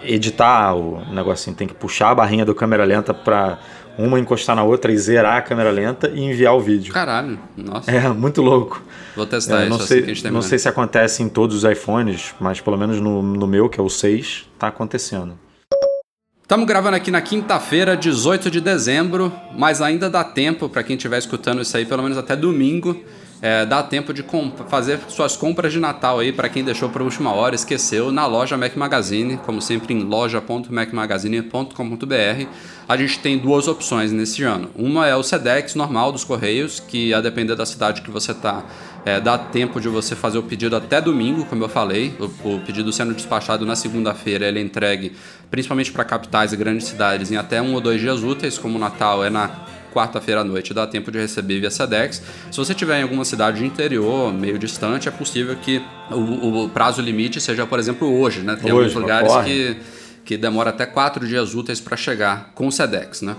editar 0.03 0.73
o 0.73 1.05
negocinho, 1.13 1.55
tem 1.55 1.67
que 1.67 1.75
puxar 1.75 2.09
a 2.09 2.15
barrinha 2.15 2.43
do 2.43 2.55
câmera 2.55 2.83
lenta 2.83 3.13
para 3.13 3.59
uma 3.99 4.19
encostar 4.19 4.55
na 4.55 4.63
outra 4.63 4.91
e 4.91 4.97
zerar 4.97 5.37
a 5.37 5.41
câmera 5.43 5.69
lenta 5.69 6.09
e 6.09 6.21
enviar 6.21 6.55
o 6.55 6.59
vídeo. 6.59 6.91
Caralho, 6.91 7.37
nossa. 7.55 7.91
É, 7.91 8.09
muito 8.09 8.41
louco. 8.41 8.81
Vou 9.15 9.27
testar 9.27 9.61
é, 9.61 9.69
não 9.69 9.77
isso 9.77 9.87
sei, 9.87 10.11
assim 10.11 10.29
Não 10.31 10.41
sei 10.41 10.57
se 10.57 10.67
acontece 10.67 11.21
em 11.21 11.29
todos 11.29 11.63
os 11.63 11.71
iPhones, 11.71 12.33
mas 12.39 12.59
pelo 12.59 12.77
menos 12.77 12.99
no, 12.99 13.21
no 13.21 13.45
meu, 13.45 13.69
que 13.69 13.79
é 13.79 13.83
o 13.83 13.89
6, 13.89 14.49
tá 14.57 14.69
acontecendo. 14.69 15.37
Estamos 16.41 16.65
gravando 16.65 16.95
aqui 16.95 17.11
na 17.11 17.21
quinta-feira, 17.21 17.95
18 17.95 18.49
de 18.49 18.59
dezembro, 18.59 19.31
mas 19.55 19.83
ainda 19.83 20.09
dá 20.09 20.23
tempo 20.23 20.67
para 20.67 20.81
quem 20.81 20.95
estiver 20.95 21.19
escutando 21.19 21.61
isso 21.61 21.77
aí, 21.77 21.85
pelo 21.85 22.01
menos 22.01 22.17
até 22.17 22.35
domingo, 22.35 22.99
é, 23.41 23.65
dá 23.65 23.81
tempo 23.81 24.13
de 24.13 24.25
fazer 24.67 24.99
suas 25.07 25.37
compras 25.37 25.71
de 25.71 25.79
Natal 25.79 26.19
aí 26.19 26.33
para 26.33 26.49
quem 26.49 26.63
deixou 26.63 26.89
para 26.89 27.03
última 27.03 27.31
hora, 27.31 27.53
esqueceu, 27.55 28.11
na 28.11 28.25
loja 28.25 28.57
Mac 28.57 28.75
Magazine, 28.75 29.37
como 29.37 29.61
sempre 29.61 29.93
em 29.93 30.03
loja.macmagazine.com.br. 30.03 32.47
A 32.87 32.97
gente 32.97 33.19
tem 33.19 33.37
duas 33.37 33.67
opções 33.67 34.11
nesse 34.11 34.41
ano. 34.43 34.71
Uma 34.75 35.07
é 35.07 35.15
o 35.15 35.23
Sedex 35.23 35.75
normal 35.75 36.11
dos 36.11 36.25
Correios, 36.25 36.79
que 36.79 37.13
a 37.13 37.21
depender 37.21 37.55
da 37.55 37.65
cidade 37.65 38.01
que 38.01 38.11
você 38.11 38.31
está, 38.31 38.63
é, 39.05 39.21
dá 39.21 39.37
tempo 39.37 39.79
de 39.79 39.87
você 39.87 40.15
fazer 40.15 40.39
o 40.39 40.43
pedido 40.43 40.75
até 40.75 40.99
domingo, 40.99 41.45
como 41.45 41.63
eu 41.63 41.69
falei. 41.69 42.13
O, 42.19 42.55
o 42.55 42.59
pedido 42.61 42.91
sendo 42.91 43.13
despachado 43.13 43.63
na 43.65 43.75
segunda-feira, 43.75 44.47
ele 44.47 44.59
é 44.59 44.61
entregue 44.61 45.13
principalmente 45.49 45.91
para 45.91 46.03
capitais 46.03 46.51
e 46.51 46.57
grandes 46.57 46.87
cidades 46.87 47.31
em 47.31 47.37
até 47.37 47.61
um 47.61 47.73
ou 47.73 47.81
dois 47.81 48.01
dias 48.01 48.23
úteis, 48.23 48.57
como 48.57 48.75
o 48.75 48.79
Natal 48.79 49.23
é 49.23 49.29
na 49.29 49.78
quarta-feira 49.93 50.41
à 50.41 50.43
noite 50.43 50.73
dá 50.73 50.85
tempo 50.87 51.11
de 51.11 51.19
receber 51.19 51.59
via 51.59 51.69
SEDEX. 51.69 52.21
Se 52.51 52.57
você 52.57 52.73
estiver 52.73 52.99
em 52.99 53.03
alguma 53.03 53.25
cidade 53.25 53.59
de 53.59 53.65
interior, 53.65 54.33
meio 54.33 54.57
distante, 54.57 55.07
é 55.07 55.11
possível 55.11 55.55
que 55.55 55.81
o, 56.11 56.65
o 56.65 56.69
prazo 56.69 57.01
limite 57.01 57.39
seja, 57.41 57.65
por 57.65 57.79
exemplo, 57.79 58.11
hoje, 58.19 58.41
né? 58.41 58.55
Tem 58.55 58.71
hoje, 58.71 58.89
alguns 58.89 59.01
lugares 59.01 59.35
que, 59.45 59.77
que 60.25 60.37
demora 60.37 60.69
até 60.69 60.85
quatro 60.85 61.27
dias 61.27 61.55
úteis 61.55 61.79
para 61.79 61.97
chegar 61.97 62.51
com 62.53 62.67
o 62.67 62.71
SEDEX, 62.71 63.21
né? 63.21 63.35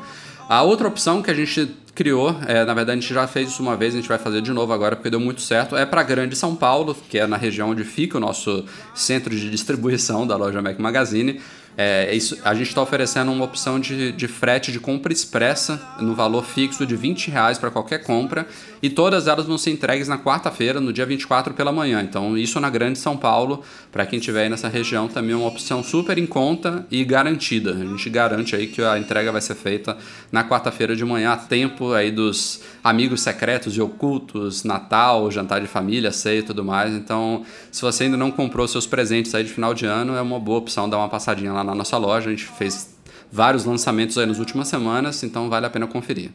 A 0.48 0.62
outra 0.62 0.88
opção 0.88 1.22
que 1.22 1.30
a 1.30 1.34
gente 1.34 1.70
criou, 1.94 2.34
é, 2.46 2.64
na 2.64 2.74
verdade 2.74 2.98
a 2.98 3.00
gente 3.00 3.14
já 3.14 3.26
fez 3.26 3.50
isso 3.50 3.62
uma 3.62 3.76
vez, 3.76 3.94
a 3.94 3.98
gente 3.98 4.08
vai 4.08 4.18
fazer 4.18 4.40
de 4.40 4.52
novo 4.52 4.72
agora 4.72 4.96
porque 4.96 5.10
deu 5.10 5.20
muito 5.20 5.40
certo, 5.40 5.76
é 5.76 5.86
para 5.86 6.02
Grande 6.02 6.34
São 6.34 6.56
Paulo, 6.56 6.96
que 7.08 7.18
é 7.18 7.26
na 7.26 7.36
região 7.36 7.70
onde 7.70 7.84
fica 7.84 8.16
o 8.16 8.20
nosso 8.20 8.64
centro 8.94 9.34
de 9.34 9.48
distribuição 9.50 10.26
da 10.26 10.36
loja 10.36 10.60
Mac 10.60 10.78
Magazine. 10.78 11.40
É, 11.76 12.14
isso, 12.14 12.38
a 12.44 12.54
gente 12.54 12.68
está 12.68 12.82
oferecendo 12.82 13.30
uma 13.32 13.44
opção 13.44 13.78
de, 13.78 14.12
de 14.12 14.28
frete 14.28 14.72
de 14.72 14.80
compra 14.80 15.12
expressa 15.12 15.80
no 16.00 16.14
valor 16.14 16.44
fixo 16.44 16.84
de 16.84 16.96
20 16.96 17.30
reais 17.30 17.58
para 17.58 17.70
qualquer 17.70 18.02
compra 18.02 18.46
e 18.82 18.88
todas 18.88 19.26
elas 19.26 19.46
vão 19.46 19.58
ser 19.58 19.70
entregues 19.70 20.08
na 20.08 20.18
quarta-feira, 20.18 20.80
no 20.80 20.92
dia 20.92 21.04
24 21.04 21.54
pela 21.54 21.72
manhã. 21.72 22.02
Então, 22.02 22.36
isso 22.36 22.58
na 22.60 22.70
Grande 22.70 22.98
São 22.98 23.16
Paulo, 23.16 23.62
para 23.92 24.06
quem 24.06 24.18
estiver 24.18 24.44
aí 24.44 24.48
nessa 24.48 24.68
região, 24.68 25.08
também 25.08 25.32
é 25.32 25.36
uma 25.36 25.48
opção 25.48 25.82
super 25.82 26.16
em 26.18 26.26
conta 26.26 26.86
e 26.90 27.04
garantida. 27.04 27.72
A 27.72 27.84
gente 27.84 28.08
garante 28.08 28.56
aí 28.56 28.66
que 28.66 28.82
a 28.82 28.98
entrega 28.98 29.30
vai 29.30 29.40
ser 29.40 29.54
feita 29.54 29.96
na 30.32 30.42
quarta-feira 30.42 30.96
de 30.96 31.04
manhã, 31.04 31.32
a 31.32 31.36
tempo 31.36 31.92
aí 31.92 32.10
dos 32.10 32.62
amigos 32.82 33.20
secretos 33.22 33.76
e 33.76 33.80
ocultos, 33.80 34.64
Natal, 34.64 35.30
jantar 35.30 35.60
de 35.60 35.66
família, 35.66 36.12
ceia 36.12 36.40
e 36.40 36.42
tudo 36.42 36.64
mais. 36.64 36.94
Então, 36.94 37.44
se 37.70 37.82
você 37.82 38.04
ainda 38.04 38.16
não 38.16 38.30
comprou 38.30 38.66
seus 38.66 38.86
presentes 38.86 39.34
aí 39.34 39.44
de 39.44 39.50
final 39.50 39.74
de 39.74 39.86
ano, 39.86 40.14
é 40.14 40.22
uma 40.22 40.40
boa 40.40 40.58
opção 40.58 40.88
dar 40.88 40.98
uma 40.98 41.08
passadinha 41.08 41.52
lá 41.52 41.62
na 41.62 41.74
nossa 41.74 41.96
loja. 41.98 42.28
A 42.28 42.30
gente 42.30 42.44
fez 42.44 42.94
vários 43.30 43.64
lançamentos 43.64 44.18
aí 44.18 44.26
nas 44.26 44.38
últimas 44.38 44.68
semanas, 44.68 45.22
então 45.22 45.48
vale 45.48 45.66
a 45.66 45.70
pena 45.70 45.86
conferir. 45.86 46.30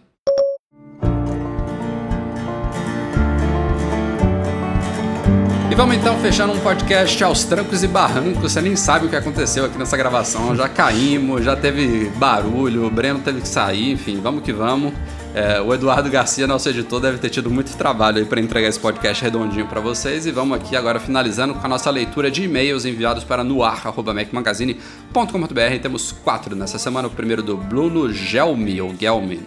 E 5.76 5.78
vamos 5.78 5.98
então 5.98 6.18
fechando 6.20 6.54
um 6.54 6.60
podcast 6.62 7.22
aos 7.22 7.44
trancos 7.44 7.84
e 7.84 7.88
barrancos. 7.88 8.54
Você 8.54 8.62
nem 8.62 8.78
sabe 8.78 9.08
o 9.08 9.10
que 9.10 9.16
aconteceu 9.18 9.66
aqui 9.66 9.78
nessa 9.78 9.98
gravação. 9.98 10.56
Já 10.56 10.70
caímos, 10.70 11.44
já 11.44 11.54
teve 11.54 12.10
barulho, 12.12 12.86
o 12.86 12.90
Breno 12.90 13.20
teve 13.20 13.42
que 13.42 13.48
sair, 13.50 13.92
enfim, 13.92 14.22
vamos 14.22 14.42
que 14.42 14.54
vamos. 14.54 14.94
É, 15.34 15.60
o 15.60 15.74
Eduardo 15.74 16.10
Garcia, 16.10 16.48
nosso 16.48 16.70
editor, 16.70 17.02
deve 17.02 17.18
ter 17.18 17.30
tido 17.30 17.52
muito 17.52 17.76
trabalho 17.76 18.20
aí 18.20 18.26
para 18.26 18.40
entregar 18.40 18.70
esse 18.70 18.80
podcast 18.80 19.22
redondinho 19.22 19.68
para 19.68 19.82
vocês. 19.82 20.26
E 20.26 20.32
vamos 20.32 20.56
aqui 20.56 20.78
agora 20.78 20.98
finalizando 20.98 21.54
com 21.54 21.66
a 21.66 21.68
nossa 21.68 21.90
leitura 21.90 22.32
de 22.32 22.46
e-mails 22.46 22.86
enviados 22.86 23.26
para 23.26 23.44
noar.mecmagazine.com.br. 23.44 25.80
Temos 25.82 26.14
quatro 26.14 26.56
nessa 26.56 26.80
semana. 26.80 27.10
O 27.10 27.12
primeiro 27.12 27.44
do 27.44 27.58
Bruno 27.58 28.14
Gelmi, 28.14 28.80
ou 28.80 28.96
Gelmin. 28.98 29.42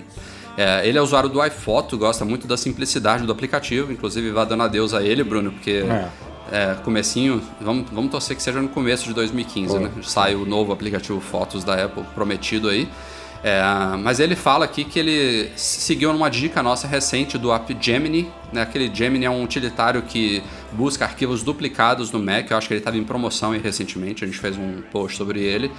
É, 0.58 0.84
ele 0.84 0.98
é 0.98 1.00
usuário 1.00 1.28
do 1.28 1.44
iPhoto, 1.44 1.96
gosta 1.96 2.24
muito 2.24 2.48
da 2.48 2.56
simplicidade 2.56 3.24
do 3.24 3.30
aplicativo, 3.30 3.92
inclusive 3.92 4.32
vai 4.32 4.44
dando 4.44 4.64
adeus 4.64 4.92
a 4.92 5.00
ele, 5.00 5.22
Bruno, 5.22 5.52
porque 5.52 5.84
é. 5.88 6.08
É, 6.50 6.74
comecinho, 6.82 7.40
vamos, 7.60 7.88
vamos 7.92 8.10
torcer 8.10 8.36
que 8.36 8.42
seja 8.42 8.60
no 8.60 8.68
começo 8.68 9.04
de 9.04 9.14
2015, 9.14 9.78
né? 9.78 9.90
Sai 10.02 10.34
o 10.34 10.44
novo 10.44 10.72
aplicativo 10.72 11.20
Fotos 11.20 11.62
da 11.62 11.84
Apple 11.84 12.02
prometido 12.12 12.68
aí. 12.68 12.88
É, 13.44 13.62
mas 14.02 14.18
ele 14.18 14.34
fala 14.34 14.64
aqui 14.64 14.82
que 14.82 14.98
ele 14.98 15.48
seguiu 15.54 16.12
numa 16.12 16.28
dica 16.28 16.60
nossa 16.60 16.88
recente 16.88 17.38
do 17.38 17.52
app 17.52 17.76
Gemini. 17.80 18.28
Né? 18.52 18.62
Aquele 18.62 18.92
Gemini 18.92 19.26
é 19.26 19.30
um 19.30 19.44
utilitário 19.44 20.02
que 20.02 20.42
busca 20.72 21.04
arquivos 21.04 21.44
duplicados 21.44 22.10
no 22.10 22.18
Mac. 22.18 22.50
Eu 22.50 22.56
acho 22.56 22.66
que 22.66 22.74
ele 22.74 22.80
estava 22.80 22.96
em 22.96 23.04
promoção 23.04 23.52
aí 23.52 23.60
recentemente, 23.60 24.24
a 24.24 24.26
gente 24.26 24.40
fez 24.40 24.56
um 24.56 24.82
post 24.90 25.16
sobre 25.16 25.40
ele. 25.40 25.70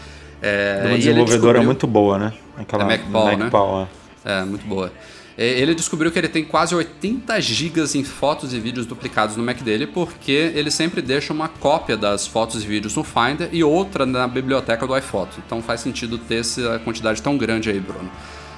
É, 0.42 0.84
uma 0.86 0.98
desenvolvedora 0.98 1.62
muito 1.62 1.86
boa, 1.86 2.18
né? 2.18 2.34
Aquela 2.58 2.84
é 2.84 2.88
MacPaul, 2.88 3.38
né? 3.38 3.50
É. 3.94 3.99
é, 4.24 4.44
muito 4.44 4.66
boa. 4.66 4.92
Ele 5.38 5.74
descobriu 5.74 6.12
que 6.12 6.20
ele 6.20 6.28
tem 6.28 6.44
quase 6.44 6.76
80 6.76 7.40
gigas 7.40 7.96
em 7.96 8.04
fotos 8.04 8.54
e 8.54 8.60
vídeos 8.60 8.86
duplicados 8.86 9.38
no 9.38 9.44
Mac 9.44 9.62
dele, 9.62 9.88
porque 9.88 10.52
ele 10.54 10.70
sempre 10.70 11.02
deixa 11.02 11.32
uma 11.32 11.48
cópia 11.48 11.96
das 11.96 12.28
fotos 12.28 12.62
e 12.62 12.68
vídeos 12.68 12.94
no 12.98 13.06
Finder 13.06 13.48
e 13.54 13.64
outra 13.64 14.06
na 14.06 14.28
biblioteca 14.28 14.86
do 14.86 14.98
iPhoto. 14.98 15.42
Então 15.46 15.62
faz 15.62 15.80
sentido 15.80 16.18
ter 16.18 16.42
essa 16.42 16.80
quantidade 16.80 17.22
tão 17.22 17.38
grande 17.38 17.70
aí, 17.70 17.80
Bruno. 17.80 18.12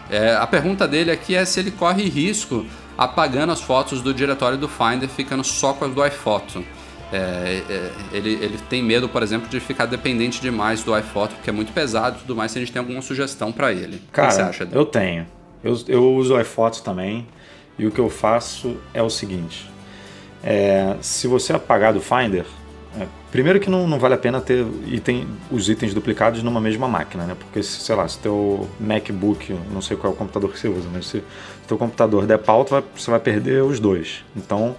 É, 0.09 0.35
a 0.35 0.47
pergunta 0.47 0.87
dele 0.87 1.11
aqui 1.11 1.35
é 1.35 1.45
se 1.45 1.59
ele 1.59 1.69
corre 1.69 2.09
risco 2.09 2.65
apagando 2.97 3.51
as 3.51 3.61
fotos 3.61 4.01
do 4.01 4.11
diretório 4.11 4.57
do 4.57 4.67
Finder, 4.67 5.07
ficando 5.07 5.43
só 5.43 5.73
com 5.73 5.85
as 5.85 5.93
do 5.93 6.03
iPhoto. 6.03 6.65
É, 7.13 7.61
é, 7.69 7.91
ele, 8.11 8.33
ele 8.41 8.57
tem 8.69 8.81
medo, 8.81 9.07
por 9.07 9.21
exemplo, 9.21 9.47
de 9.47 9.59
ficar 9.59 9.85
dependente 9.85 10.41
demais 10.41 10.81
do 10.81 10.97
iPhoto, 10.97 11.35
porque 11.35 11.49
é 11.51 11.53
muito 11.53 11.71
pesado 11.73 12.17
e 12.17 12.21
tudo 12.21 12.35
mais, 12.35 12.51
se 12.51 12.57
a 12.57 12.61
gente 12.61 12.71
tem 12.71 12.79
alguma 12.79 13.03
sugestão 13.03 13.51
para 13.51 13.71
ele. 13.71 14.01
Cara, 14.11 14.27
o 14.27 14.31
que 14.31 14.35
você 14.35 14.41
acha? 14.41 14.67
Eu 14.71 14.85
tenho. 14.85 15.27
Eu, 15.63 15.79
eu 15.87 16.15
uso 16.15 16.39
iPhotos 16.39 16.81
também 16.81 17.27
e 17.77 17.85
o 17.85 17.91
que 17.91 17.99
eu 17.99 18.09
faço 18.09 18.77
é 18.93 19.01
o 19.01 19.09
seguinte: 19.09 19.69
é, 20.43 20.95
se 21.01 21.27
você 21.27 21.53
apagar 21.53 21.93
do 21.93 22.01
Finder, 22.01 22.45
é, 22.99 23.07
primeiro 23.31 23.59
que 23.59 23.69
não, 23.69 23.87
não 23.87 23.97
vale 23.97 24.15
a 24.15 24.17
pena 24.17 24.41
ter 24.41 24.65
item, 24.87 25.27
os 25.49 25.69
itens 25.69 25.93
duplicados 25.93 26.43
numa 26.43 26.59
mesma 26.59 26.87
máquina, 26.87 27.25
né? 27.25 27.35
Porque, 27.39 27.63
sei 27.63 27.95
lá, 27.95 28.07
se 28.07 28.19
teu 28.19 28.67
MacBook, 28.79 29.55
não 29.71 29.81
sei 29.81 29.95
qual 29.95 30.11
é 30.11 30.15
o 30.15 30.17
computador 30.17 30.51
que 30.51 30.59
você 30.59 30.67
usa, 30.67 30.89
mas 30.91 31.05
se, 31.05 31.19
se 31.19 31.23
teu 31.67 31.77
computador 31.77 32.25
der 32.25 32.39
pau, 32.39 32.65
vai, 32.65 32.83
você 32.95 33.09
vai 33.09 33.19
perder 33.19 33.63
os 33.63 33.79
dois. 33.79 34.25
Então, 34.35 34.75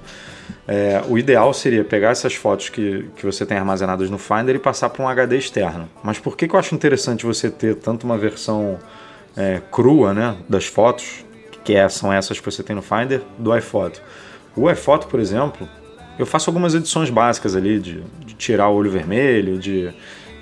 é, 0.68 1.02
o 1.08 1.16
ideal 1.16 1.54
seria 1.54 1.84
pegar 1.84 2.10
essas 2.10 2.34
fotos 2.34 2.68
que, 2.68 3.08
que 3.16 3.24
você 3.24 3.46
tem 3.46 3.56
armazenadas 3.56 4.10
no 4.10 4.18
Finder 4.18 4.54
e 4.54 4.58
passar 4.58 4.90
para 4.90 5.02
um 5.02 5.08
HD 5.08 5.38
externo. 5.38 5.88
Mas 6.02 6.18
por 6.18 6.36
que, 6.36 6.46
que 6.46 6.54
eu 6.54 6.58
acho 6.58 6.74
interessante 6.74 7.24
você 7.24 7.50
ter 7.50 7.76
tanto 7.76 8.04
uma 8.04 8.18
versão 8.18 8.78
é, 9.36 9.60
crua 9.70 10.12
né, 10.12 10.36
das 10.48 10.66
fotos, 10.66 11.24
que 11.64 11.74
é, 11.74 11.88
são 11.88 12.12
essas 12.12 12.38
que 12.38 12.44
você 12.44 12.62
tem 12.62 12.74
no 12.74 12.82
Finder, 12.82 13.22
do 13.38 13.56
iPhoto. 13.56 14.02
O 14.56 14.70
iPhoto, 14.70 15.06
por 15.06 15.20
exemplo, 15.20 15.68
eu 16.18 16.26
faço 16.26 16.50
algumas 16.50 16.74
edições 16.74 17.08
básicas 17.08 17.56
ali, 17.56 17.78
de, 17.78 18.02
de 18.24 18.34
tirar 18.34 18.68
o 18.68 18.74
olho 18.74 18.90
vermelho, 18.90 19.58
de 19.58 19.92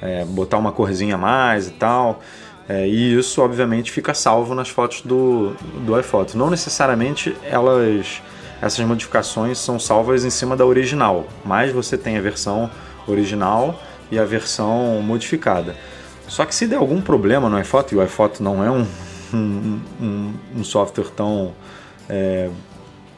é, 0.01 0.25
botar 0.25 0.59
uma 0.59 0.73
corzinha 0.73 1.15
a 1.15 1.19
mais 1.19 1.69
e 1.69 1.73
tal. 1.73 2.21
É, 2.69 2.87
e 2.87 3.19
isso, 3.19 3.43
obviamente, 3.43 3.91
fica 3.91 4.15
salvo 4.15 4.55
nas 4.55 4.69
fotos 4.69 5.03
do, 5.03 5.53
do 5.85 5.99
iPhoto. 5.99 6.37
Não 6.37 6.51
necessariamente 6.51 7.37
elas, 7.45 8.23
essas 8.63 8.85
modificações 8.85 9.59
são 9.59 9.79
salvas 9.79 10.25
em 10.25 10.31
cima 10.31 10.57
da 10.57 10.65
original, 10.65 11.27
mas 11.45 11.73
você 11.73 11.97
tem 11.99 12.17
a 12.17 12.21
versão 12.21 12.71
original 13.07 13.81
e 14.11 14.19
a 14.19 14.25
versão 14.25 15.01
modificada. 15.03 15.75
Só 16.31 16.45
que 16.45 16.55
se 16.55 16.65
der 16.65 16.77
algum 16.77 17.01
problema 17.01 17.51
no 17.51 17.61
iPhoto, 17.61 17.93
e 17.93 17.99
o 17.99 18.05
iPhoto 18.05 18.41
não 18.41 18.63
é 18.63 18.71
um, 18.71 18.87
um, 19.35 19.81
um, 20.01 20.35
um 20.59 20.65
software 20.65 21.09
tão, 21.15 21.53
é, 22.09 22.49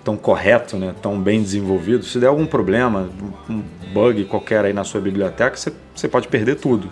tão 0.02 0.16
correto, 0.16 0.78
né, 0.78 0.94
tão 1.02 1.20
bem 1.20 1.42
desenvolvido, 1.42 2.06
se 2.06 2.18
der 2.18 2.28
algum 2.28 2.46
problema, 2.46 3.10
um 3.50 3.62
bug 3.92 4.24
qualquer 4.24 4.64
aí 4.64 4.72
na 4.72 4.82
sua 4.82 4.98
biblioteca, 4.98 5.54
você, 5.54 5.70
você 5.94 6.08
pode 6.08 6.26
perder 6.28 6.56
tudo. 6.56 6.88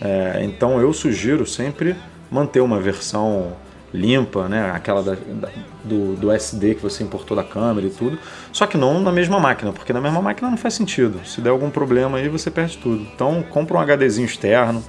É, 0.00 0.40
então 0.42 0.80
eu 0.80 0.92
sugiro 0.92 1.46
sempre 1.46 1.94
manter 2.28 2.60
uma 2.60 2.80
versão 2.80 3.52
limpa, 3.94 4.48
né? 4.48 4.72
Aquela 4.74 5.00
da, 5.00 5.12
da, 5.14 5.48
do, 5.84 6.16
do 6.16 6.32
SD 6.32 6.74
que 6.74 6.82
você 6.82 7.04
importou 7.04 7.36
da 7.36 7.44
câmera 7.44 7.86
e 7.86 7.90
tudo. 7.90 8.18
Só 8.52 8.66
que 8.66 8.76
não 8.76 9.00
na 9.00 9.12
mesma 9.12 9.38
máquina, 9.38 9.72
porque 9.72 9.92
na 9.92 10.00
mesma 10.00 10.20
máquina 10.20 10.50
não 10.50 10.56
faz 10.56 10.74
sentido. 10.74 11.24
Se 11.24 11.40
der 11.40 11.50
algum 11.50 11.70
problema 11.70 12.18
aí, 12.18 12.28
você 12.28 12.50
perde 12.50 12.76
tudo. 12.78 13.06
Então 13.14 13.44
compra 13.48 13.78
um 13.78 13.80
HDzinho 13.80 14.26
externo, 14.26 14.82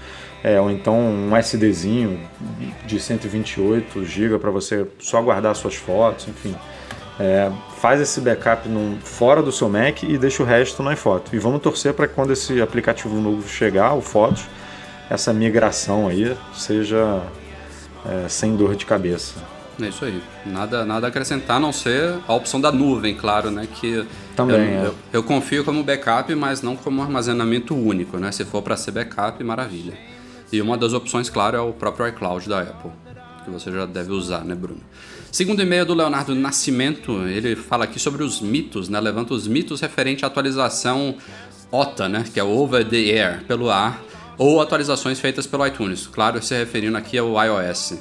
é, 0.48 0.62
ou 0.62 0.72
então 0.72 0.98
um 0.98 1.36
SDzinho 1.36 2.18
de 2.86 3.02
128 3.02 4.06
GB 4.06 4.40
para 4.40 4.50
você 4.50 4.88
só 4.98 5.22
guardar 5.22 5.54
suas 5.58 5.76
fotos, 5.76 6.26
enfim. 6.30 6.56
É, 7.20 7.52
faz 7.82 8.00
esse 8.00 8.22
backup 8.22 8.70
num, 8.70 8.98
fora 9.04 9.44
do 9.44 9.52
seu 9.52 9.68
Mac 9.68 10.04
e 10.04 10.18
deixa 10.18 10.42
o 10.42 10.46
resto 10.46 10.82
no 10.82 10.94
iPhoto. 10.94 11.36
E 11.36 11.40
vamos 11.40 11.62
torcer 11.62 11.94
para 11.94 12.08
que 12.08 12.14
quando 12.14 12.32
esse 12.32 12.62
aplicativo 12.62 13.20
novo 13.20 13.46
chegar, 13.50 13.94
o 13.94 14.02
Fotos, 14.02 14.46
essa 15.10 15.34
migração 15.34 16.08
aí 16.08 16.38
seja 16.54 17.24
é, 18.06 18.30
sem 18.30 18.56
dor 18.56 18.76
de 18.76 18.86
cabeça. 18.86 19.36
É 19.82 19.88
isso 19.90 20.06
aí. 20.06 20.24
Nada, 20.46 20.86
nada 20.86 21.08
a 21.08 21.10
acrescentar, 21.10 21.58
a 21.58 21.60
não 21.60 21.74
ser 21.74 22.20
a 22.26 22.34
opção 22.34 22.62
da 22.62 22.72
nuvem, 22.72 23.16
claro, 23.16 23.52
né? 23.52 23.68
Que 23.82 24.06
Também, 24.34 24.76
eu, 24.76 24.82
é. 24.82 24.86
eu, 24.86 24.96
eu 25.12 25.24
confio 25.24 25.66
como 25.66 25.84
backup, 25.84 26.34
mas 26.36 26.62
não 26.62 26.78
como 26.78 27.02
armazenamento 27.02 27.76
único, 27.76 28.18
né? 28.18 28.32
Se 28.32 28.46
for 28.46 28.62
para 28.62 28.78
ser 28.78 28.92
backup, 28.92 29.44
maravilha. 29.44 30.17
E 30.52 30.62
uma 30.62 30.78
das 30.78 30.94
opções, 30.94 31.30
claro, 31.30 31.58
é 31.58 31.62
o 31.62 31.74
próprio 31.74 32.08
iCloud 32.08 32.48
da 32.48 32.62
Apple, 32.62 32.92
que 33.44 33.52
você 33.52 33.72
já 33.72 33.86
deve 33.86 34.12
usar, 34.12 34.46
né, 34.46 34.56
Bruno? 34.56 34.82
Segundo 35.32 35.62
e-mail 35.62 35.86
do 35.86 35.94
Leonardo 35.94 36.34
Nascimento, 36.34 37.28
ele 37.28 37.56
fala 37.56 37.84
aqui 37.84 38.00
sobre 38.00 38.24
os 38.24 38.40
mitos, 38.40 38.88
né? 38.88 39.00
Levanta 39.00 39.34
os 39.34 39.46
mitos 39.46 39.82
referente 39.82 40.24
à 40.24 40.28
atualização 40.28 41.16
OTA, 41.70 42.08
né? 42.08 42.24
Que 42.34 42.40
é 42.40 42.44
Over 42.44 42.88
the 42.88 42.98
Air, 42.98 43.44
pelo 43.46 43.70
ar, 43.70 44.02
ou 44.38 44.62
atualizações 44.62 45.20
feitas 45.20 45.46
pelo 45.46 45.68
iTunes. 45.68 46.08
Claro, 46.08 46.42
se 46.42 46.56
referindo 46.56 46.98
aqui 46.98 47.18
ao 47.18 47.34
iOS. 47.44 47.96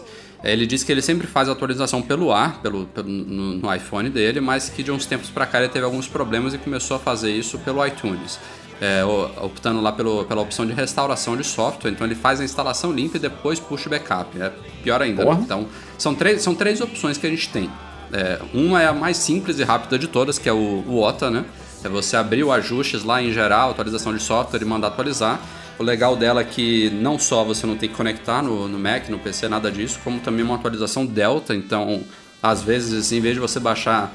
Ele 0.44 0.66
diz 0.66 0.85
que 0.85 0.92
ele 0.92 1.02
sempre 1.02 1.26
faz 1.26 1.48
atualização 1.48 2.00
pelo 2.00 2.32
ar, 2.32 2.61
pelo, 2.62 2.87
pelo 2.87 3.09
no, 3.09 3.54
no, 3.54 3.74
iPhone 3.74 4.09
dele, 4.09 4.40
mas 4.40 4.68
que 4.68 4.82
de 4.82 4.92
uns 4.92 5.04
tempos 5.04 5.28
para 5.28 5.46
cá 5.46 5.59
ele 5.59 5.68
teve 5.68 5.85
alguns 5.85 6.06
problemas 6.06 6.54
e 6.54 6.59
começou 6.59 6.96
a 6.96 7.00
fazer 7.00 7.32
isso 7.32 7.59
pelo 7.59 7.85
iTunes 7.85 8.38
é, 8.80 9.04
optando 9.40 9.80
lá 9.80 9.92
pelo, 9.92 10.24
pela 10.24 10.42
opção 10.42 10.66
de 10.66 10.72
restauração 10.72 11.36
de 11.36 11.44
software. 11.44 11.90
Então 11.90 12.06
ele 12.06 12.14
faz 12.14 12.40
a 12.40 12.44
instalação 12.44 12.92
limpa 12.92 13.16
e 13.16 13.20
depois 13.20 13.58
puxa 13.58 13.88
o 13.88 13.90
backup. 13.90 14.40
É 14.40 14.52
pior 14.82 15.00
ainda. 15.00 15.24
Né? 15.24 15.40
Então 15.42 15.66
são 15.98 16.14
três, 16.14 16.42
são 16.42 16.54
três 16.54 16.80
opções 16.80 17.16
que 17.18 17.26
a 17.26 17.30
gente 17.30 17.48
tem. 17.48 17.70
É, 18.12 18.38
uma 18.54 18.82
é 18.82 18.86
a 18.86 18.92
mais 18.92 19.16
simples 19.16 19.58
e 19.58 19.64
rápida 19.64 19.98
de 19.98 20.06
todas, 20.06 20.38
que 20.38 20.48
é 20.48 20.52
o, 20.52 20.84
o 20.86 21.02
OTA, 21.02 21.30
né? 21.30 21.44
É 21.84 21.88
você 21.88 22.16
abrir 22.16 22.44
o 22.44 22.52
ajustes 22.52 23.04
lá 23.04 23.22
em 23.22 23.32
geral, 23.32 23.70
atualização 23.70 24.14
de 24.14 24.22
software 24.22 24.62
e 24.62 24.64
mandar 24.64 24.88
atualizar. 24.88 25.40
O 25.78 25.82
legal 25.82 26.16
dela 26.16 26.40
é 26.40 26.44
que 26.44 26.88
não 26.90 27.18
só 27.18 27.44
você 27.44 27.66
não 27.66 27.76
tem 27.76 27.88
que 27.88 27.94
conectar 27.94 28.42
no, 28.42 28.66
no 28.66 28.78
Mac, 28.78 29.08
no 29.08 29.18
PC, 29.18 29.48
nada 29.48 29.70
disso, 29.70 29.98
como 30.02 30.20
também 30.20 30.44
uma 30.44 30.54
atualização 30.54 31.04
Delta. 31.04 31.54
Então, 31.54 32.02
às 32.42 32.62
vezes, 32.62 33.12
em 33.12 33.20
vez 33.20 33.34
de 33.34 33.40
você 33.40 33.60
baixar 33.60 34.12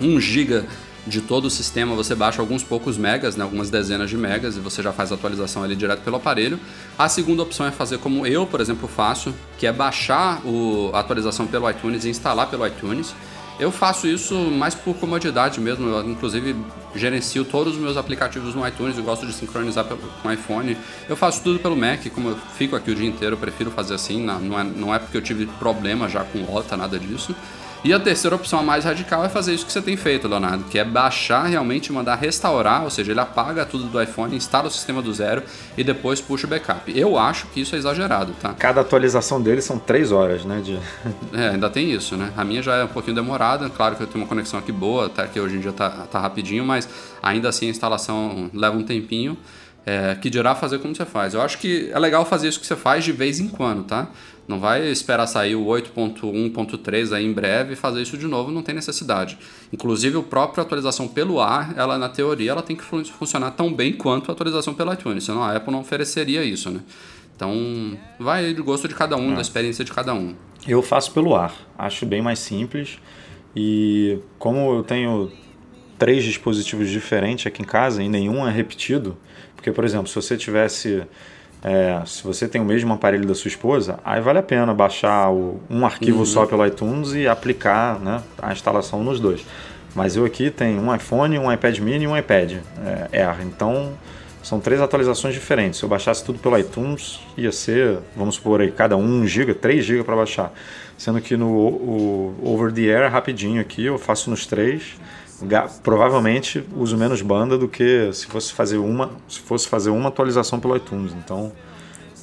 1 0.00 0.20
GB 0.20 0.64
de 1.08 1.20
todo 1.20 1.46
o 1.46 1.50
sistema, 1.50 1.94
você 1.94 2.14
baixa 2.14 2.40
alguns 2.40 2.62
poucos 2.62 2.96
megas, 2.96 3.34
né, 3.34 3.42
algumas 3.42 3.70
dezenas 3.70 4.10
de 4.10 4.16
megas, 4.16 4.56
e 4.56 4.60
você 4.60 4.82
já 4.82 4.92
faz 4.92 5.10
a 5.10 5.14
atualização 5.14 5.62
ali 5.62 5.74
direto 5.74 6.02
pelo 6.02 6.16
aparelho. 6.16 6.60
A 6.98 7.08
segunda 7.08 7.42
opção 7.42 7.66
é 7.66 7.70
fazer 7.70 7.98
como 7.98 8.26
eu, 8.26 8.46
por 8.46 8.60
exemplo, 8.60 8.86
faço, 8.88 9.34
que 9.56 9.66
é 9.66 9.72
baixar 9.72 10.40
o, 10.46 10.90
a 10.92 11.00
atualização 11.00 11.46
pelo 11.46 11.68
iTunes 11.68 12.04
e 12.04 12.10
instalar 12.10 12.48
pelo 12.48 12.66
iTunes. 12.66 13.14
Eu 13.58 13.72
faço 13.72 14.06
isso 14.06 14.34
mais 14.34 14.74
por 14.74 14.94
comodidade 14.94 15.60
mesmo, 15.60 15.88
eu 15.88 16.08
inclusive 16.08 16.54
gerencio 16.94 17.44
todos 17.44 17.74
os 17.74 17.80
meus 17.80 17.96
aplicativos 17.96 18.54
no 18.54 18.66
iTunes, 18.66 18.96
eu 18.96 19.02
gosto 19.02 19.26
de 19.26 19.32
sincronizar 19.32 19.84
com 19.84 20.28
o 20.28 20.32
iPhone. 20.32 20.76
Eu 21.08 21.16
faço 21.16 21.42
tudo 21.42 21.58
pelo 21.58 21.76
Mac, 21.76 22.06
como 22.14 22.30
eu 22.30 22.36
fico 22.56 22.76
aqui 22.76 22.92
o 22.92 22.94
dia 22.94 23.08
inteiro, 23.08 23.34
eu 23.34 23.38
prefiro 23.38 23.70
fazer 23.72 23.94
assim, 23.94 24.24
não 24.24 24.60
é, 24.60 24.62
não 24.62 24.94
é 24.94 24.98
porque 25.00 25.16
eu 25.16 25.22
tive 25.22 25.46
problema 25.58 26.08
já 26.08 26.22
com 26.22 26.44
OTA, 26.54 26.76
nada 26.76 26.98
disso. 26.98 27.34
E 27.84 27.92
a 27.92 28.00
terceira 28.00 28.34
opção, 28.34 28.58
a 28.58 28.62
mais 28.62 28.84
radical, 28.84 29.24
é 29.24 29.28
fazer 29.28 29.54
isso 29.54 29.64
que 29.64 29.72
você 29.72 29.80
tem 29.80 29.96
feito, 29.96 30.26
Leonardo, 30.26 30.64
que 30.64 30.78
é 30.78 30.84
baixar 30.84 31.44
realmente 31.44 31.92
mandar 31.92 32.16
restaurar, 32.16 32.82
ou 32.82 32.90
seja, 32.90 33.12
ele 33.12 33.20
apaga 33.20 33.64
tudo 33.64 33.84
do 33.84 34.02
iPhone, 34.02 34.34
instala 34.36 34.66
o 34.66 34.70
sistema 34.70 35.00
do 35.00 35.14
zero 35.14 35.42
e 35.76 35.84
depois 35.84 36.20
puxa 36.20 36.46
o 36.46 36.50
backup. 36.50 36.92
Eu 36.98 37.16
acho 37.16 37.46
que 37.46 37.60
isso 37.60 37.76
é 37.76 37.78
exagerado, 37.78 38.32
tá? 38.40 38.52
Cada 38.54 38.80
atualização 38.80 39.40
dele 39.40 39.62
são 39.62 39.78
três 39.78 40.10
horas, 40.10 40.44
né? 40.44 40.60
De... 40.60 40.78
é, 41.32 41.50
ainda 41.50 41.70
tem 41.70 41.92
isso, 41.92 42.16
né? 42.16 42.32
A 42.36 42.44
minha 42.44 42.62
já 42.62 42.74
é 42.76 42.84
um 42.84 42.88
pouquinho 42.88 43.14
demorada, 43.14 43.70
claro 43.70 43.94
que 43.94 44.02
eu 44.02 44.06
tenho 44.06 44.24
uma 44.24 44.28
conexão 44.28 44.58
aqui 44.58 44.72
boa, 44.72 45.06
até 45.06 45.26
que 45.28 45.38
hoje 45.38 45.56
em 45.56 45.60
dia 45.60 45.72
tá, 45.72 45.88
tá 46.10 46.18
rapidinho, 46.18 46.64
mas 46.64 46.88
ainda 47.22 47.48
assim 47.48 47.68
a 47.68 47.70
instalação 47.70 48.50
leva 48.52 48.76
um 48.76 48.82
tempinho. 48.82 49.38
É, 49.90 50.14
que 50.16 50.28
dirá 50.28 50.54
fazer 50.54 50.80
como 50.80 50.94
você 50.94 51.06
faz. 51.06 51.32
Eu 51.32 51.40
acho 51.40 51.56
que 51.56 51.88
é 51.90 51.98
legal 51.98 52.22
fazer 52.26 52.46
isso 52.46 52.60
que 52.60 52.66
você 52.66 52.76
faz 52.76 53.02
de 53.02 53.10
vez 53.10 53.40
em 53.40 53.48
quando, 53.48 53.84
tá? 53.84 54.10
Não 54.46 54.60
vai 54.60 54.86
esperar 54.86 55.26
sair 55.26 55.54
o 55.56 55.64
8.1.3 55.64 57.16
aí 57.16 57.24
em 57.24 57.32
breve 57.32 57.72
e 57.72 57.76
fazer 57.76 58.02
isso 58.02 58.18
de 58.18 58.26
novo, 58.26 58.50
não 58.50 58.62
tem 58.62 58.74
necessidade. 58.74 59.38
Inclusive, 59.72 60.18
a 60.18 60.22
própria 60.22 60.60
atualização 60.60 61.08
pelo 61.08 61.40
ar, 61.40 61.72
ela 61.74 61.96
na 61.96 62.10
teoria, 62.10 62.50
ela 62.50 62.60
tem 62.60 62.76
que 62.76 62.84
funcionar 62.84 63.52
tão 63.52 63.72
bem 63.72 63.94
quanto 63.94 64.30
a 64.30 64.34
atualização 64.34 64.74
pelo 64.74 64.92
iTunes, 64.92 65.24
senão 65.24 65.42
a 65.42 65.56
Apple 65.56 65.72
não 65.72 65.80
ofereceria 65.80 66.44
isso, 66.44 66.70
né? 66.70 66.80
Então, 67.34 67.96
vai 68.20 68.52
do 68.52 68.62
gosto 68.62 68.88
de 68.88 68.94
cada 68.94 69.16
um, 69.16 69.32
é. 69.32 69.36
da 69.36 69.40
experiência 69.40 69.86
de 69.86 69.92
cada 69.92 70.12
um. 70.12 70.34
Eu 70.66 70.82
faço 70.82 71.12
pelo 71.12 71.34
ar, 71.34 71.54
acho 71.78 72.04
bem 72.04 72.20
mais 72.20 72.40
simples. 72.40 72.98
E 73.56 74.18
como 74.38 74.74
eu 74.74 74.82
tenho 74.82 75.32
três 75.98 76.24
dispositivos 76.24 76.90
diferentes 76.90 77.46
aqui 77.46 77.62
em 77.62 77.64
casa 77.64 78.02
e 78.02 78.08
nenhum 78.08 78.46
é 78.46 78.52
repetido, 78.52 79.16
porque, 79.58 79.72
por 79.72 79.84
exemplo, 79.84 80.06
se 80.06 80.14
você 80.14 80.36
tivesse. 80.36 81.02
É, 81.64 82.00
se 82.06 82.22
você 82.22 82.46
tem 82.46 82.60
o 82.60 82.64
mesmo 82.64 82.94
aparelho 82.94 83.26
da 83.26 83.34
sua 83.34 83.48
esposa, 83.48 83.98
aí 84.04 84.20
vale 84.20 84.38
a 84.38 84.42
pena 84.44 84.72
baixar 84.72 85.28
o, 85.32 85.60
um 85.68 85.84
arquivo 85.84 86.20
uhum. 86.20 86.24
só 86.24 86.46
pelo 86.46 86.64
iTunes 86.64 87.14
e 87.14 87.26
aplicar 87.26 87.98
né, 87.98 88.22
a 88.40 88.52
instalação 88.52 89.02
nos 89.02 89.18
dois. 89.18 89.44
Mas 89.92 90.14
eu 90.14 90.24
aqui 90.24 90.52
tenho 90.52 90.80
um 90.80 90.94
iPhone, 90.94 91.36
um 91.36 91.52
iPad 91.52 91.76
mini 91.80 92.04
e 92.04 92.06
um 92.06 92.16
iPad 92.16 92.58
é, 93.12 93.20
Air. 93.20 93.42
Então 93.42 93.94
são 94.40 94.60
três 94.60 94.80
atualizações 94.80 95.34
diferentes. 95.34 95.80
Se 95.80 95.84
eu 95.84 95.88
baixasse 95.88 96.24
tudo 96.24 96.38
pelo 96.38 96.56
iTunes, 96.56 97.18
ia 97.36 97.50
ser, 97.50 97.98
vamos 98.16 98.36
supor 98.36 98.60
aí, 98.60 98.70
cada 98.70 98.96
um 98.96 99.22
1 99.22 99.26
GB, 99.26 99.54
3 99.54 99.84
GB 99.84 100.04
para 100.04 100.14
baixar. 100.14 100.52
Sendo 100.96 101.20
que 101.20 101.36
no 101.36 102.36
Over 102.40 102.72
the 102.72 102.82
Air, 102.82 103.10
rapidinho 103.10 103.60
aqui, 103.60 103.84
eu 103.84 103.98
faço 103.98 104.30
nos 104.30 104.46
três 104.46 104.94
provavelmente 105.82 106.64
uso 106.76 106.96
menos 106.96 107.22
banda 107.22 107.56
do 107.56 107.68
que 107.68 108.10
se 108.12 108.26
fosse 108.26 108.52
fazer 108.52 108.78
uma 108.78 109.10
se 109.28 109.40
fosse 109.40 109.68
fazer 109.68 109.90
uma 109.90 110.08
atualização 110.08 110.58
pelo 110.58 110.76
iTunes 110.76 111.12
então 111.12 111.52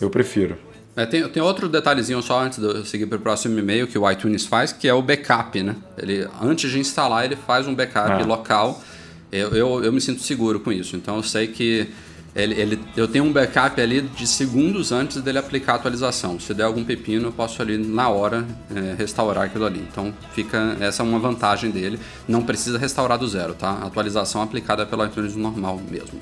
eu 0.01 0.09
prefiro. 0.09 0.57
É, 0.97 1.05
tem, 1.05 1.27
tem 1.29 1.43
outro 1.43 1.67
detalhezinho 1.67 2.21
só 2.21 2.41
antes 2.41 2.59
de 2.59 2.65
eu 2.65 2.85
seguir 2.85 3.05
para 3.05 3.17
o 3.17 3.21
próximo 3.21 3.57
e-mail 3.59 3.87
que 3.87 3.97
o 3.97 4.09
iTunes 4.09 4.45
faz 4.45 4.71
que 4.71 4.87
é 4.87 4.93
o 4.93 5.01
backup 5.01 5.61
né? 5.61 5.75
Ele 5.97 6.27
antes 6.41 6.69
de 6.69 6.79
instalar 6.79 7.25
ele 7.25 7.35
faz 7.35 7.67
um 7.67 7.75
backup 7.75 8.21
é. 8.21 8.25
local. 8.25 8.81
Eu, 9.31 9.49
eu, 9.49 9.83
eu 9.83 9.91
me 9.91 9.99
sinto 9.99 10.21
seguro 10.21 10.59
com 10.59 10.71
isso. 10.71 10.95
Então 10.95 11.17
eu 11.17 11.23
sei 11.23 11.47
que 11.47 11.89
ele, 12.35 12.53
ele, 12.59 12.79
eu 12.97 13.07
tenho 13.07 13.23
um 13.23 13.31
backup 13.31 13.79
ali 13.79 14.01
de 14.01 14.27
segundos 14.27 14.91
antes 14.91 15.21
dele 15.21 15.37
aplicar 15.37 15.73
a 15.73 15.75
atualização. 15.77 16.37
Se 16.37 16.53
der 16.53 16.63
algum 16.63 16.83
pepino, 16.83 17.29
eu 17.29 17.31
posso 17.31 17.61
ali 17.61 17.77
na 17.77 18.09
hora 18.09 18.45
é, 18.75 18.93
restaurar 18.97 19.45
aquilo 19.45 19.65
ali. 19.65 19.79
Então 19.89 20.13
fica 20.33 20.75
essa 20.81 21.01
é 21.01 21.05
uma 21.05 21.17
vantagem 21.17 21.71
dele. 21.71 21.97
Não 22.27 22.43
precisa 22.43 22.77
restaurar 22.77 23.17
do 23.17 23.25
zero, 23.25 23.53
tá? 23.53 23.79
Atualização 23.81 24.41
aplicada 24.41 24.85
pelo 24.85 25.05
iTunes 25.05 25.33
normal 25.33 25.79
mesmo. 25.89 26.19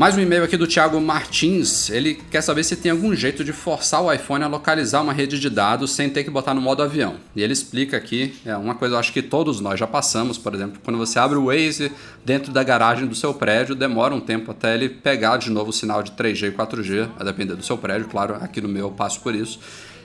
Mais 0.00 0.16
um 0.16 0.20
e-mail 0.20 0.42
aqui 0.42 0.56
do 0.56 0.66
Thiago 0.66 0.98
Martins. 0.98 1.90
Ele 1.90 2.14
quer 2.30 2.40
saber 2.40 2.64
se 2.64 2.74
tem 2.74 2.90
algum 2.90 3.14
jeito 3.14 3.44
de 3.44 3.52
forçar 3.52 4.02
o 4.02 4.10
iPhone 4.10 4.42
a 4.42 4.46
localizar 4.46 5.02
uma 5.02 5.12
rede 5.12 5.38
de 5.38 5.50
dados 5.50 5.90
sem 5.90 6.08
ter 6.08 6.24
que 6.24 6.30
botar 6.30 6.54
no 6.54 6.60
modo 6.62 6.82
avião. 6.82 7.16
E 7.36 7.42
ele 7.42 7.52
explica 7.52 7.98
aqui, 7.98 8.34
é 8.46 8.56
uma 8.56 8.74
coisa 8.74 8.94
eu 8.94 8.98
acho 8.98 9.12
que 9.12 9.20
todos 9.20 9.60
nós 9.60 9.78
já 9.78 9.86
passamos, 9.86 10.38
por 10.38 10.54
exemplo, 10.54 10.80
quando 10.82 10.96
você 10.96 11.18
abre 11.18 11.36
o 11.36 11.48
Waze 11.48 11.92
dentro 12.24 12.50
da 12.50 12.62
garagem 12.62 13.06
do 13.06 13.14
seu 13.14 13.34
prédio, 13.34 13.74
demora 13.74 14.14
um 14.14 14.20
tempo 14.20 14.52
até 14.52 14.74
ele 14.74 14.88
pegar 14.88 15.36
de 15.36 15.50
novo 15.50 15.68
o 15.68 15.72
sinal 15.72 16.02
de 16.02 16.12
3G 16.12 16.48
e 16.48 16.50
4G, 16.50 17.10
a 17.18 17.22
depender 17.22 17.54
do 17.54 17.62
seu 17.62 17.76
prédio, 17.76 18.08
claro, 18.08 18.36
aqui 18.36 18.62
no 18.62 18.70
meu 18.70 18.86
eu 18.86 18.92
passo 18.92 19.20
por 19.20 19.34
isso. 19.34 19.60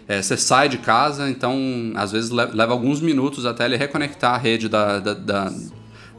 É, 0.09 0.21
você 0.21 0.35
sai 0.35 0.67
de 0.67 0.77
casa, 0.77 1.29
então 1.29 1.57
às 1.95 2.11
vezes 2.11 2.31
leva 2.31 2.73
alguns 2.73 2.99
minutos 2.99 3.45
até 3.45 3.63
ele 3.63 3.77
reconectar 3.77 4.35
a 4.35 4.37
rede 4.37 4.67
da, 4.67 4.99
da, 4.99 5.13
da, 5.13 5.53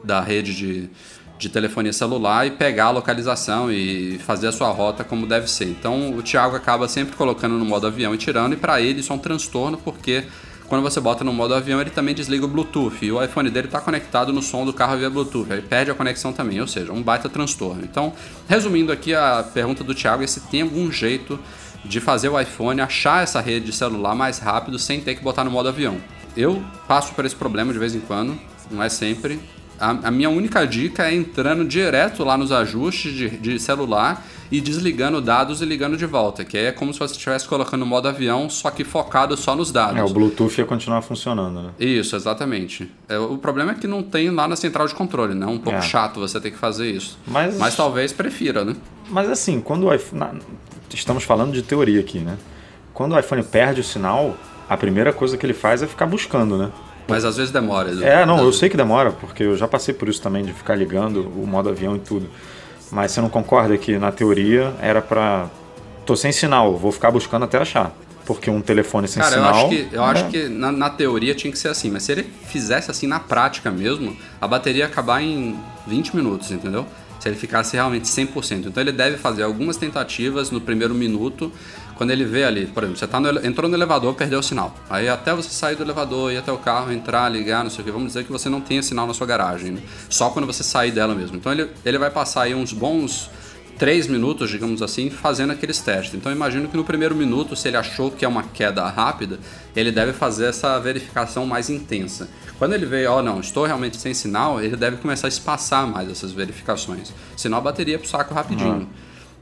da 0.03 0.19
rede 0.19 0.55
de 0.55 0.89
de 1.37 1.49
telefonia 1.49 1.93
celular 1.93 2.47
e 2.47 2.51
pegar 2.51 2.85
a 2.85 2.91
localização 2.91 3.71
e 3.71 4.19
fazer 4.19 4.47
a 4.47 4.51
sua 4.51 4.69
rota 4.69 5.03
como 5.03 5.27
deve 5.27 5.49
ser. 5.49 5.65
Então 5.65 6.15
o 6.15 6.21
Thiago 6.21 6.55
acaba 6.55 6.87
sempre 6.87 7.15
colocando 7.15 7.55
no 7.57 7.65
modo 7.65 7.87
avião 7.87 8.13
e 8.13 8.17
tirando, 8.17 8.53
e 8.53 8.57
para 8.57 8.81
ele 8.81 9.01
isso 9.01 9.11
é 9.13 9.15
um 9.15 9.19
transtorno 9.19 9.77
porque 9.77 10.23
quando 10.67 10.81
você 10.81 10.99
bota 10.99 11.23
no 11.23 11.31
modo 11.31 11.53
avião 11.53 11.79
ele 11.79 11.89
também 11.89 12.13
desliga 12.13 12.45
o 12.45 12.47
Bluetooth 12.47 12.97
e 13.01 13.11
o 13.11 13.23
iPhone 13.23 13.49
dele 13.49 13.67
está 13.67 13.79
conectado 13.79 14.33
no 14.33 14.41
som 14.41 14.65
do 14.65 14.73
carro 14.73 14.97
via 14.97 15.09
Bluetooth, 15.09 15.51
aí 15.53 15.61
perde 15.61 15.91
a 15.91 15.95
conexão 15.95 16.33
também, 16.33 16.59
ou 16.59 16.67
seja, 16.67 16.91
um 16.91 17.01
baita 17.01 17.29
transtorno. 17.29 17.83
Então, 17.83 18.11
resumindo 18.49 18.91
aqui 18.91 19.13
a 19.13 19.43
pergunta 19.53 19.83
do 19.83 19.95
Thiago 19.95 20.23
é 20.23 20.27
se 20.27 20.41
tem 20.41 20.63
algum 20.63 20.91
jeito 20.91 21.39
de 21.85 22.01
fazer 22.01 22.27
o 22.27 22.39
iPhone 22.39 22.81
achar 22.81 23.23
essa 23.23 23.39
rede 23.39 23.67
de 23.67 23.71
celular 23.71 24.13
mais 24.13 24.39
rápido 24.39 24.77
sem 24.77 24.99
ter 24.99 25.15
que 25.15 25.23
botar 25.23 25.43
no 25.43 25.51
modo 25.51 25.69
avião. 25.69 25.97
Eu 26.35 26.61
passo 26.87 27.13
por 27.13 27.25
esse 27.25 27.35
problema 27.35 27.71
de 27.71 27.79
vez 27.79 27.95
em 27.95 27.99
quando, 27.99 28.37
não 28.69 28.83
é 28.83 28.89
sempre, 28.89 29.39
a, 29.79 30.07
a, 30.07 30.11
minha 30.11 30.29
única 30.29 30.65
dica 30.65 31.07
é 31.09 31.13
entrando 31.13 31.65
direto 31.65 32.23
lá 32.23 32.37
nos 32.37 32.51
ajustes 32.51 33.13
de, 33.13 33.29
de, 33.29 33.59
celular 33.59 34.25
e 34.51 34.61
desligando 34.61 35.21
dados 35.21 35.61
e 35.61 35.65
ligando 35.65 35.97
de 35.97 36.05
volta, 36.05 36.45
que 36.45 36.57
é 36.57 36.71
como 36.71 36.93
se 36.93 36.99
você 36.99 37.13
estivesse 37.13 37.47
colocando 37.47 37.83
o 37.83 37.85
modo 37.85 38.07
avião, 38.07 38.49
só 38.49 38.71
que 38.71 38.83
focado 38.83 39.35
só 39.35 39.55
nos 39.55 39.71
dados. 39.71 39.97
É, 39.97 40.03
o 40.03 40.09
Bluetooth 40.09 40.57
ia 40.57 40.65
continuar 40.65 41.01
funcionando, 41.01 41.61
né? 41.61 41.69
Isso, 41.79 42.15
exatamente. 42.15 42.91
É, 43.09 43.17
o 43.17 43.37
problema 43.37 43.71
é 43.71 43.75
que 43.75 43.87
não 43.87 44.01
tem 44.01 44.29
lá 44.29 44.47
na 44.47 44.55
central 44.55 44.87
de 44.87 44.95
controle, 44.95 45.33
né? 45.33 45.45
Um 45.45 45.59
pouco 45.59 45.79
é. 45.79 45.81
chato 45.81 46.19
você 46.19 46.39
ter 46.39 46.51
que 46.51 46.57
fazer 46.57 46.89
isso. 46.89 47.17
Mas, 47.27 47.57
Mas 47.57 47.75
talvez 47.75 48.13
prefira, 48.13 48.63
né? 48.63 48.75
Mas 49.09 49.29
assim, 49.29 49.59
quando 49.59 49.87
o 49.87 49.93
iPhone. 49.93 50.19
Na... 50.19 50.33
Estamos 50.93 51.23
falando 51.23 51.51
de 51.51 51.61
teoria 51.61 51.99
aqui, 51.99 52.19
né? 52.19 52.37
Quando 52.93 53.13
o 53.13 53.19
iPhone 53.19 53.43
perde 53.43 53.81
o 53.81 53.83
sinal, 53.83 54.37
a 54.69 54.75
primeira 54.75 55.13
coisa 55.13 55.37
que 55.37 55.45
ele 55.45 55.53
faz 55.53 55.83
é 55.83 55.87
ficar 55.87 56.05
buscando, 56.05 56.57
né? 56.57 56.71
Mas 57.07 57.23
às 57.23 57.37
vezes 57.37 57.51
demora. 57.51 57.89
É, 58.03 58.25
não, 58.25 58.39
eu 58.39 58.51
sei 58.51 58.69
que 58.69 58.77
demora, 58.77 59.11
porque 59.11 59.43
eu 59.43 59.55
já 59.55 59.67
passei 59.67 59.93
por 59.93 60.09
isso 60.09 60.21
também, 60.21 60.43
de 60.43 60.53
ficar 60.53 60.75
ligando 60.75 61.21
o 61.21 61.47
modo 61.47 61.69
avião 61.69 61.95
e 61.95 61.99
tudo. 61.99 62.29
Mas 62.91 63.11
você 63.11 63.21
não 63.21 63.29
concorda 63.29 63.77
que 63.77 63.97
na 63.97 64.11
teoria 64.11 64.73
era 64.81 65.01
para 65.01 65.49
tô 66.05 66.15
sem 66.15 66.31
sinal, 66.31 66.75
vou 66.77 66.91
ficar 66.91 67.11
buscando 67.11 67.43
até 67.43 67.57
achar. 67.57 67.93
Porque 68.25 68.49
um 68.49 68.61
telefone 68.61 69.07
sem 69.07 69.21
Cara, 69.21 69.35
sinal. 69.35 69.51
Eu 69.51 69.55
acho 69.55 69.69
que, 69.69 69.95
eu 69.95 70.03
é... 70.03 70.05
acho 70.05 70.27
que 70.27 70.49
na, 70.49 70.71
na, 70.71 70.89
teoria 70.89 71.33
tinha 71.33 71.51
que 71.51 71.57
ser 71.57 71.69
assim, 71.69 71.89
mas 71.89 72.03
se 72.03 72.11
ele 72.11 72.23
fizesse 72.23 72.91
assim 72.91 73.07
na 73.07 73.19
prática 73.19 73.71
mesmo, 73.71 74.17
a 74.41 74.47
bateria 74.47 74.83
ia 74.83 74.85
acabar 74.85 75.21
em 75.21 75.57
20 75.85 76.15
minutos, 76.15 76.51
entendeu? 76.51 76.85
Se 77.19 77.29
ele 77.29 77.37
ficasse 77.37 77.75
realmente 77.75 78.05
100%. 78.05 78.67
Então 78.67 78.83
ele 78.83 78.91
deve 78.91 79.17
fazer 79.17 79.43
algumas 79.43 79.77
tentativas 79.77 80.51
no 80.51 80.59
primeiro 80.59 80.93
minuto 80.93 81.51
quando 81.97 82.11
ele 82.11 82.23
vê 82.23 82.43
ali, 82.43 82.67
por 82.67 82.83
exemplo, 82.83 82.99
você 82.99 83.07
tá 83.07 83.19
no, 83.19 83.45
entrou 83.45 83.69
no 83.69 83.75
elevador, 83.75 84.13
perdeu 84.13 84.39
o 84.39 84.43
sinal. 84.43 84.73
Aí 84.89 85.09
até 85.09 85.33
você 85.33 85.49
sair 85.49 85.75
do 85.75 85.83
elevador, 85.83 86.31
ir 86.31 86.37
até 86.37 86.51
o 86.51 86.57
carro, 86.57 86.91
entrar, 86.91 87.27
ligar, 87.29 87.63
não 87.63 87.71
sei 87.71 87.81
o 87.81 87.85
que, 87.85 87.91
vamos 87.91 88.07
dizer 88.07 88.23
que 88.23 88.31
você 88.31 88.47
não 88.47 88.61
tenha 88.61 88.81
sinal 88.81 89.07
na 89.07 89.13
sua 89.13 89.25
garagem. 89.27 89.71
Né? 89.71 89.81
Só 90.09 90.29
quando 90.29 90.45
você 90.45 90.63
sair 90.63 90.91
dela 90.91 91.15
mesmo. 91.15 91.37
Então 91.37 91.51
ele, 91.51 91.69
ele 91.83 91.97
vai 91.97 92.11
passar 92.11 92.43
aí 92.43 92.55
uns 92.55 92.71
bons 92.71 93.29
três 93.77 94.07
minutos, 94.07 94.49
digamos 94.49 94.81
assim, 94.81 95.09
fazendo 95.09 95.51
aqueles 95.51 95.79
testes. 95.79 96.15
Então 96.15 96.31
imagino 96.31 96.67
que 96.67 96.75
no 96.75 96.83
primeiro 96.83 97.15
minuto, 97.15 97.55
se 97.55 97.67
ele 97.67 97.77
achou 97.77 98.11
que 98.11 98.25
é 98.25 98.27
uma 98.27 98.43
queda 98.43 98.87
rápida, 98.87 99.39
ele 99.75 99.91
deve 99.91 100.13
fazer 100.13 100.47
essa 100.47 100.79
verificação 100.79 101.45
mais 101.45 101.69
intensa. 101.69 102.27
Quando 102.57 102.73
ele 102.73 102.85
vê, 102.85 103.05
ó, 103.05 103.19
oh, 103.19 103.21
não, 103.21 103.39
estou 103.39 103.65
realmente 103.65 103.97
sem 103.97 104.13
sinal, 104.13 104.61
ele 104.61 104.75
deve 104.75 104.97
começar 104.97 105.27
a 105.27 105.29
espaçar 105.29 105.85
mais 105.85 106.09
essas 106.09 106.31
verificações. 106.31 107.13
Senão 107.35 107.59
a 107.59 107.61
bateria 107.61 107.95
é 107.95 107.97
pro 107.97 108.07
saco 108.07 108.33
rapidinho. 108.33 108.73
Uhum. 108.73 108.87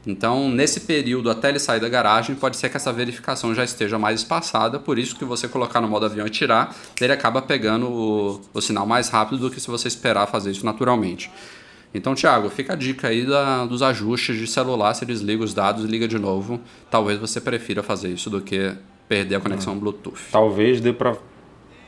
Então, 0.06 0.48
nesse 0.48 0.80
período 0.80 1.28
até 1.28 1.48
ele 1.48 1.58
sair 1.58 1.80
da 1.80 1.88
garagem, 1.88 2.36
pode 2.36 2.56
ser 2.56 2.68
que 2.68 2.76
essa 2.76 2.92
verificação 2.92 3.52
já 3.52 3.64
esteja 3.64 3.98
mais 3.98 4.20
espaçada, 4.20 4.78
por 4.78 4.98
isso 4.98 5.16
que 5.16 5.24
você 5.24 5.48
colocar 5.48 5.80
no 5.80 5.88
modo 5.88 6.06
avião 6.06 6.26
e 6.26 6.30
tirar, 6.30 6.74
ele 7.00 7.12
acaba 7.12 7.42
pegando 7.42 7.90
o, 7.90 8.40
o 8.54 8.60
sinal 8.60 8.86
mais 8.86 9.08
rápido 9.08 9.38
do 9.38 9.50
que 9.50 9.60
se 9.60 9.68
você 9.68 9.88
esperar 9.88 10.28
fazer 10.28 10.52
isso 10.52 10.64
naturalmente. 10.64 11.30
Então, 11.92 12.14
Thiago, 12.14 12.48
fica 12.50 12.74
a 12.74 12.76
dica 12.76 13.08
aí 13.08 13.26
da, 13.26 13.64
dos 13.64 13.82
ajustes 13.82 14.36
de 14.36 14.46
celular, 14.46 14.94
você 14.94 15.04
desliga 15.04 15.42
os 15.42 15.52
dados 15.52 15.84
e 15.84 15.88
liga 15.88 16.06
de 16.06 16.18
novo. 16.18 16.60
Talvez 16.90 17.18
você 17.18 17.40
prefira 17.40 17.82
fazer 17.82 18.10
isso 18.10 18.30
do 18.30 18.40
que 18.40 18.74
perder 19.08 19.36
a 19.36 19.40
conexão 19.40 19.72
hum. 19.72 19.78
Bluetooth. 19.78 20.20
Talvez 20.30 20.80
dê 20.80 20.92
para 20.92 21.16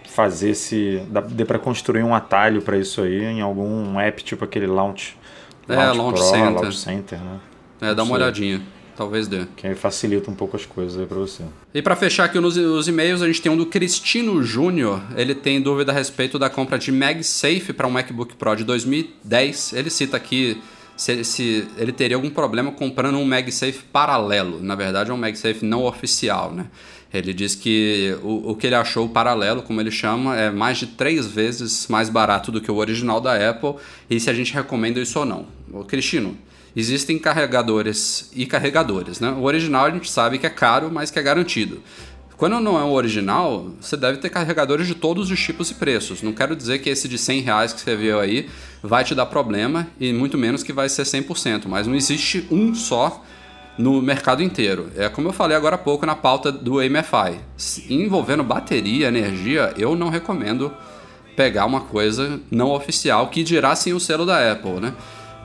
fazer 0.09 0.51
esse, 0.51 1.03
dê 1.31 1.45
para 1.45 1.59
construir 1.59 2.03
um 2.03 2.14
atalho 2.14 2.62
para 2.62 2.77
isso 2.79 3.03
aí 3.03 3.23
em 3.23 3.41
algum 3.41 4.01
app 4.01 4.25
tipo 4.25 4.45
aquele 4.45 4.66
Launch, 4.66 5.16
Launch 5.69 5.83
é, 5.83 5.93
Launch 5.93 6.14
Pro, 6.14 6.31
Center. 6.31 6.62
Launch 6.62 6.79
Center, 6.79 7.19
né? 7.21 7.41
É, 7.81 7.95
dá 7.95 8.03
uma 8.03 8.14
olhadinha. 8.14 8.61
Talvez 8.97 9.29
dê. 9.29 9.47
Que 9.57 9.64
aí 9.68 9.76
facilita 9.76 10.29
um 10.29 10.35
pouco 10.35 10.57
as 10.57 10.66
coisas 10.66 10.99
aí 10.99 11.07
pra 11.07 11.18
você. 11.18 11.45
E 11.72 11.81
para 11.81 11.95
fechar 11.95 12.24
aqui 12.24 12.41
nos, 12.41 12.57
os 12.57 12.89
e-mails, 12.89 13.22
a 13.22 13.29
gente 13.29 13.41
tem 13.41 13.51
um 13.51 13.57
do 13.57 13.64
Cristino 13.64 14.43
Júnior. 14.43 15.01
Ele 15.16 15.37
tem 15.37 15.62
dúvida 15.62 15.93
a 15.93 15.95
respeito 15.95 16.37
da 16.37 16.51
compra 16.51 16.76
de 16.79 16.91
MagSafe 16.91 17.72
para 17.72 17.87
um 17.87 17.91
MacBook 17.91 18.35
Pro 18.35 18.57
de 18.57 18.64
2010. 18.64 19.72
Ele 19.74 19.89
cita 19.89 20.16
aqui 20.16 20.61
se, 20.97 21.22
se 21.22 21.68
ele 21.76 21.93
teria 21.93 22.16
algum 22.16 22.29
problema 22.29 22.72
comprando 22.72 23.18
um 23.18 23.24
MagSafe 23.24 23.85
paralelo. 23.93 24.61
Na 24.61 24.74
verdade, 24.74 25.12
é 25.12 25.14
um 25.14 25.16
MagSafe 25.16 25.64
não 25.64 25.85
oficial, 25.85 26.53
né? 26.53 26.66
Ele 27.14 27.33
diz 27.33 27.55
que 27.55 28.18
o, 28.20 28.51
o 28.51 28.57
que 28.57 28.66
ele 28.66 28.74
achou 28.74 29.09
paralelo, 29.09 29.62
como 29.62 29.81
ele 29.81 29.93
chama, 29.93 30.37
é 30.37 30.51
mais 30.51 30.76
de 30.76 30.89
três 30.89 31.26
vezes 31.26 31.87
mais 31.89 32.11
barato 32.11 32.51
do 32.51 32.61
que 32.61 32.70
o 32.70 32.76
original 32.76 33.20
da 33.20 33.49
Apple 33.49 33.76
e 34.11 34.18
se 34.18 34.29
a 34.29 34.35
gente 34.35 34.53
recomenda 34.53 35.01
isso 35.01 35.18
ou 35.20 35.24
não. 35.24 35.47
O 35.72 35.85
Cristino, 35.85 36.37
existem 36.75 37.19
carregadores 37.19 38.31
e 38.35 38.47
carregadores, 38.47 39.21
né? 39.21 39.31
O 39.31 39.43
original 39.43 39.87
a 39.87 39.91
gente 39.91 40.11
sabe 40.11 40.39
que 40.39 40.47
é 40.47 40.51
caro, 40.51 40.91
mas 40.93 41.11
que 41.11 41.19
é 41.19 41.23
garantido. 41.23 41.83
Quando 42.37 42.61
não 42.61 42.79
é 42.79 42.85
o 42.85 42.93
original, 42.93 43.73
você 43.81 43.97
deve 43.97 44.19
ter 44.19 44.31
carregadores 44.31 44.87
de 44.87 44.95
todos 44.95 45.29
os 45.29 45.41
tipos 45.41 45.73
e 45.73 45.75
preços. 45.75 46.23
Não 46.23 46.33
quero 46.33 46.55
dizer 46.55 46.79
que 46.79 46.89
esse 46.89 47.09
de 47.09 47.19
100 47.19 47.41
reais 47.41 47.73
que 47.73 47.81
você 47.81 47.97
viu 47.97 48.21
aí 48.21 48.49
vai 48.81 49.03
te 49.03 49.12
dar 49.12 49.27
problema 49.27 49.89
e 49.99 50.12
muito 50.12 50.39
menos 50.39 50.62
que 50.62 50.73
vai 50.73 50.89
ser 50.89 51.03
100%, 51.03 51.64
mas 51.66 51.89
não 51.89 51.97
existe 51.97 52.47
um 52.49 52.77
só 52.77 53.25
no 53.77 54.01
mercado 54.01 54.41
inteiro. 54.41 54.89
É 54.97 55.09
como 55.09 55.27
eu 55.27 55.33
falei 55.33 55.57
agora 55.57 55.75
há 55.75 55.79
pouco 55.79 56.07
na 56.07 56.14
pauta 56.14 56.53
do 56.53 56.79
AMFI. 56.79 57.41
Envolvendo 57.91 58.45
bateria, 58.45 59.09
energia, 59.09 59.75
eu 59.77 59.97
não 59.97 60.09
recomendo 60.09 60.73
pegar 61.35 61.66
uma 61.66 61.81
coisa 61.81 62.41
não 62.51 62.71
oficial 62.71 63.29
que 63.29 63.43
dirá 63.43 63.75
sim 63.75 63.93
o 63.93 64.01
selo 64.01 64.25
da 64.25 64.53
Apple, 64.53 64.81
né? 64.81 64.95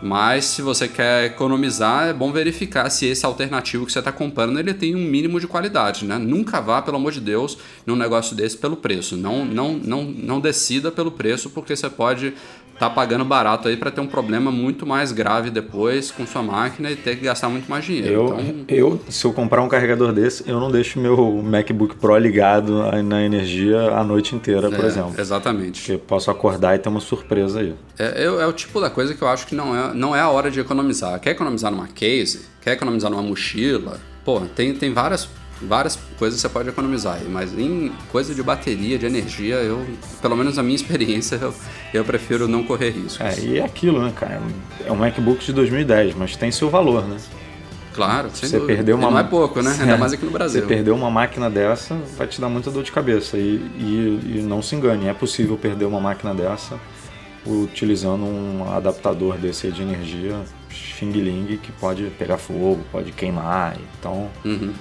Mas 0.03 0.43
se 0.43 0.61
você 0.61 0.85
quer 0.85 1.23
economizar, 1.27 2.09
é 2.09 2.13
bom 2.13 2.29
verificar 2.29 2.89
se 2.89 3.05
esse 3.05 3.25
alternativo 3.25 3.85
que 3.85 3.91
você 3.93 3.99
está 3.99 4.11
comprando 4.11 4.59
ele 4.59 4.73
tem 4.73 4.93
um 4.97 4.99
mínimo 5.05 5.39
de 5.39 5.47
qualidade, 5.47 6.03
né? 6.03 6.17
Nunca 6.17 6.59
vá, 6.59 6.81
pelo 6.81 6.97
amor 6.97 7.13
de 7.13 7.21
Deus, 7.21 7.57
num 7.85 7.95
negócio 7.95 8.35
desse 8.35 8.57
pelo 8.57 8.75
preço. 8.75 9.15
Não, 9.15 9.45
não, 9.45 9.77
não, 9.77 10.03
não 10.03 10.41
decida 10.41 10.91
pelo 10.91 11.09
preço, 11.09 11.49
porque 11.51 11.73
você 11.73 11.89
pode 11.89 12.33
tá 12.77 12.89
pagando 12.89 13.23
barato 13.23 13.67
aí 13.67 13.77
para 13.77 13.91
ter 13.91 14.01
um 14.01 14.07
problema 14.07 14.51
muito 14.51 14.85
mais 14.85 15.11
grave 15.11 15.49
depois 15.49 16.11
com 16.11 16.25
sua 16.25 16.41
máquina 16.41 16.91
e 16.91 16.95
ter 16.95 17.17
que 17.17 17.25
gastar 17.25 17.49
muito 17.49 17.69
mais 17.69 17.85
dinheiro. 17.85 18.13
Eu, 18.13 18.39
então... 18.39 18.65
eu 18.67 19.01
se 19.09 19.25
eu 19.25 19.33
comprar 19.33 19.61
um 19.61 19.69
carregador 19.69 20.11
desse, 20.11 20.47
eu 20.49 20.59
não 20.59 20.71
deixo 20.71 20.99
meu 20.99 21.41
MacBook 21.43 21.95
Pro 21.95 22.17
ligado 22.17 22.91
na 23.03 23.23
energia 23.23 23.91
a 23.91 24.03
noite 24.03 24.35
inteira, 24.35 24.69
por 24.69 24.83
é, 24.83 24.87
exemplo. 24.87 25.13
Exatamente. 25.17 25.81
Porque 25.81 25.97
posso 25.97 26.29
acordar 26.29 26.75
e 26.75 26.79
ter 26.79 26.89
uma 26.89 26.99
surpresa 26.99 27.59
aí. 27.59 27.75
É, 27.97 28.23
é, 28.23 28.25
é, 28.25 28.47
o 28.47 28.53
tipo 28.53 28.79
da 28.81 28.89
coisa 28.89 29.13
que 29.13 29.21
eu 29.21 29.27
acho 29.27 29.47
que 29.47 29.55
não 29.55 29.75
é, 29.75 29.93
não 29.93 30.15
é 30.15 30.19
a 30.19 30.29
hora 30.29 30.49
de 30.49 30.59
economizar. 30.59 31.19
Quer 31.19 31.31
economizar 31.31 31.71
numa 31.71 31.87
case? 31.87 32.45
Quer 32.61 32.73
economizar 32.73 33.09
numa 33.09 33.23
mochila? 33.23 33.99
Pô, 34.23 34.39
tem, 34.55 34.73
tem 34.73 34.93
várias 34.93 35.27
várias 35.67 35.97
coisas 36.17 36.39
você 36.39 36.49
pode 36.49 36.69
economizar 36.69 37.19
mas 37.29 37.57
em 37.57 37.91
coisa 38.11 38.33
de 38.33 38.41
bateria, 38.41 38.97
de 38.97 39.05
energia, 39.05 39.55
eu, 39.55 39.85
pelo 40.21 40.35
menos 40.35 40.57
a 40.57 40.63
minha 40.63 40.75
experiência, 40.75 41.35
eu, 41.35 41.53
eu 41.93 42.05
prefiro 42.05 42.47
não 42.47 42.63
correr 42.63 42.91
risco. 42.91 43.21
É, 43.23 43.39
e 43.39 43.59
é 43.59 43.65
aquilo, 43.65 44.01
né, 44.01 44.13
cara? 44.15 44.41
É 44.85 44.91
um 44.91 44.95
MacBook 44.95 45.43
de 45.43 45.53
2010, 45.53 46.15
mas 46.15 46.35
tem 46.35 46.51
seu 46.51 46.69
valor, 46.69 47.05
né? 47.05 47.17
Claro, 47.93 48.29
sem 48.33 48.49
você 48.49 48.57
dúvida. 48.57 48.75
perdeu 48.75 48.97
uma 48.97 49.11
não 49.11 49.19
é 49.19 49.23
pouco, 49.23 49.61
né? 49.61 49.75
Ainda 49.79 49.93
é, 49.93 49.97
mais 49.97 50.13
aqui 50.13 50.25
no 50.25 50.31
Brasil. 50.31 50.61
Você 50.61 50.67
perdeu 50.67 50.95
uma 50.95 51.11
máquina 51.11 51.49
dessa, 51.49 51.95
vai 52.17 52.25
te 52.25 52.41
dar 52.41 52.49
muita 52.49 52.71
dor 52.71 52.83
de 52.83 52.91
cabeça. 52.91 53.37
E, 53.37 53.55
e, 53.77 54.37
e 54.37 54.41
não 54.41 54.61
se 54.61 54.75
engane, 54.75 55.07
é 55.07 55.13
possível 55.13 55.57
perder 55.57 55.85
uma 55.85 55.99
máquina 55.99 56.33
dessa 56.33 56.79
utilizando 57.45 58.23
um 58.23 58.71
adaptador 58.73 59.37
desse 59.37 59.69
de 59.69 59.81
energia 59.81 60.41
Xing 60.69 61.11
Ling 61.11 61.57
que 61.57 61.71
pode 61.73 62.05
pegar 62.17 62.37
fogo, 62.37 62.83
pode 62.91 63.11
queimar. 63.11 63.77
Então, 63.99 64.29
uhum. 64.45 64.73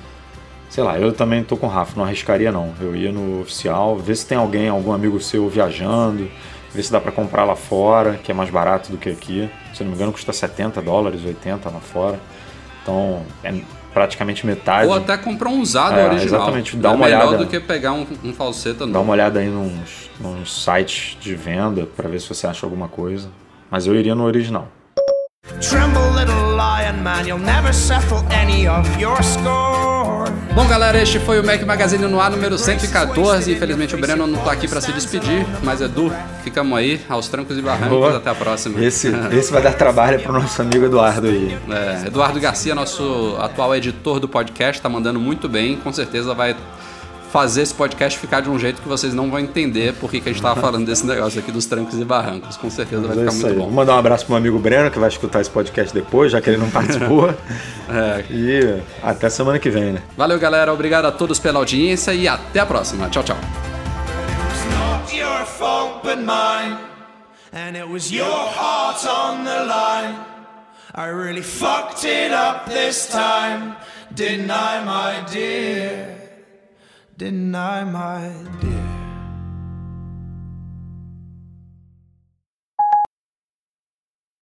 Sei 0.72 0.82
lá, 0.82 0.98
eu 0.98 1.12
também 1.12 1.44
tô 1.44 1.54
com 1.54 1.66
o 1.66 1.68
Rafa, 1.68 1.92
não 1.94 2.02
arriscaria 2.06 2.50
não. 2.50 2.72
Eu 2.80 2.96
ia 2.96 3.12
no 3.12 3.42
oficial, 3.42 3.94
ver 3.98 4.16
se 4.16 4.26
tem 4.26 4.38
alguém, 4.38 4.70
algum 4.70 4.90
amigo 4.90 5.20
seu 5.20 5.46
viajando, 5.46 6.30
ver 6.72 6.82
se 6.82 6.90
dá 6.90 6.98
para 6.98 7.12
comprar 7.12 7.44
lá 7.44 7.54
fora, 7.54 8.14
que 8.14 8.30
é 8.30 8.34
mais 8.34 8.48
barato 8.48 8.90
do 8.90 8.96
que 8.96 9.10
aqui. 9.10 9.50
Se 9.74 9.82
não 9.82 9.90
me 9.90 9.96
engano, 9.96 10.12
custa 10.12 10.32
70 10.32 10.80
dólares, 10.80 11.22
80 11.26 11.68
lá 11.68 11.78
fora. 11.78 12.18
Então, 12.82 13.22
é 13.44 13.52
praticamente 13.92 14.46
metade. 14.46 14.88
Ou 14.88 14.94
até 14.94 15.14
comprar 15.18 15.50
um 15.50 15.60
usado 15.60 15.98
é, 15.98 16.06
original. 16.06 16.40
Exatamente, 16.40 16.74
dá 16.74 16.88
é 16.88 16.94
uma 16.94 17.04
melhor 17.04 17.28
olhada. 17.28 17.44
do 17.44 17.50
que 17.50 17.60
pegar 17.60 17.92
um, 17.92 18.06
um 18.24 18.32
falseta 18.32 18.86
novo. 18.86 18.92
Dá 18.94 19.00
uma 19.00 19.12
olhada 19.12 19.40
aí 19.40 19.48
nos, 19.48 20.10
nos 20.18 20.64
sites 20.64 21.18
de 21.20 21.34
venda 21.34 21.84
para 21.84 22.08
ver 22.08 22.18
se 22.18 22.30
você 22.30 22.46
acha 22.46 22.64
alguma 22.64 22.88
coisa. 22.88 23.28
Mas 23.70 23.86
eu 23.86 23.94
iria 23.94 24.14
no 24.14 24.24
original. 24.24 24.68
Tremble, 25.60 26.00
little 26.18 26.56
lion 26.56 27.02
man, 27.02 27.26
you'll 27.26 27.38
never 27.38 27.74
settle 27.74 28.24
any 28.30 28.66
of 28.66 28.88
your 28.98 29.22
score. 29.22 29.91
Bom, 30.54 30.66
galera, 30.68 31.00
este 31.00 31.18
foi 31.18 31.40
o 31.40 31.44
Mac 31.44 31.62
Magazine 31.62 32.06
no 32.06 32.20
ar 32.20 32.30
número 32.30 32.58
114. 32.58 33.52
Infelizmente 33.52 33.94
o 33.94 33.98
Breno 33.98 34.26
não 34.26 34.38
está 34.38 34.52
aqui 34.52 34.68
para 34.68 34.80
se 34.80 34.92
despedir, 34.92 35.46
mas 35.62 35.80
Edu, 35.80 36.12
ficamos 36.44 36.76
aí 36.76 37.00
aos 37.08 37.28
trancos 37.28 37.56
e 37.56 37.62
barrancos. 37.62 37.88
Boa. 37.88 38.16
Até 38.18 38.30
a 38.30 38.34
próxima. 38.34 38.82
Esse, 38.84 39.08
esse 39.32 39.52
vai 39.52 39.62
dar 39.62 39.72
trabalho 39.72 40.20
para 40.20 40.30
o 40.30 40.34
nosso 40.34 40.60
amigo 40.60 40.84
Eduardo 40.84 41.26
aí. 41.26 41.58
É, 41.70 42.06
Eduardo 42.06 42.38
Garcia, 42.38 42.74
nosso 42.74 43.36
atual 43.40 43.74
editor 43.74 44.20
do 44.20 44.28
podcast, 44.28 44.78
está 44.78 44.88
mandando 44.88 45.18
muito 45.18 45.48
bem. 45.48 45.76
Com 45.76 45.92
certeza 45.92 46.34
vai 46.34 46.54
fazer 47.32 47.62
esse 47.62 47.72
podcast 47.72 48.18
ficar 48.18 48.42
de 48.42 48.50
um 48.50 48.58
jeito 48.58 48.82
que 48.82 48.86
vocês 48.86 49.14
não 49.14 49.30
vão 49.30 49.40
entender 49.40 49.94
por 49.94 50.10
que, 50.10 50.18
a 50.18 50.20
gente 50.20 50.34
estava 50.34 50.60
falando 50.60 50.84
desse 50.84 51.06
negócio 51.06 51.40
aqui 51.40 51.50
dos 51.50 51.64
trancos 51.64 51.98
e 51.98 52.04
barrancos. 52.04 52.58
Com 52.58 52.68
certeza 52.68 53.00
vai 53.08 53.16
é 53.16 53.20
ficar 53.20 53.32
muito 53.32 53.46
aí. 53.46 53.54
bom. 53.54 53.64
Vou 53.64 53.72
mandar 53.72 53.94
um 53.94 53.98
abraço 53.98 54.26
pro 54.26 54.34
meu 54.34 54.38
amigo 54.38 54.58
Breno, 54.58 54.90
que 54.90 54.98
vai 54.98 55.08
escutar 55.08 55.40
esse 55.40 55.48
podcast 55.48 55.94
depois, 55.94 56.30
já 56.30 56.42
que 56.42 56.50
ele 56.50 56.58
não 56.58 56.70
participou. 56.70 57.30
é. 57.88 58.24
E 58.30 58.82
até 59.02 59.30
semana 59.30 59.58
que 59.58 59.70
vem, 59.70 59.92
né? 59.92 60.02
Valeu, 60.14 60.38
galera. 60.38 60.70
Obrigado 60.74 61.06
a 61.06 61.10
todos 61.10 61.38
pela 61.38 61.58
audiência 61.58 62.12
e 62.12 62.28
até 62.28 62.60
a 62.60 62.66
próxima. 62.66 63.08
Tchau, 63.08 63.24
tchau. 63.24 63.36
And 67.54 67.76
it 67.76 67.86
was 67.86 68.10
your 68.10 68.24
heart 68.24 69.04
on 69.06 69.44
the 69.44 69.64
line. 69.66 70.16
I 70.94 71.08
really 71.08 71.42
fucked 71.42 72.02
it 72.04 72.32
up 72.32 72.64
this 72.66 73.06
time, 73.10 73.76
didn't 74.14 74.50
I, 74.50 74.82
my 74.84 75.30
dear? 75.30 76.21
Didn't 77.22 77.54
I, 77.54 77.84
my 77.84 78.32
dear? 78.60 78.91